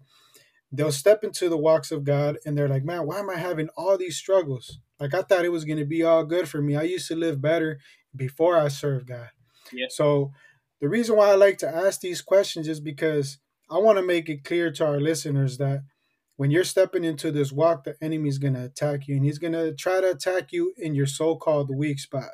they'll 0.71 0.93
step 0.93 1.25
into 1.25 1.49
the 1.49 1.57
walks 1.57 1.91
of 1.91 2.05
God 2.05 2.39
and 2.45 2.57
they're 2.57 2.69
like, 2.69 2.85
man, 2.85 3.07
why 3.07 3.19
am 3.19 3.31
I 3.31 3.37
having 3.37 3.69
all 3.77 3.97
these 3.97 4.17
struggles? 4.17 4.79
Like 5.01 5.15
I 5.15 5.23
thought 5.23 5.45
it 5.45 5.53
was 5.53 5.65
to 5.65 5.85
be 5.85 6.03
all 6.03 6.25
good 6.25 6.49
for 6.49 6.61
me. 6.61 6.77
I 6.77 6.83
used 6.83 7.09
to 7.09 7.17
live 7.17 7.41
better 7.41 7.79
before 8.15 8.57
I 8.59 8.69
served 8.69 9.09
God. 9.09 9.31
Yeah. 9.73 9.87
So 9.91 10.33
the 10.81 10.89
reason 10.89 11.17
why 11.17 11.31
I 11.31 11.35
like 11.35 11.59
to 11.59 11.69
ask 11.69 12.01
these 12.01 12.23
questions 12.23 12.69
is 12.69 12.81
because 12.81 13.39
I 13.71 13.79
want 13.79 13.99
to 13.99 14.05
make 14.05 14.29
it 14.29 14.45
clear 14.45 14.71
to 14.73 14.87
our 14.87 15.01
listeners 15.01 15.59
that 15.59 15.83
when 16.39 16.53
you're 16.53 16.63
stepping 16.63 17.03
into 17.03 17.33
this 17.33 17.51
walk, 17.51 17.83
the 17.83 17.97
enemy 18.01 18.29
is 18.29 18.39
going 18.39 18.55
to 18.55 18.65
attack 18.65 19.09
you 19.09 19.17
and 19.17 19.25
he's 19.25 19.39
going 19.39 19.55
to 19.55 19.75
try 19.75 20.01
to 20.01 20.13
attack 20.13 20.53
you 20.53 20.73
in 20.79 20.95
your 20.95 21.05
so 21.05 21.35
called 21.35 21.69
weak 21.69 21.99
spot. 21.99 22.31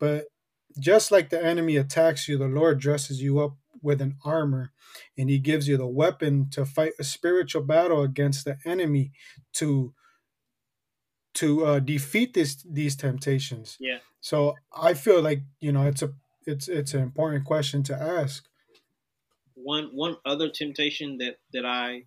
But 0.00 0.24
just 0.80 1.12
like 1.12 1.30
the 1.30 1.42
enemy 1.42 1.76
attacks 1.76 2.26
you, 2.26 2.36
the 2.36 2.48
Lord 2.48 2.80
dresses 2.80 3.22
you 3.22 3.38
up 3.38 3.56
with 3.80 4.00
an 4.00 4.16
armor 4.24 4.72
and 5.16 5.30
he 5.30 5.38
gives 5.38 5.68
you 5.68 5.76
the 5.76 5.86
weapon 5.86 6.50
to 6.50 6.64
fight 6.64 6.94
a 6.98 7.04
spiritual 7.04 7.62
battle 7.62 8.02
against 8.02 8.44
the 8.44 8.58
enemy 8.66 9.12
to 9.54 9.94
to 11.34 11.66
uh, 11.66 11.78
defeat 11.78 12.34
this 12.34 12.64
these 12.68 12.96
temptations. 12.96 13.76
Yeah. 13.78 13.98
So 14.20 14.56
I 14.76 14.94
feel 14.94 15.22
like 15.22 15.42
you 15.60 15.70
know 15.70 15.86
it's 15.86 16.02
a 16.02 16.12
it's 16.46 16.66
it's 16.66 16.94
an 16.94 17.02
important 17.02 17.44
question 17.44 17.84
to 17.84 17.94
ask. 17.94 18.44
One 19.54 19.90
one 19.92 20.16
other 20.24 20.48
temptation 20.48 21.18
that 21.18 21.38
that 21.52 21.64
I 21.64 22.02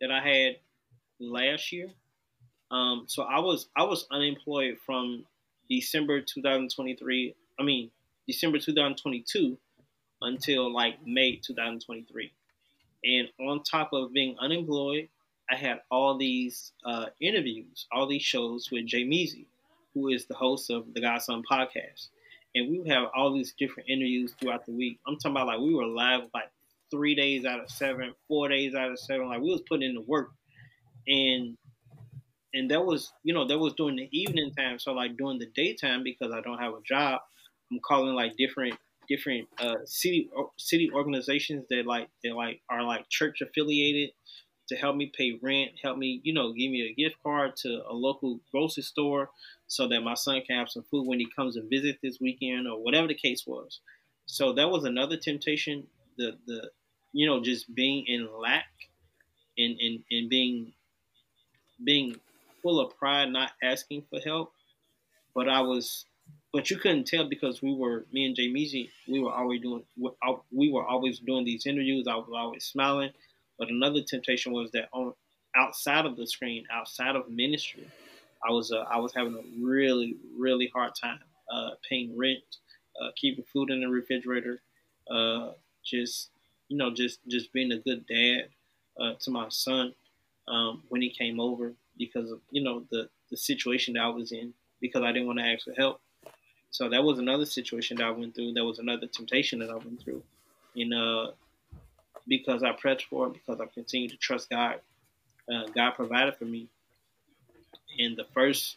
that 0.00 0.10
I 0.10 0.26
had 0.26 0.56
last 1.20 1.72
year. 1.72 1.88
Um, 2.70 3.04
so 3.06 3.22
I 3.22 3.40
was 3.40 3.68
I 3.76 3.84
was 3.84 4.06
unemployed 4.10 4.78
from 4.84 5.24
December 5.68 6.20
2023. 6.20 7.34
I 7.58 7.62
mean 7.62 7.90
December 8.26 8.58
2022 8.58 9.58
until 10.22 10.72
like 10.72 11.04
May 11.04 11.36
2023. 11.36 12.32
And 13.02 13.28
on 13.40 13.62
top 13.62 13.92
of 13.92 14.12
being 14.12 14.36
unemployed, 14.38 15.08
I 15.50 15.56
had 15.56 15.80
all 15.90 16.16
these 16.16 16.72
uh, 16.84 17.06
interviews, 17.20 17.86
all 17.90 18.06
these 18.06 18.22
shows 18.22 18.68
with 18.70 18.86
Jay 18.86 19.04
Measy, 19.04 19.46
who 19.94 20.08
is 20.08 20.26
the 20.26 20.34
host 20.34 20.70
of 20.70 20.92
the 20.94 21.00
Godson 21.00 21.42
podcast. 21.50 22.08
And 22.54 22.70
we 22.70 22.78
would 22.78 22.88
have 22.88 23.08
all 23.14 23.32
these 23.32 23.54
different 23.58 23.88
interviews 23.88 24.34
throughout 24.38 24.66
the 24.66 24.72
week. 24.72 24.98
I'm 25.06 25.16
talking 25.16 25.32
about 25.32 25.46
like 25.46 25.60
we 25.60 25.74
were 25.74 25.86
live 25.86 26.22
like 26.34 26.50
three 26.90 27.14
days 27.14 27.44
out 27.44 27.60
of 27.60 27.70
seven, 27.70 28.14
four 28.28 28.48
days 28.48 28.74
out 28.74 28.90
of 28.90 28.98
seven. 28.98 29.28
Like 29.28 29.40
we 29.40 29.50
was 29.50 29.62
putting 29.68 29.88
in 29.88 29.94
the 29.94 30.02
work. 30.02 30.30
And 31.10 31.58
and 32.52 32.70
that 32.70 32.84
was, 32.84 33.12
you 33.22 33.32
know, 33.34 33.46
that 33.46 33.58
was 33.58 33.74
during 33.74 33.96
the 33.96 34.08
evening 34.12 34.52
time. 34.56 34.78
So 34.78 34.92
like 34.92 35.16
during 35.16 35.38
the 35.38 35.46
daytime, 35.54 36.02
because 36.02 36.32
I 36.32 36.40
don't 36.40 36.58
have 36.58 36.74
a 36.74 36.82
job, 36.86 37.20
I'm 37.70 37.80
calling 37.80 38.14
like 38.14 38.36
different 38.36 38.78
different 39.08 39.48
uh, 39.58 39.76
city 39.86 40.30
city 40.58 40.90
organizations 40.94 41.66
that 41.70 41.84
like 41.86 42.08
that 42.24 42.34
like 42.34 42.62
are 42.70 42.82
like 42.84 43.08
church 43.08 43.40
affiliated 43.40 44.10
to 44.68 44.76
help 44.76 44.96
me 44.96 45.12
pay 45.16 45.38
rent, 45.42 45.72
help 45.82 45.98
me, 45.98 46.20
you 46.24 46.32
know, 46.32 46.52
give 46.52 46.70
me 46.70 46.82
a 46.82 46.94
gift 46.94 47.16
card 47.24 47.56
to 47.56 47.82
a 47.88 47.92
local 47.92 48.40
grocery 48.52 48.84
store 48.84 49.30
so 49.66 49.88
that 49.88 50.00
my 50.02 50.14
son 50.14 50.42
can 50.46 50.58
have 50.58 50.70
some 50.70 50.84
food 50.90 51.06
when 51.06 51.20
he 51.20 51.28
comes 51.36 51.56
and 51.56 51.70
visit 51.70 51.98
this 52.02 52.18
weekend 52.20 52.68
or 52.68 52.82
whatever 52.82 53.08
the 53.08 53.14
case 53.14 53.44
was. 53.46 53.80
So 54.26 54.52
that 54.54 54.70
was 54.70 54.84
another 54.84 55.16
temptation, 55.16 55.88
the 56.18 56.38
the 56.46 56.70
you 57.12 57.26
know, 57.26 57.42
just 57.42 57.74
being 57.74 58.06
in 58.06 58.28
lack 58.32 58.66
and 59.58 59.78
and, 59.80 60.04
and 60.10 60.30
being 60.30 60.72
being 61.84 62.16
full 62.62 62.80
of 62.80 62.96
pride, 62.98 63.30
not 63.30 63.52
asking 63.62 64.04
for 64.10 64.20
help. 64.20 64.52
But 65.34 65.48
I 65.48 65.60
was 65.60 66.04
but 66.52 66.70
you 66.70 66.78
couldn't 66.78 67.06
tell 67.06 67.28
because 67.28 67.62
we 67.62 67.74
were 67.74 68.04
me 68.12 68.26
and 68.26 68.36
Measy, 68.36 68.90
we 69.08 69.20
were 69.20 69.32
always 69.32 69.60
doing 69.60 69.84
we 70.50 70.70
were 70.70 70.84
always 70.84 71.20
doing 71.20 71.44
these 71.44 71.66
interviews. 71.66 72.06
I 72.08 72.16
was 72.16 72.28
always 72.34 72.64
smiling. 72.64 73.10
But 73.58 73.68
another 73.68 74.00
temptation 74.02 74.52
was 74.52 74.70
that 74.72 74.88
on 74.92 75.12
outside 75.54 76.06
of 76.06 76.16
the 76.16 76.26
screen, 76.26 76.64
outside 76.72 77.14
of 77.14 77.28
ministry, 77.28 77.86
I 78.46 78.50
was 78.52 78.72
uh, 78.72 78.84
I 78.90 78.98
was 78.98 79.14
having 79.14 79.34
a 79.34 79.64
really 79.64 80.16
really 80.36 80.70
hard 80.74 80.92
time 81.00 81.20
uh, 81.52 81.70
paying 81.88 82.16
rent, 82.16 82.42
uh, 83.00 83.10
keeping 83.16 83.44
food 83.52 83.70
in 83.70 83.80
the 83.80 83.88
refrigerator, 83.88 84.60
uh, 85.10 85.50
just 85.84 86.30
you 86.68 86.76
know 86.76 86.92
just 86.92 87.20
just 87.28 87.52
being 87.52 87.72
a 87.72 87.78
good 87.78 88.06
dad 88.06 88.48
uh, 89.00 89.14
to 89.20 89.30
my 89.30 89.48
son 89.50 89.94
um, 90.50 90.82
when 90.88 91.00
he 91.00 91.10
came 91.10 91.40
over 91.40 91.72
because 91.96 92.30
of 92.30 92.40
you 92.50 92.62
know 92.62 92.84
the 92.90 93.08
the 93.30 93.36
situation 93.36 93.94
that 93.94 94.02
I 94.02 94.08
was 94.08 94.32
in 94.32 94.52
because 94.80 95.02
I 95.02 95.12
didn't 95.12 95.26
want 95.26 95.38
to 95.38 95.44
ask 95.44 95.64
for 95.64 95.74
help. 95.74 96.00
So 96.70 96.88
that 96.88 97.02
was 97.02 97.18
another 97.18 97.46
situation 97.46 97.96
that 97.98 98.06
I 98.06 98.10
went 98.10 98.34
through. 98.34 98.52
That 98.54 98.64
was 98.64 98.78
another 98.78 99.06
temptation 99.06 99.58
that 99.60 99.70
I 99.70 99.74
went 99.74 100.02
through. 100.02 100.22
And 100.76 100.94
uh, 100.94 101.32
because 102.28 102.62
I 102.62 102.72
pressed 102.72 103.06
for 103.06 103.26
it, 103.26 103.34
because 103.34 103.60
I 103.60 103.66
continued 103.66 104.12
to 104.12 104.16
trust 104.16 104.50
God. 104.50 104.76
Uh, 105.52 105.66
God 105.74 105.92
provided 105.92 106.36
for 106.36 106.44
me. 106.44 106.68
And 107.98 108.16
the 108.16 108.24
first, 108.32 108.76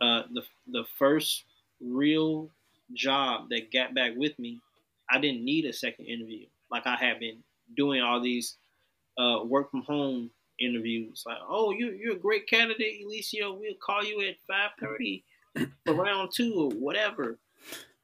uh, 0.00 0.22
the 0.32 0.42
the 0.66 0.84
first 0.98 1.44
real 1.80 2.48
job 2.94 3.48
that 3.50 3.72
got 3.72 3.94
back 3.94 4.12
with 4.16 4.38
me, 4.38 4.60
I 5.10 5.20
didn't 5.20 5.44
need 5.44 5.66
a 5.66 5.72
second 5.72 6.06
interview. 6.06 6.46
Like 6.70 6.86
I 6.86 6.96
had 6.96 7.20
been 7.20 7.38
doing 7.76 8.00
all 8.00 8.20
these 8.20 8.56
uh, 9.18 9.44
work 9.44 9.70
from 9.70 9.82
home 9.82 10.30
interviews. 10.60 11.24
Like, 11.26 11.38
oh, 11.48 11.72
you 11.72 11.90
you're 11.92 12.16
a 12.16 12.18
great 12.18 12.48
candidate, 12.48 13.04
Eliseo. 13.04 13.58
We'll 13.58 13.74
call 13.84 14.04
you 14.04 14.20
at 14.28 14.36
five 14.46 14.70
thirty 14.80 15.24
for 15.84 15.94
round 15.94 16.30
two 16.34 16.54
or 16.56 16.70
whatever, 16.70 17.38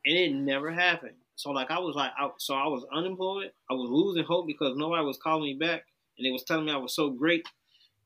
and 0.05 0.17
it 0.17 0.33
never 0.33 0.73
happened. 0.73 1.15
So 1.37 1.51
like 1.51 1.71
I 1.71 1.79
was 1.79 1.95
like, 1.95 2.13
I, 2.19 2.31
so 2.39 2.55
I 2.55 2.67
was 2.67 2.85
unemployed. 2.93 3.53
I 3.71 3.75
was 3.75 3.91
losing 3.91 4.25
hope 4.25 4.47
because 4.47 4.77
nobody 4.77 5.05
was 5.05 5.19
calling 5.23 5.45
me 5.45 5.55
back, 5.55 5.85
and 6.17 6.27
they 6.27 6.31
was 6.31 6.45
telling 6.45 6.65
me 6.65 6.73
I 6.73 6.79
was 6.79 6.95
so 6.95 7.11
great. 7.11 7.47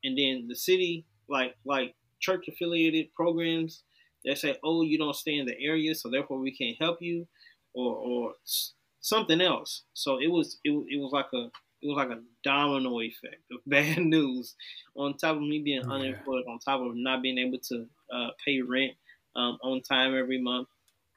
And 0.03 0.17
then 0.17 0.47
the 0.47 0.55
city, 0.55 1.05
like 1.29 1.55
like 1.65 1.95
church 2.19 2.47
affiliated 2.47 3.13
programs, 3.13 3.83
they 4.25 4.35
say, 4.35 4.57
oh, 4.63 4.83
you 4.83 4.97
don't 4.97 5.15
stay 5.15 5.37
in 5.37 5.45
the 5.45 5.59
area, 5.59 5.95
so 5.95 6.09
therefore 6.09 6.39
we 6.39 6.55
can't 6.55 6.77
help 6.79 7.01
you, 7.01 7.27
or 7.73 7.95
or 7.95 8.33
something 8.99 9.41
else. 9.41 9.83
So 9.93 10.19
it 10.19 10.29
was 10.29 10.59
it, 10.63 10.71
it 10.71 10.99
was 10.99 11.11
like 11.13 11.31
a 11.33 11.49
it 11.81 11.87
was 11.87 11.97
like 11.97 12.09
a 12.09 12.21
domino 12.43 13.01
effect 13.01 13.43
of 13.51 13.59
bad 13.65 13.97
news 13.97 14.55
on 14.95 15.17
top 15.17 15.35
of 15.35 15.41
me 15.41 15.59
being 15.59 15.81
yeah. 15.83 15.93
unemployed, 15.93 16.45
on 16.47 16.59
top 16.59 16.81
of 16.81 16.95
not 16.95 17.21
being 17.21 17.37
able 17.37 17.59
to 17.59 17.87
uh, 18.13 18.29
pay 18.45 18.61
rent 18.61 18.93
um, 19.35 19.57
on 19.63 19.81
time 19.81 20.15
every 20.15 20.41
month. 20.41 20.67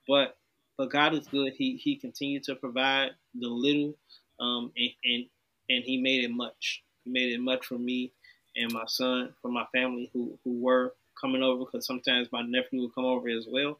But 0.09 0.37
but 0.77 0.91
God 0.91 1.15
is 1.15 1.27
good. 1.29 1.53
He 1.57 1.77
He 1.77 1.97
continued 1.97 2.45
to 2.45 2.57
provide 2.57 3.11
the 3.35 3.49
little, 3.49 3.95
um, 4.41 4.73
and, 4.77 4.91
and 5.05 5.25
and 5.69 5.85
He 5.85 6.01
made 6.01 6.25
it 6.25 6.31
much. 6.31 6.83
He 7.05 7.11
made 7.11 7.33
it 7.33 7.41
much 7.41 7.67
for 7.67 7.79
me 7.79 8.12
and 8.57 8.73
my 8.73 8.85
son, 8.87 9.35
for 9.43 9.51
my 9.51 9.65
family 9.73 10.11
who 10.12 10.39
who 10.45 10.61
were 10.61 10.95
coming 11.21 11.43
over 11.43 11.65
because 11.65 11.87
sometimes 11.87 12.29
my 12.33 12.43
nephew 12.43 12.83
would 12.83 12.95
come 12.95 13.05
over 13.05 13.29
as 13.29 13.47
well. 13.49 13.79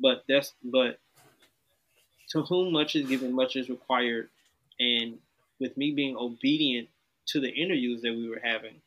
But 0.00 0.24
that's 0.28 0.54
but 0.62 0.98
to 2.30 2.42
whom 2.42 2.72
much 2.72 2.94
is 2.94 3.08
given, 3.08 3.32
much 3.32 3.56
is 3.56 3.68
required, 3.68 4.28
and 4.78 5.18
with 5.60 5.76
me 5.76 5.92
being 5.92 6.16
obedient 6.16 6.88
to 7.26 7.40
the 7.40 7.50
interviews 7.50 8.02
that 8.02 8.12
we 8.12 8.28
were 8.28 8.40
having, 8.42 8.80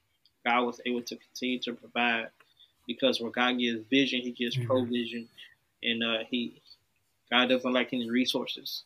God 0.46 0.64
was 0.66 0.82
able 0.86 1.02
to 1.04 1.16
continue 1.16 1.60
to 1.60 1.74
provide 1.74 2.30
because 2.88 3.22
where 3.22 3.32
God 3.32 3.54
gives 3.60 3.82
vision, 3.90 4.22
He 4.22 4.32
gives 4.32 4.58
mm-hmm. 4.58 4.68
provision, 4.68 5.28
and 5.84 6.04
uh, 6.04 6.24
He 6.30 6.62
God 7.30 7.50
doesn't 7.50 7.72
lack 7.72 7.94
any 7.94 8.10
resources. 8.10 8.84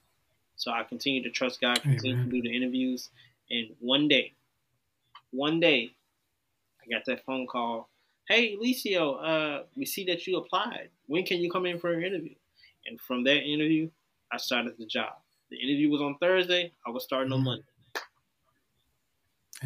So 0.58 0.72
I 0.72 0.84
continue 0.84 1.24
to 1.24 1.30
trust 1.30 1.60
God, 1.60 1.82
continue 1.82 2.24
to 2.24 2.30
do 2.30 2.42
the 2.42 2.56
interviews, 2.56 3.10
and 3.50 3.68
one 3.80 4.08
day, 4.08 4.34
one 5.32 5.60
day, 5.60 5.92
I 6.82 6.94
got 6.94 7.06
that 7.06 7.26
phone 7.26 7.48
call. 7.48 7.90
Hey, 8.28 8.56
Eliseo, 8.56 9.24
uh, 9.24 9.64
we 9.76 9.86
see 9.86 10.06
that 10.06 10.26
you 10.26 10.38
applied. 10.38 10.90
When 11.08 11.24
can 11.24 11.40
you 11.40 11.52
come 11.52 11.66
in 11.66 11.80
for 11.80 11.94
an 11.94 12.04
interview? 12.04 12.36
And 12.88 13.00
from 13.02 13.24
that 13.26 13.44
interview, 13.44 13.90
I 14.32 14.38
started 14.38 14.74
the 14.78 14.86
job. 14.86 15.14
The 15.50 15.58
interview 15.58 15.90
was 15.90 16.02
on 16.02 16.18
Thursday. 16.18 16.72
I 16.86 16.90
was 16.90 17.04
starting 17.04 17.34
on. 17.34 17.44
Monday. 17.44 17.64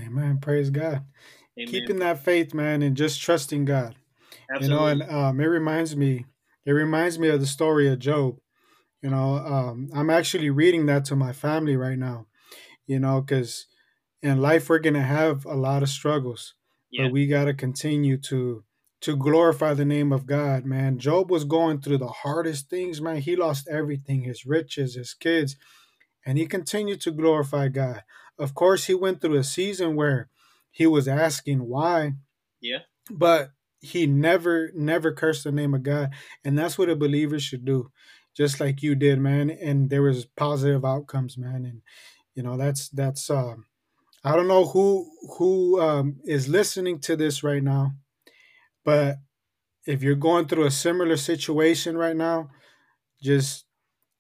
Amen. 0.06 0.40
Praise 0.40 0.70
God. 0.70 1.06
Amen. 1.58 1.72
Keeping 1.72 2.00
that 2.00 2.24
faith, 2.24 2.54
man, 2.54 2.82
and 2.82 2.96
just 2.96 3.22
trusting 3.22 3.66
God. 3.66 3.96
Absolutely. 4.54 4.66
You 4.66 4.80
know, 4.80 4.86
and 4.88 5.12
um, 5.12 5.40
it 5.42 5.46
reminds 5.46 5.96
me, 5.96 6.26
it 6.66 6.72
reminds 6.72 7.20
me 7.20 7.30
of 7.30 7.40
the 7.40 7.48
story 7.48 7.88
of 7.88 8.00
Job. 8.00 8.38
You 9.02 9.10
know, 9.10 9.36
um, 9.36 9.90
I'm 9.94 10.10
actually 10.10 10.50
reading 10.50 10.86
that 10.88 11.06
to 11.06 11.16
my 11.16 11.32
family 11.32 11.78
right 11.78 11.98
now. 11.98 12.28
You 12.86 13.00
know, 13.00 13.22
because 13.22 13.68
in 14.22 14.42
life 14.42 14.70
we're 14.70 14.80
gonna 14.80 15.02
have 15.02 15.46
a 15.46 15.56
lot 15.56 15.84
of 15.84 15.90
struggles, 15.90 16.56
yeah. 16.92 17.06
but 17.06 17.14
we 17.14 17.28
gotta 17.28 17.54
continue 17.54 18.18
to 18.18 18.64
to 19.02 19.16
glorify 19.16 19.74
the 19.74 19.86
name 19.86 20.12
of 20.12 20.26
God, 20.26 20.66
man. 20.66 21.00
Job 21.00 21.32
was 21.32 21.46
going 21.46 21.80
through 21.80 22.00
the 22.00 22.08
hardest 22.08 22.70
things, 22.70 23.00
man. 23.02 23.18
He 23.18 23.36
lost 23.36 23.68
everything, 23.70 24.24
his 24.24 24.46
riches, 24.46 24.96
his 24.96 25.14
kids, 25.14 25.56
and 26.26 26.38
he 26.38 26.46
continued 26.46 27.00
to 27.02 27.12
glorify 27.12 27.70
God. 27.70 28.04
Of 28.40 28.56
course, 28.56 28.86
he 28.86 28.96
went 28.96 29.22
through 29.22 29.38
a 29.38 29.44
season 29.44 29.96
where 29.96 30.30
he 30.72 30.88
was 30.88 31.08
asking 31.08 31.68
why. 31.68 32.14
Yeah. 32.62 32.80
But 33.12 33.52
he 33.82 34.08
never, 34.08 34.72
never 34.74 35.12
cursed 35.12 35.44
the 35.44 35.52
name 35.52 35.74
of 35.74 35.84
God. 35.84 36.12
And 36.44 36.58
that's 36.58 36.78
what 36.78 36.90
a 36.90 36.96
believer 36.96 37.40
should 37.40 37.66
do. 37.66 37.92
Just 38.36 38.60
like 38.60 38.82
you 38.82 38.96
did, 38.96 39.20
man. 39.20 39.50
And 39.50 39.90
there 39.90 40.02
was 40.02 40.26
positive 40.26 40.86
outcomes, 40.86 41.38
man. 41.38 41.66
And 41.66 41.82
you 42.34 42.44
know, 42.44 42.56
that's 42.56 42.88
that's 42.90 43.30
um 43.30 43.66
I 44.24 44.36
don't 44.36 44.48
know 44.48 44.66
who 44.66 45.12
who 45.38 45.82
um 45.82 46.22
is 46.24 46.48
listening 46.48 47.00
to 47.02 47.18
this 47.18 47.44
right 47.44 47.64
now, 47.64 47.94
but 48.86 49.18
if 49.86 50.04
you're 50.04 50.16
going 50.16 50.48
through 50.48 50.66
a 50.66 50.72
similar 50.72 51.18
situation 51.18 51.98
right 51.98 52.16
now, 52.16 52.50
just 53.22 53.66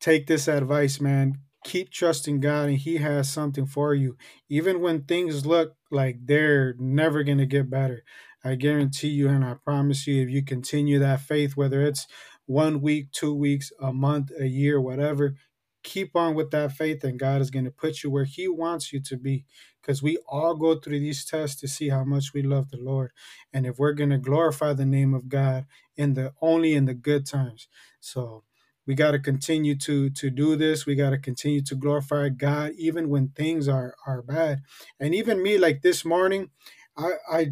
take 0.02 0.28
this 0.28 0.48
advice, 0.48 1.00
man 1.00 1.38
keep 1.64 1.92
trusting 1.92 2.40
God 2.40 2.70
and 2.70 2.78
He 2.78 2.98
has 2.98 3.30
something 3.30 3.66
for 3.66 3.94
you. 3.94 4.18
Even 4.50 4.82
when 4.82 5.04
things 5.04 5.46
look 5.46 5.76
like 5.92 6.26
they're 6.26 6.76
never 6.80 7.24
going 7.24 7.38
to 7.40 7.46
get 7.46 7.70
better, 7.70 8.04
I 8.44 8.56
guarantee 8.56 9.10
you 9.10 9.28
and 9.30 9.44
I 9.44 9.56
promise 9.56 10.08
you, 10.08 10.22
if 10.24 10.30
you 10.30 10.44
continue 10.44 11.00
that 11.00 11.22
faith, 11.22 11.58
whether 11.58 11.82
it's 11.82 12.08
one 12.46 12.82
week, 12.82 13.12
two 13.12 13.34
weeks, 13.34 13.72
a 13.82 13.92
month, 13.92 14.32
a 14.40 14.48
year, 14.48 14.80
whatever, 14.80 15.36
keep 15.84 16.16
on 16.16 16.36
with 16.36 16.52
that 16.52 16.72
faith 16.72 17.04
and 17.04 17.20
God 17.20 17.42
is 17.42 17.52
going 17.52 17.66
to 17.66 17.72
put 17.72 18.04
you 18.04 18.10
where 18.10 18.26
He 18.26 18.48
wants 18.48 18.94
you 18.94 19.02
to 19.02 19.18
be. 19.18 19.46
Because 19.82 20.04
we 20.04 20.18
all 20.28 20.56
go 20.56 20.76
through 20.76 21.00
these 21.00 21.26
tests 21.26 21.60
to 21.62 21.68
see 21.68 21.90
how 21.90 22.04
much 22.04 22.34
we 22.34 22.42
love 22.44 22.70
the 22.70 22.78
Lord. 22.78 23.12
And 23.54 23.66
if 23.66 23.80
we're 23.80 23.94
going 23.94 24.10
to 24.10 24.18
glorify 24.18 24.74
the 24.74 24.86
name 24.86 25.14
of 25.14 25.30
God 25.30 25.66
in 25.96 26.14
the 26.14 26.34
only 26.42 26.74
in 26.74 26.86
the 26.86 26.94
good 26.94 27.26
times. 27.26 27.68
So 28.00 28.44
we 28.90 28.96
got 28.96 29.12
to 29.12 29.20
continue 29.20 29.76
to 29.78 30.10
to 30.12 30.32
do 30.32 30.58
this. 30.58 30.88
We 30.88 30.96
got 30.96 31.12
to 31.12 31.20
continue 31.20 31.62
to 31.64 31.76
glorify 31.76 32.30
god 32.30 32.74
even 32.80 33.10
when 33.10 33.30
things 33.30 33.70
are 33.70 33.96
are 34.08 34.24
bad. 34.24 34.64
And 35.00 35.16
even 35.16 35.44
me 35.44 35.60
like 35.60 35.84
this 35.84 36.04
morning 36.06 36.50
i 36.98 37.12
i 37.32 37.48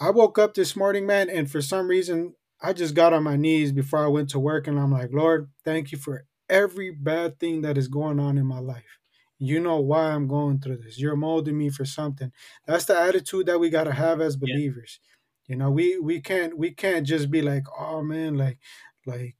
i 0.00 0.10
woke 0.10 0.38
up 0.38 0.54
this 0.54 0.76
morning 0.76 1.06
man 1.06 1.28
and 1.30 1.50
for 1.50 1.60
some 1.62 1.88
reason 1.88 2.34
i 2.62 2.72
just 2.72 2.94
got 2.94 3.12
on 3.12 3.22
my 3.22 3.36
knees 3.36 3.72
before 3.72 4.04
i 4.04 4.08
went 4.08 4.30
to 4.30 4.38
work 4.38 4.66
and 4.66 4.78
i'm 4.80 4.92
like 4.92 5.10
lord 5.12 5.50
thank 5.64 5.92
you 5.92 5.98
for 5.98 6.24
every 6.48 6.90
bad 6.90 7.38
thing 7.38 7.62
that 7.62 7.78
is 7.78 7.88
going 7.88 8.18
on 8.20 8.38
in 8.38 8.46
my 8.46 8.58
life. 8.60 8.98
You 9.38 9.60
know 9.60 9.78
why 9.80 10.12
i'm 10.12 10.26
going 10.28 10.60
through 10.60 10.78
this. 10.78 10.98
You're 10.98 11.16
molding 11.16 11.58
me 11.58 11.70
for 11.70 11.84
something. 11.84 12.32
That's 12.66 12.86
the 12.86 12.98
attitude 12.98 13.46
that 13.46 13.60
we 13.60 13.70
got 13.70 13.84
to 13.84 13.92
have 13.92 14.20
as 14.20 14.36
believers. 14.36 15.00
Yeah. 15.48 15.54
you 15.54 15.56
know 15.56 15.70
we 15.70 15.98
we 15.98 16.20
can't 16.20 16.58
we 16.58 16.72
can't 16.72 17.06
just 17.06 17.30
be 17.30 17.42
like 17.42 17.64
oh 17.78 18.02
man 18.02 18.36
like 18.36 18.58
like 19.06 19.36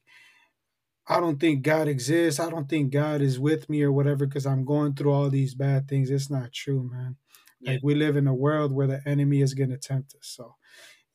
I 1.09 1.21
don't 1.21 1.41
think 1.41 1.63
God 1.63 1.89
exists. 1.89 2.39
I 2.39 2.51
don't 2.51 2.69
think 2.69 2.93
God 2.93 3.23
is 3.23 3.39
with 3.39 3.71
me 3.71 3.83
or 3.83 3.91
whatever 3.91 4.27
because 4.27 4.45
I'm 4.45 4.65
going 4.65 4.95
through 4.95 5.13
all 5.13 5.31
these 5.31 5.55
bad 5.55 5.89
things. 5.89 6.11
It's 6.11 6.31
not 6.31 6.53
true, 6.53 6.89
man. 6.91 7.17
Yeah. 7.61 7.73
Like 7.73 7.81
we 7.83 7.95
live 7.95 8.17
in 8.17 8.27
a 8.27 8.35
world 8.35 8.73
where 8.73 8.87
the 8.87 9.01
enemy 9.07 9.41
is 9.41 9.55
going 9.55 9.71
to 9.71 9.79
tempt 9.79 10.15
us. 10.15 10.29
So, 10.29 10.57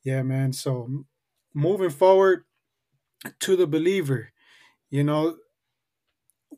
yeah, 0.02 0.22
man. 0.22 0.52
So, 0.52 1.04
moving 1.54 1.90
forward 1.90 2.44
to 3.40 3.56
the 3.56 3.68
believer, 3.68 4.32
you 4.90 5.04
know, 5.04 5.36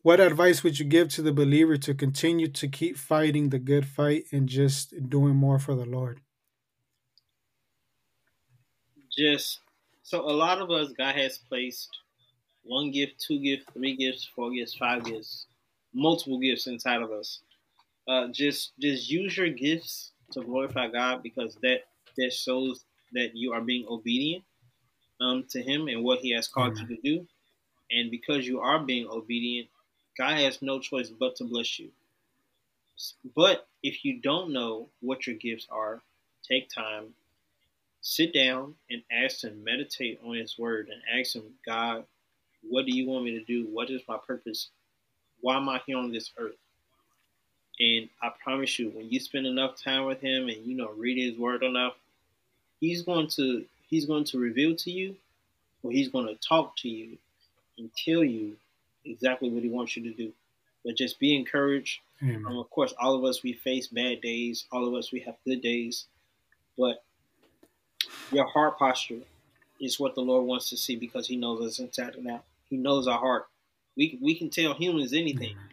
what 0.03 0.20
advice 0.20 0.62
would 0.62 0.78
you 0.78 0.87
give 0.87 1.09
to 1.11 1.22
the 1.22 1.32
believer 1.32 1.76
to 1.76 1.95
continue 1.95 2.49
to 2.49 2.68
keep 2.68 2.97
fighting 2.97 3.51
the 3.51 3.59
good 3.59 3.87
fight 3.87 4.24
and 4.32 4.49
just 4.49 4.95
doing 5.11 5.37
more 5.37 5.59
for 5.59 5.74
the 5.74 5.84
Lord? 5.84 6.20
Just 9.16 9.61
so 10.03 10.20
a 10.20 10.32
lot 10.32 10.61
of 10.61 10.70
us, 10.70 10.93
God 10.97 11.14
has 11.16 11.39
placed 11.39 11.91
one 12.66 12.90
gift, 12.90 13.20
two 13.20 13.38
gifts, 13.38 13.64
three 13.72 13.96
gifts, 13.96 14.28
four 14.34 14.50
gifts, 14.50 14.74
five 14.74 15.04
gifts, 15.04 15.46
multiple 15.94 16.38
gifts 16.38 16.66
inside 16.66 17.02
of 17.02 17.10
us. 17.10 17.40
Uh, 18.08 18.28
just 18.28 18.72
just 18.78 19.10
use 19.10 19.36
your 19.36 19.48
gifts 19.48 20.12
to 20.32 20.42
glorify 20.42 20.88
God 20.88 21.22
because 21.22 21.56
that 21.62 21.80
that 22.16 22.32
shows 22.32 22.84
that 23.12 23.34
you 23.34 23.52
are 23.52 23.60
being 23.60 23.86
obedient 23.88 24.44
um, 25.20 25.44
to 25.50 25.62
Him 25.62 25.88
and 25.88 26.04
what 26.04 26.20
He 26.20 26.32
has 26.34 26.48
called 26.48 26.74
mm-hmm. 26.74 26.90
you 26.90 26.96
to 26.96 27.02
do. 27.02 27.26
And 27.90 28.10
because 28.10 28.46
you 28.46 28.60
are 28.60 28.80
being 28.80 29.08
obedient, 29.08 29.68
God 30.18 30.38
has 30.38 30.62
no 30.62 30.80
choice 30.80 31.08
but 31.08 31.36
to 31.36 31.44
bless 31.44 31.78
you. 31.78 31.90
But 33.34 33.68
if 33.82 34.04
you 34.04 34.20
don't 34.20 34.52
know 34.52 34.88
what 35.00 35.26
your 35.26 35.36
gifts 35.36 35.66
are, 35.70 36.02
take 36.48 36.68
time, 36.70 37.14
sit 38.00 38.32
down, 38.32 38.74
and 38.90 39.02
ask 39.12 39.44
Him, 39.44 39.62
meditate 39.62 40.20
on 40.24 40.36
His 40.36 40.58
Word, 40.58 40.88
and 40.88 41.20
ask 41.20 41.34
Him, 41.34 41.54
God, 41.64 42.04
what 42.70 42.86
do 42.86 42.94
you 42.94 43.08
want 43.08 43.24
me 43.24 43.32
to 43.32 43.44
do? 43.44 43.66
What 43.72 43.90
is 43.90 44.02
my 44.08 44.18
purpose? 44.26 44.68
Why 45.40 45.56
am 45.56 45.68
I 45.68 45.80
here 45.86 45.98
on 45.98 46.12
this 46.12 46.30
earth? 46.38 46.56
And 47.78 48.08
I 48.22 48.30
promise 48.42 48.78
you, 48.78 48.90
when 48.90 49.10
you 49.10 49.20
spend 49.20 49.46
enough 49.46 49.80
time 49.82 50.06
with 50.06 50.20
him 50.20 50.48
and 50.48 50.64
you 50.64 50.76
know 50.76 50.90
read 50.96 51.18
his 51.18 51.38
word 51.38 51.62
enough, 51.62 51.94
he's 52.80 53.02
going 53.02 53.28
to 53.36 53.64
he's 53.88 54.06
going 54.06 54.24
to 54.24 54.38
reveal 54.38 54.74
to 54.76 54.90
you, 54.90 55.16
or 55.82 55.90
he's 55.92 56.08
going 56.08 56.26
to 56.26 56.34
talk 56.36 56.76
to 56.78 56.88
you 56.88 57.18
and 57.78 57.90
tell 57.94 58.24
you 58.24 58.56
exactly 59.04 59.50
what 59.50 59.62
he 59.62 59.68
wants 59.68 59.96
you 59.96 60.02
to 60.04 60.16
do. 60.16 60.32
But 60.84 60.96
just 60.96 61.18
be 61.18 61.36
encouraged. 61.36 62.00
Um, 62.46 62.56
of 62.58 62.70
course, 62.70 62.94
all 62.98 63.14
of 63.14 63.24
us 63.24 63.42
we 63.42 63.52
face 63.52 63.88
bad 63.88 64.22
days. 64.22 64.64
All 64.72 64.88
of 64.88 64.94
us 64.94 65.12
we 65.12 65.20
have 65.20 65.34
good 65.44 65.60
days, 65.60 66.06
but 66.78 67.02
your 68.30 68.46
heart 68.46 68.78
posture 68.78 69.20
is 69.80 70.00
what 70.00 70.14
the 70.14 70.22
Lord 70.22 70.46
wants 70.46 70.70
to 70.70 70.76
see 70.76 70.96
because 70.96 71.26
He 71.26 71.36
knows 71.36 71.64
us 71.64 71.78
inside 71.78 72.14
and 72.14 72.28
out. 72.28 72.44
He 72.70 72.76
knows 72.78 73.06
our 73.08 73.18
heart. 73.18 73.44
We 73.96 74.18
we 74.22 74.38
can 74.38 74.50
tell 74.50 74.74
humans 74.74 75.12
anything. 75.12 75.52
Amen. 75.52 75.68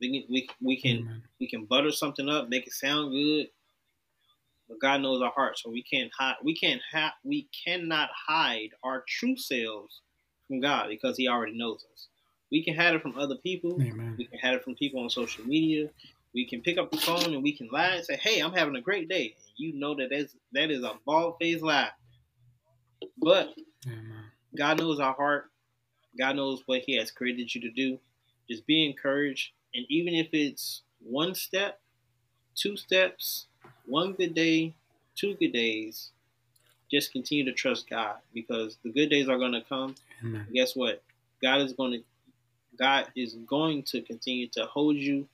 We 0.00 0.20
can 0.20 0.28
we, 0.30 0.48
we 0.62 0.80
can 0.80 0.98
Amen. 0.98 1.22
we 1.40 1.48
can 1.48 1.66
butter 1.66 1.92
something 1.92 2.28
up, 2.28 2.48
make 2.48 2.66
it 2.66 2.72
sound 2.72 3.12
good. 3.12 3.48
but 4.68 4.80
God 4.80 5.02
knows 5.02 5.22
our 5.22 5.32
heart, 5.32 5.58
so 5.58 5.70
we 5.70 5.82
can't 5.82 6.10
hide. 6.18 6.36
We 6.42 6.54
can't 6.56 6.82
have. 6.92 7.12
We 7.24 7.48
cannot 7.64 8.10
hide 8.28 8.70
our 8.82 9.04
true 9.08 9.36
selves 9.36 10.00
from 10.48 10.60
God 10.60 10.88
because 10.88 11.16
He 11.16 11.28
already 11.28 11.56
knows 11.58 11.84
us. 11.92 12.08
We 12.50 12.64
can 12.64 12.76
hide 12.76 12.94
it 12.94 13.02
from 13.02 13.18
other 13.18 13.36
people. 13.36 13.80
Amen. 13.82 14.16
We 14.18 14.26
can 14.26 14.38
hide 14.40 14.54
it 14.54 14.64
from 14.64 14.74
people 14.76 15.02
on 15.02 15.10
social 15.10 15.44
media. 15.44 15.88
We 16.34 16.48
can 16.48 16.62
pick 16.62 16.78
up 16.78 16.90
the 16.90 16.98
phone 16.98 17.34
and 17.34 17.42
we 17.42 17.56
can 17.56 17.68
lie 17.72 17.96
and 17.96 18.04
say, 18.04 18.16
"Hey, 18.16 18.40
I'm 18.40 18.52
having 18.54 18.76
a 18.76 18.80
great 18.82 19.08
day." 19.08 19.34
You 19.56 19.74
know 19.78 19.94
that 19.96 20.08
that's, 20.10 20.34
that 20.52 20.70
is 20.70 20.82
a 20.84 20.94
bald 21.06 21.36
faced 21.40 21.62
lie. 21.62 21.90
But 23.18 23.54
Amen. 23.86 24.24
God 24.56 24.80
knows 24.80 25.00
our 25.00 25.14
heart. 25.14 25.51
God 26.18 26.36
knows 26.36 26.62
what 26.66 26.82
He 26.86 26.96
has 26.96 27.10
created 27.10 27.54
you 27.54 27.60
to 27.62 27.70
do. 27.70 27.98
Just 28.48 28.66
be 28.66 28.84
encouraged, 28.84 29.52
and 29.74 29.84
even 29.88 30.14
if 30.14 30.28
it's 30.32 30.82
one 31.00 31.34
step, 31.34 31.80
two 32.54 32.76
steps, 32.76 33.46
one 33.86 34.12
good 34.12 34.34
day, 34.34 34.74
two 35.14 35.34
good 35.34 35.52
days, 35.52 36.10
just 36.90 37.12
continue 37.12 37.44
to 37.44 37.52
trust 37.52 37.88
God 37.88 38.16
because 38.34 38.76
the 38.84 38.90
good 38.90 39.08
days 39.08 39.28
are 39.28 39.38
going 39.38 39.52
to 39.52 39.62
come. 39.62 39.94
Amen. 40.22 40.46
Guess 40.52 40.76
what? 40.76 41.02
God 41.42 41.60
is 41.60 41.72
going 41.72 41.92
to 41.92 42.04
God 42.78 43.06
is 43.14 43.34
going 43.46 43.82
to 43.84 44.00
continue 44.00 44.48
to 44.48 44.64
hold 44.66 44.96
you 44.96 45.26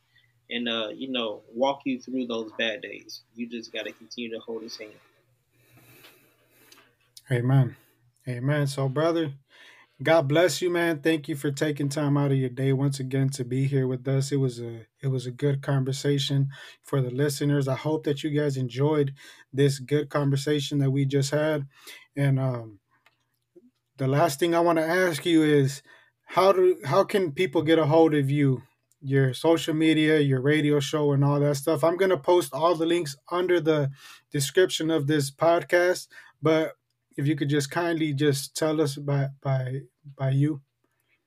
and 0.51 0.69
uh, 0.69 0.89
you 0.95 1.09
know 1.09 1.41
walk 1.55 1.83
you 1.85 2.01
through 2.01 2.27
those 2.27 2.51
bad 2.59 2.83
days. 2.83 3.23
You 3.35 3.47
just 3.47 3.73
got 3.73 3.87
to 3.87 3.93
continue 3.93 4.31
to 4.31 4.41
hold 4.41 4.63
His 4.63 4.77
hand. 4.77 4.93
Amen. 7.31 7.77
Amen. 8.27 8.67
So, 8.67 8.89
brother, 8.89 9.33
God 10.01 10.29
bless 10.29 10.63
you, 10.63 10.71
man. 10.71 11.01
Thank 11.01 11.29
you 11.29 11.35
for 11.35 11.51
taking 11.51 11.89
time 11.89 12.17
out 12.17 12.31
of 12.31 12.37
your 12.39 12.51
day 12.51 12.73
once 12.73 13.01
again 13.01 13.31
to 13.31 13.45
be 13.45 13.67
here 13.67 13.89
with 13.89 14.07
us. 14.07 14.31
It 14.31 14.37
was 14.37 14.61
a 14.61 14.87
it 15.03 15.09
was 15.09 15.27
a 15.27 15.33
good 15.33 15.61
conversation 15.61 16.51
for 16.85 17.01
the 17.01 17.11
listeners. 17.11 17.67
I 17.67 17.75
hope 17.75 18.05
that 18.05 18.23
you 18.23 18.31
guys 18.31 18.57
enjoyed 18.57 19.13
this 19.53 19.81
good 19.81 20.09
conversation 20.09 20.79
that 20.79 20.93
we 20.93 21.05
just 21.05 21.33
had. 21.33 21.67
And 22.17 22.39
um, 22.39 22.79
the 23.97 24.07
last 24.07 24.39
thing 24.39 24.55
I 24.55 24.61
want 24.61 24.79
to 24.79 24.87
ask 24.87 25.27
you 25.27 25.43
is 25.43 25.83
how 26.27 26.53
do 26.53 26.77
how 26.85 27.03
can 27.03 27.33
people 27.33 27.63
get 27.63 27.81
a 27.81 27.87
hold 27.87 28.15
of 28.15 28.31
you? 28.31 28.63
Your 29.01 29.35
social 29.35 29.75
media, 29.75 30.21
your 30.21 30.41
radio 30.41 30.79
show, 30.79 31.11
and 31.13 31.25
all 31.25 31.41
that 31.41 31.57
stuff. 31.57 31.83
I'm 31.83 31.97
gonna 31.97 32.19
post 32.19 32.55
all 32.55 32.77
the 32.77 32.87
links 32.87 33.17
under 33.33 33.61
the 33.61 33.91
description 34.31 34.93
of 34.93 35.09
this 35.09 35.33
podcast. 35.33 36.07
But 36.41 36.75
if 37.19 37.27
you 37.27 37.35
could 37.35 37.51
just 37.51 37.71
kindly 37.71 38.15
just 38.15 38.57
tell 38.57 38.81
us 38.81 38.97
by 38.97 39.29
by 39.43 39.81
by 40.17 40.31
you. 40.31 40.63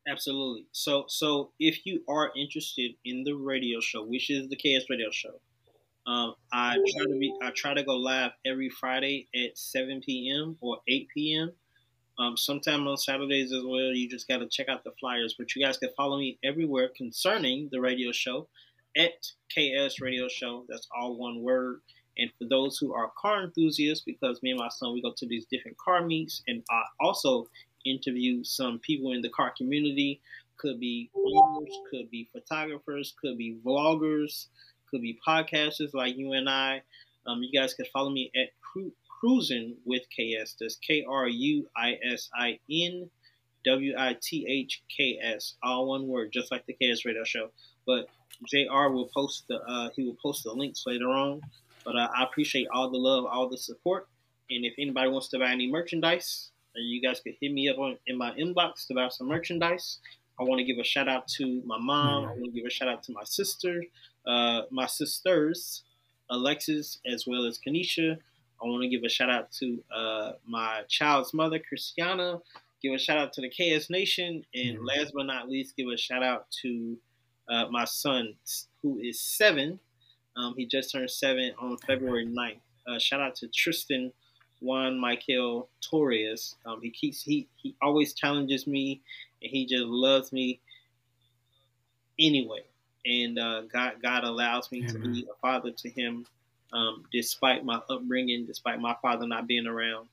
Absolutely. 0.07 0.65
So 0.71 1.05
so 1.07 1.51
if 1.59 1.85
you 1.85 2.01
are 2.09 2.31
interested 2.35 2.93
in 3.05 3.23
the 3.23 3.33
radio 3.33 3.79
show, 3.81 4.03
which 4.03 4.31
is 4.31 4.49
the 4.49 4.55
KS 4.55 4.89
Radio 4.89 5.11
Show, 5.11 5.39
um, 6.07 6.33
I 6.51 6.77
try 6.95 7.05
to 7.05 7.19
be 7.19 7.35
I 7.43 7.51
try 7.51 7.73
to 7.73 7.83
go 7.83 7.97
live 7.97 8.31
every 8.45 8.69
Friday 8.69 9.27
at 9.35 9.57
7 9.57 10.01
p.m. 10.03 10.57
or 10.61 10.77
8 10.87 11.07
p.m. 11.13 11.51
Um, 12.17 12.37
sometime 12.37 12.87
on 12.87 12.97
Saturdays 12.97 13.51
as 13.51 13.63
well. 13.63 13.91
You 13.93 14.09
just 14.09 14.27
got 14.27 14.37
to 14.37 14.47
check 14.47 14.69
out 14.69 14.83
the 14.83 14.93
flyers. 14.99 15.35
But 15.37 15.55
you 15.55 15.63
guys 15.63 15.77
can 15.77 15.89
follow 15.95 16.17
me 16.17 16.39
everywhere 16.43 16.89
concerning 16.95 17.67
the 17.71 17.81
radio 17.81 18.11
show 18.11 18.47
at 18.97 19.25
KS 19.53 19.99
Radio 20.01 20.27
Show. 20.29 20.65
That's 20.69 20.87
all 20.97 21.17
one 21.17 21.41
word. 21.41 21.81
And 22.17 22.29
for 22.37 22.45
those 22.45 22.77
who 22.77 22.93
are 22.93 23.11
car 23.17 23.43
enthusiasts, 23.43 24.03
because 24.03 24.41
me 24.43 24.51
and 24.51 24.59
my 24.59 24.69
son, 24.69 24.93
we 24.93 25.01
go 25.01 25.13
to 25.15 25.25
these 25.25 25.45
different 25.45 25.77
car 25.77 26.05
meets, 26.05 26.43
and 26.47 26.63
I 26.69 26.83
also 26.99 27.47
interview 27.85 28.43
some 28.43 28.79
people 28.79 29.13
in 29.13 29.21
the 29.21 29.29
car 29.29 29.53
community. 29.57 30.21
Could 30.57 30.79
be 30.79 31.09
owners, 31.15 31.75
could 31.89 32.11
be 32.11 32.29
photographers, 32.31 33.15
could 33.19 33.37
be 33.37 33.57
vloggers, 33.65 34.47
could 34.91 35.01
be 35.01 35.17
podcasters 35.25 35.93
like 35.93 36.17
you 36.17 36.33
and 36.33 36.47
I. 36.47 36.83
Um, 37.25 37.41
you 37.41 37.59
guys 37.59 37.73
can 37.73 37.85
follow 37.91 38.11
me 38.11 38.31
at 38.35 38.49
Cru- 38.61 38.93
Cruising 39.07 39.75
with 39.85 40.03
KS. 40.09 40.57
That's 40.59 40.75
K 40.75 41.05
R 41.07 41.27
U 41.27 41.67
I 41.75 41.97
S 42.03 42.29
I 42.35 42.59
N 42.69 43.09
W 43.65 43.95
I 43.97 44.17
T 44.21 44.45
H 44.47 44.83
K 44.95 45.19
S. 45.21 45.55
All 45.63 45.87
one 45.87 46.07
word, 46.07 46.31
just 46.31 46.51
like 46.51 46.65
the 46.65 46.73
KS 46.73 47.05
Radio 47.05 47.23
Show. 47.23 47.49
But 47.85 48.07
Jayare 48.51 48.93
will 48.93 49.09
post 49.13 49.45
the 49.47 49.61
uh, 49.61 49.89
he 49.95 50.03
will 50.03 50.17
post 50.21 50.43
the 50.43 50.51
links 50.51 50.83
later 50.85 51.09
on. 51.09 51.41
But 51.83 51.95
uh, 51.95 52.07
I 52.15 52.23
appreciate 52.23 52.67
all 52.73 52.89
the 52.89 52.97
love, 52.97 53.25
all 53.25 53.49
the 53.49 53.57
support. 53.57 54.07
And 54.49 54.65
if 54.65 54.73
anybody 54.77 55.09
wants 55.09 55.29
to 55.29 55.39
buy 55.39 55.51
any 55.51 55.69
merchandise, 55.71 56.51
uh, 56.75 56.79
you 56.81 57.01
guys 57.01 57.19
could 57.19 57.33
hit 57.39 57.51
me 57.51 57.69
up 57.69 57.77
on, 57.79 57.97
in 58.07 58.17
my 58.17 58.31
inbox 58.33 58.87
to 58.87 58.93
buy 58.93 59.07
some 59.09 59.27
merchandise. 59.27 59.99
I 60.39 60.43
want 60.43 60.59
to 60.59 60.65
give 60.65 60.77
a 60.79 60.83
shout 60.83 61.07
out 61.07 61.27
to 61.39 61.61
my 61.65 61.77
mom. 61.79 62.23
I 62.25 62.27
want 62.31 62.45
to 62.45 62.51
give 62.51 62.65
a 62.65 62.69
shout 62.69 62.87
out 62.87 63.03
to 63.03 63.11
my 63.13 63.23
sister, 63.23 63.83
uh, 64.25 64.63
my 64.71 64.85
sisters, 64.87 65.83
Alexis 66.29 66.99
as 67.05 67.25
well 67.27 67.45
as 67.45 67.59
Kanisha. 67.65 68.17
I 68.61 68.65
want 68.67 68.83
to 68.83 68.89
give 68.89 69.03
a 69.03 69.09
shout 69.09 69.29
out 69.29 69.51
to 69.59 69.83
uh, 69.93 70.31
my 70.47 70.81
child's 70.87 71.33
mother, 71.33 71.59
Christiana. 71.59 72.39
Give 72.81 72.93
a 72.93 72.97
shout 72.97 73.17
out 73.17 73.33
to 73.33 73.41
the 73.41 73.49
KS 73.49 73.89
Nation, 73.89 74.43
and 74.55 74.79
Mhm. 74.79 74.85
last 74.87 75.13
but 75.13 75.25
not 75.25 75.49
least, 75.49 75.75
give 75.75 75.87
a 75.89 75.97
shout 75.97 76.23
out 76.23 76.45
to 76.61 76.97
uh, 77.47 77.67
my 77.69 77.83
son, 77.85 78.35
who 78.81 78.99
is 78.99 79.19
seven. 79.19 79.79
Um, 80.35 80.53
he 80.57 80.65
just 80.65 80.91
turned 80.91 81.11
seven 81.11 81.51
on 81.59 81.77
February 81.77 82.25
9th. 82.25 82.59
Uh, 82.87 82.99
shout 82.99 83.21
out 83.21 83.35
to 83.35 83.47
Tristan 83.47 84.11
Juan 84.61 84.99
Michael 84.99 85.69
Torrez. 85.81 86.55
Um, 86.65 86.81
he 86.81 86.89
keeps 86.89 87.21
he 87.21 87.47
he 87.55 87.75
always 87.81 88.13
challenges 88.13 88.67
me, 88.67 89.01
and 89.41 89.51
he 89.51 89.65
just 89.65 89.85
loves 89.85 90.31
me 90.31 90.61
anyway. 92.19 92.63
And 93.05 93.39
uh, 93.39 93.61
God 93.61 93.93
God 94.01 94.23
allows 94.23 94.71
me 94.71 94.85
to 94.85 94.99
be 94.99 95.27
a 95.31 95.35
father 95.41 95.71
to 95.71 95.89
him, 95.89 96.25
um, 96.71 97.03
despite 97.11 97.65
my 97.65 97.81
upbringing, 97.89 98.45
despite 98.45 98.79
my 98.79 98.95
father 99.01 99.27
not 99.27 99.47
being 99.47 99.67
around. 99.67 100.07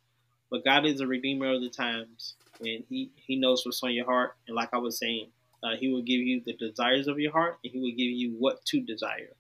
But 0.51 0.64
God 0.64 0.87
is 0.87 1.01
a 1.01 1.07
redeemer 1.07 1.53
of 1.53 1.61
the 1.61 1.69
times, 1.69 2.35
and 2.61 2.83
he 2.89 3.11
he 3.16 3.37
knows 3.37 3.64
what's 3.64 3.83
on 3.83 3.93
your 3.93 4.07
heart. 4.07 4.37
And 4.47 4.57
like 4.57 4.71
I 4.73 4.79
was 4.79 4.99
saying, 4.99 5.29
uh, 5.62 5.77
he 5.79 5.89
will 5.89 6.03
give 6.03 6.21
you 6.21 6.41
the 6.45 6.55
desires 6.55 7.07
of 7.07 7.19
your 7.19 7.33
heart, 7.33 7.59
and 7.62 7.73
he 7.73 7.79
will 7.79 7.91
give 7.91 7.99
you 7.99 8.33
what 8.39 8.64
to 8.66 8.81
desire. 8.81 9.35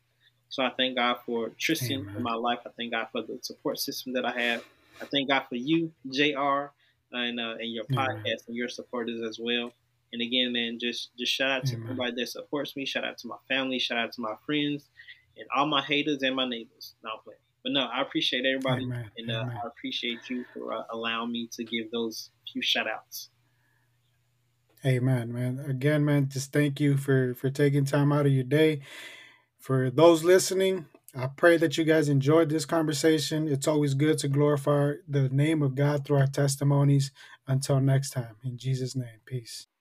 So 0.48 0.62
I 0.62 0.70
thank 0.76 0.96
God 0.96 1.18
for 1.26 1.50
Tristan 1.58 2.00
Amen. 2.00 2.16
in 2.16 2.22
my 2.22 2.34
life. 2.34 2.60
I 2.66 2.70
thank 2.76 2.92
God 2.92 3.08
for 3.12 3.22
the 3.22 3.38
support 3.42 3.78
system 3.78 4.14
that 4.14 4.24
I 4.24 4.38
have. 4.40 4.64
I 5.00 5.04
thank 5.04 5.28
God 5.28 5.44
for 5.48 5.56
you, 5.56 5.92
Jayare 6.08 6.70
and 7.12 7.40
uh, 7.40 7.54
and 7.58 7.72
your 7.72 7.84
Amen. 7.92 8.22
podcast 8.24 8.48
and 8.48 8.56
your 8.56 8.68
supporters 8.68 9.22
as 9.22 9.38
well. 9.40 9.72
And 10.12 10.22
again, 10.22 10.52
man, 10.52 10.78
just 10.80 11.10
just 11.18 11.32
shout 11.32 11.50
out 11.50 11.66
to 11.66 11.74
Amen. 11.74 11.84
everybody 11.84 12.12
that 12.16 12.28
supports 12.28 12.76
me. 12.76 12.86
Shout 12.86 13.04
out 13.04 13.18
to 13.18 13.28
my 13.28 13.36
family. 13.48 13.78
Shout 13.78 13.98
out 13.98 14.12
to 14.12 14.20
my 14.20 14.34
friends, 14.46 14.88
and 15.36 15.46
all 15.54 15.66
my 15.66 15.82
haters 15.82 16.22
and 16.22 16.34
my 16.34 16.48
neighbors. 16.48 16.94
I'm 17.04 17.18
playing, 17.24 17.38
but 17.62 17.72
no, 17.72 17.82
I 17.82 18.00
appreciate 18.00 18.44
everybody, 18.46 18.88
and 19.16 19.30
uh, 19.30 19.44
I 19.64 19.66
appreciate 19.66 20.28
you 20.30 20.44
for 20.54 20.72
uh, 20.72 20.82
allowing 20.90 21.32
me 21.32 21.48
to 21.52 21.64
give 21.64 21.90
those 21.90 22.30
few 22.50 22.62
shout 22.62 22.86
outs. 22.88 23.28
Amen, 24.86 25.32
man. 25.32 25.64
Again, 25.68 26.04
man, 26.04 26.28
just 26.28 26.52
thank 26.52 26.80
you 26.80 26.96
for 26.96 27.34
for 27.34 27.50
taking 27.50 27.84
time 27.84 28.12
out 28.12 28.26
of 28.26 28.32
your 28.32 28.44
day. 28.44 28.80
For 29.68 29.90
those 29.90 30.24
listening, 30.24 30.86
I 31.14 31.26
pray 31.26 31.58
that 31.58 31.76
you 31.76 31.84
guys 31.84 32.08
enjoyed 32.08 32.48
this 32.48 32.64
conversation. 32.64 33.46
It's 33.46 33.68
always 33.68 33.92
good 33.92 34.16
to 34.20 34.28
glorify 34.28 34.92
the 35.06 35.28
name 35.28 35.62
of 35.62 35.74
God 35.74 36.06
through 36.06 36.20
our 36.20 36.26
testimonies. 36.26 37.12
Until 37.46 37.78
next 37.78 38.12
time, 38.12 38.36
in 38.42 38.56
Jesus' 38.56 38.96
name, 38.96 39.20
peace. 39.26 39.68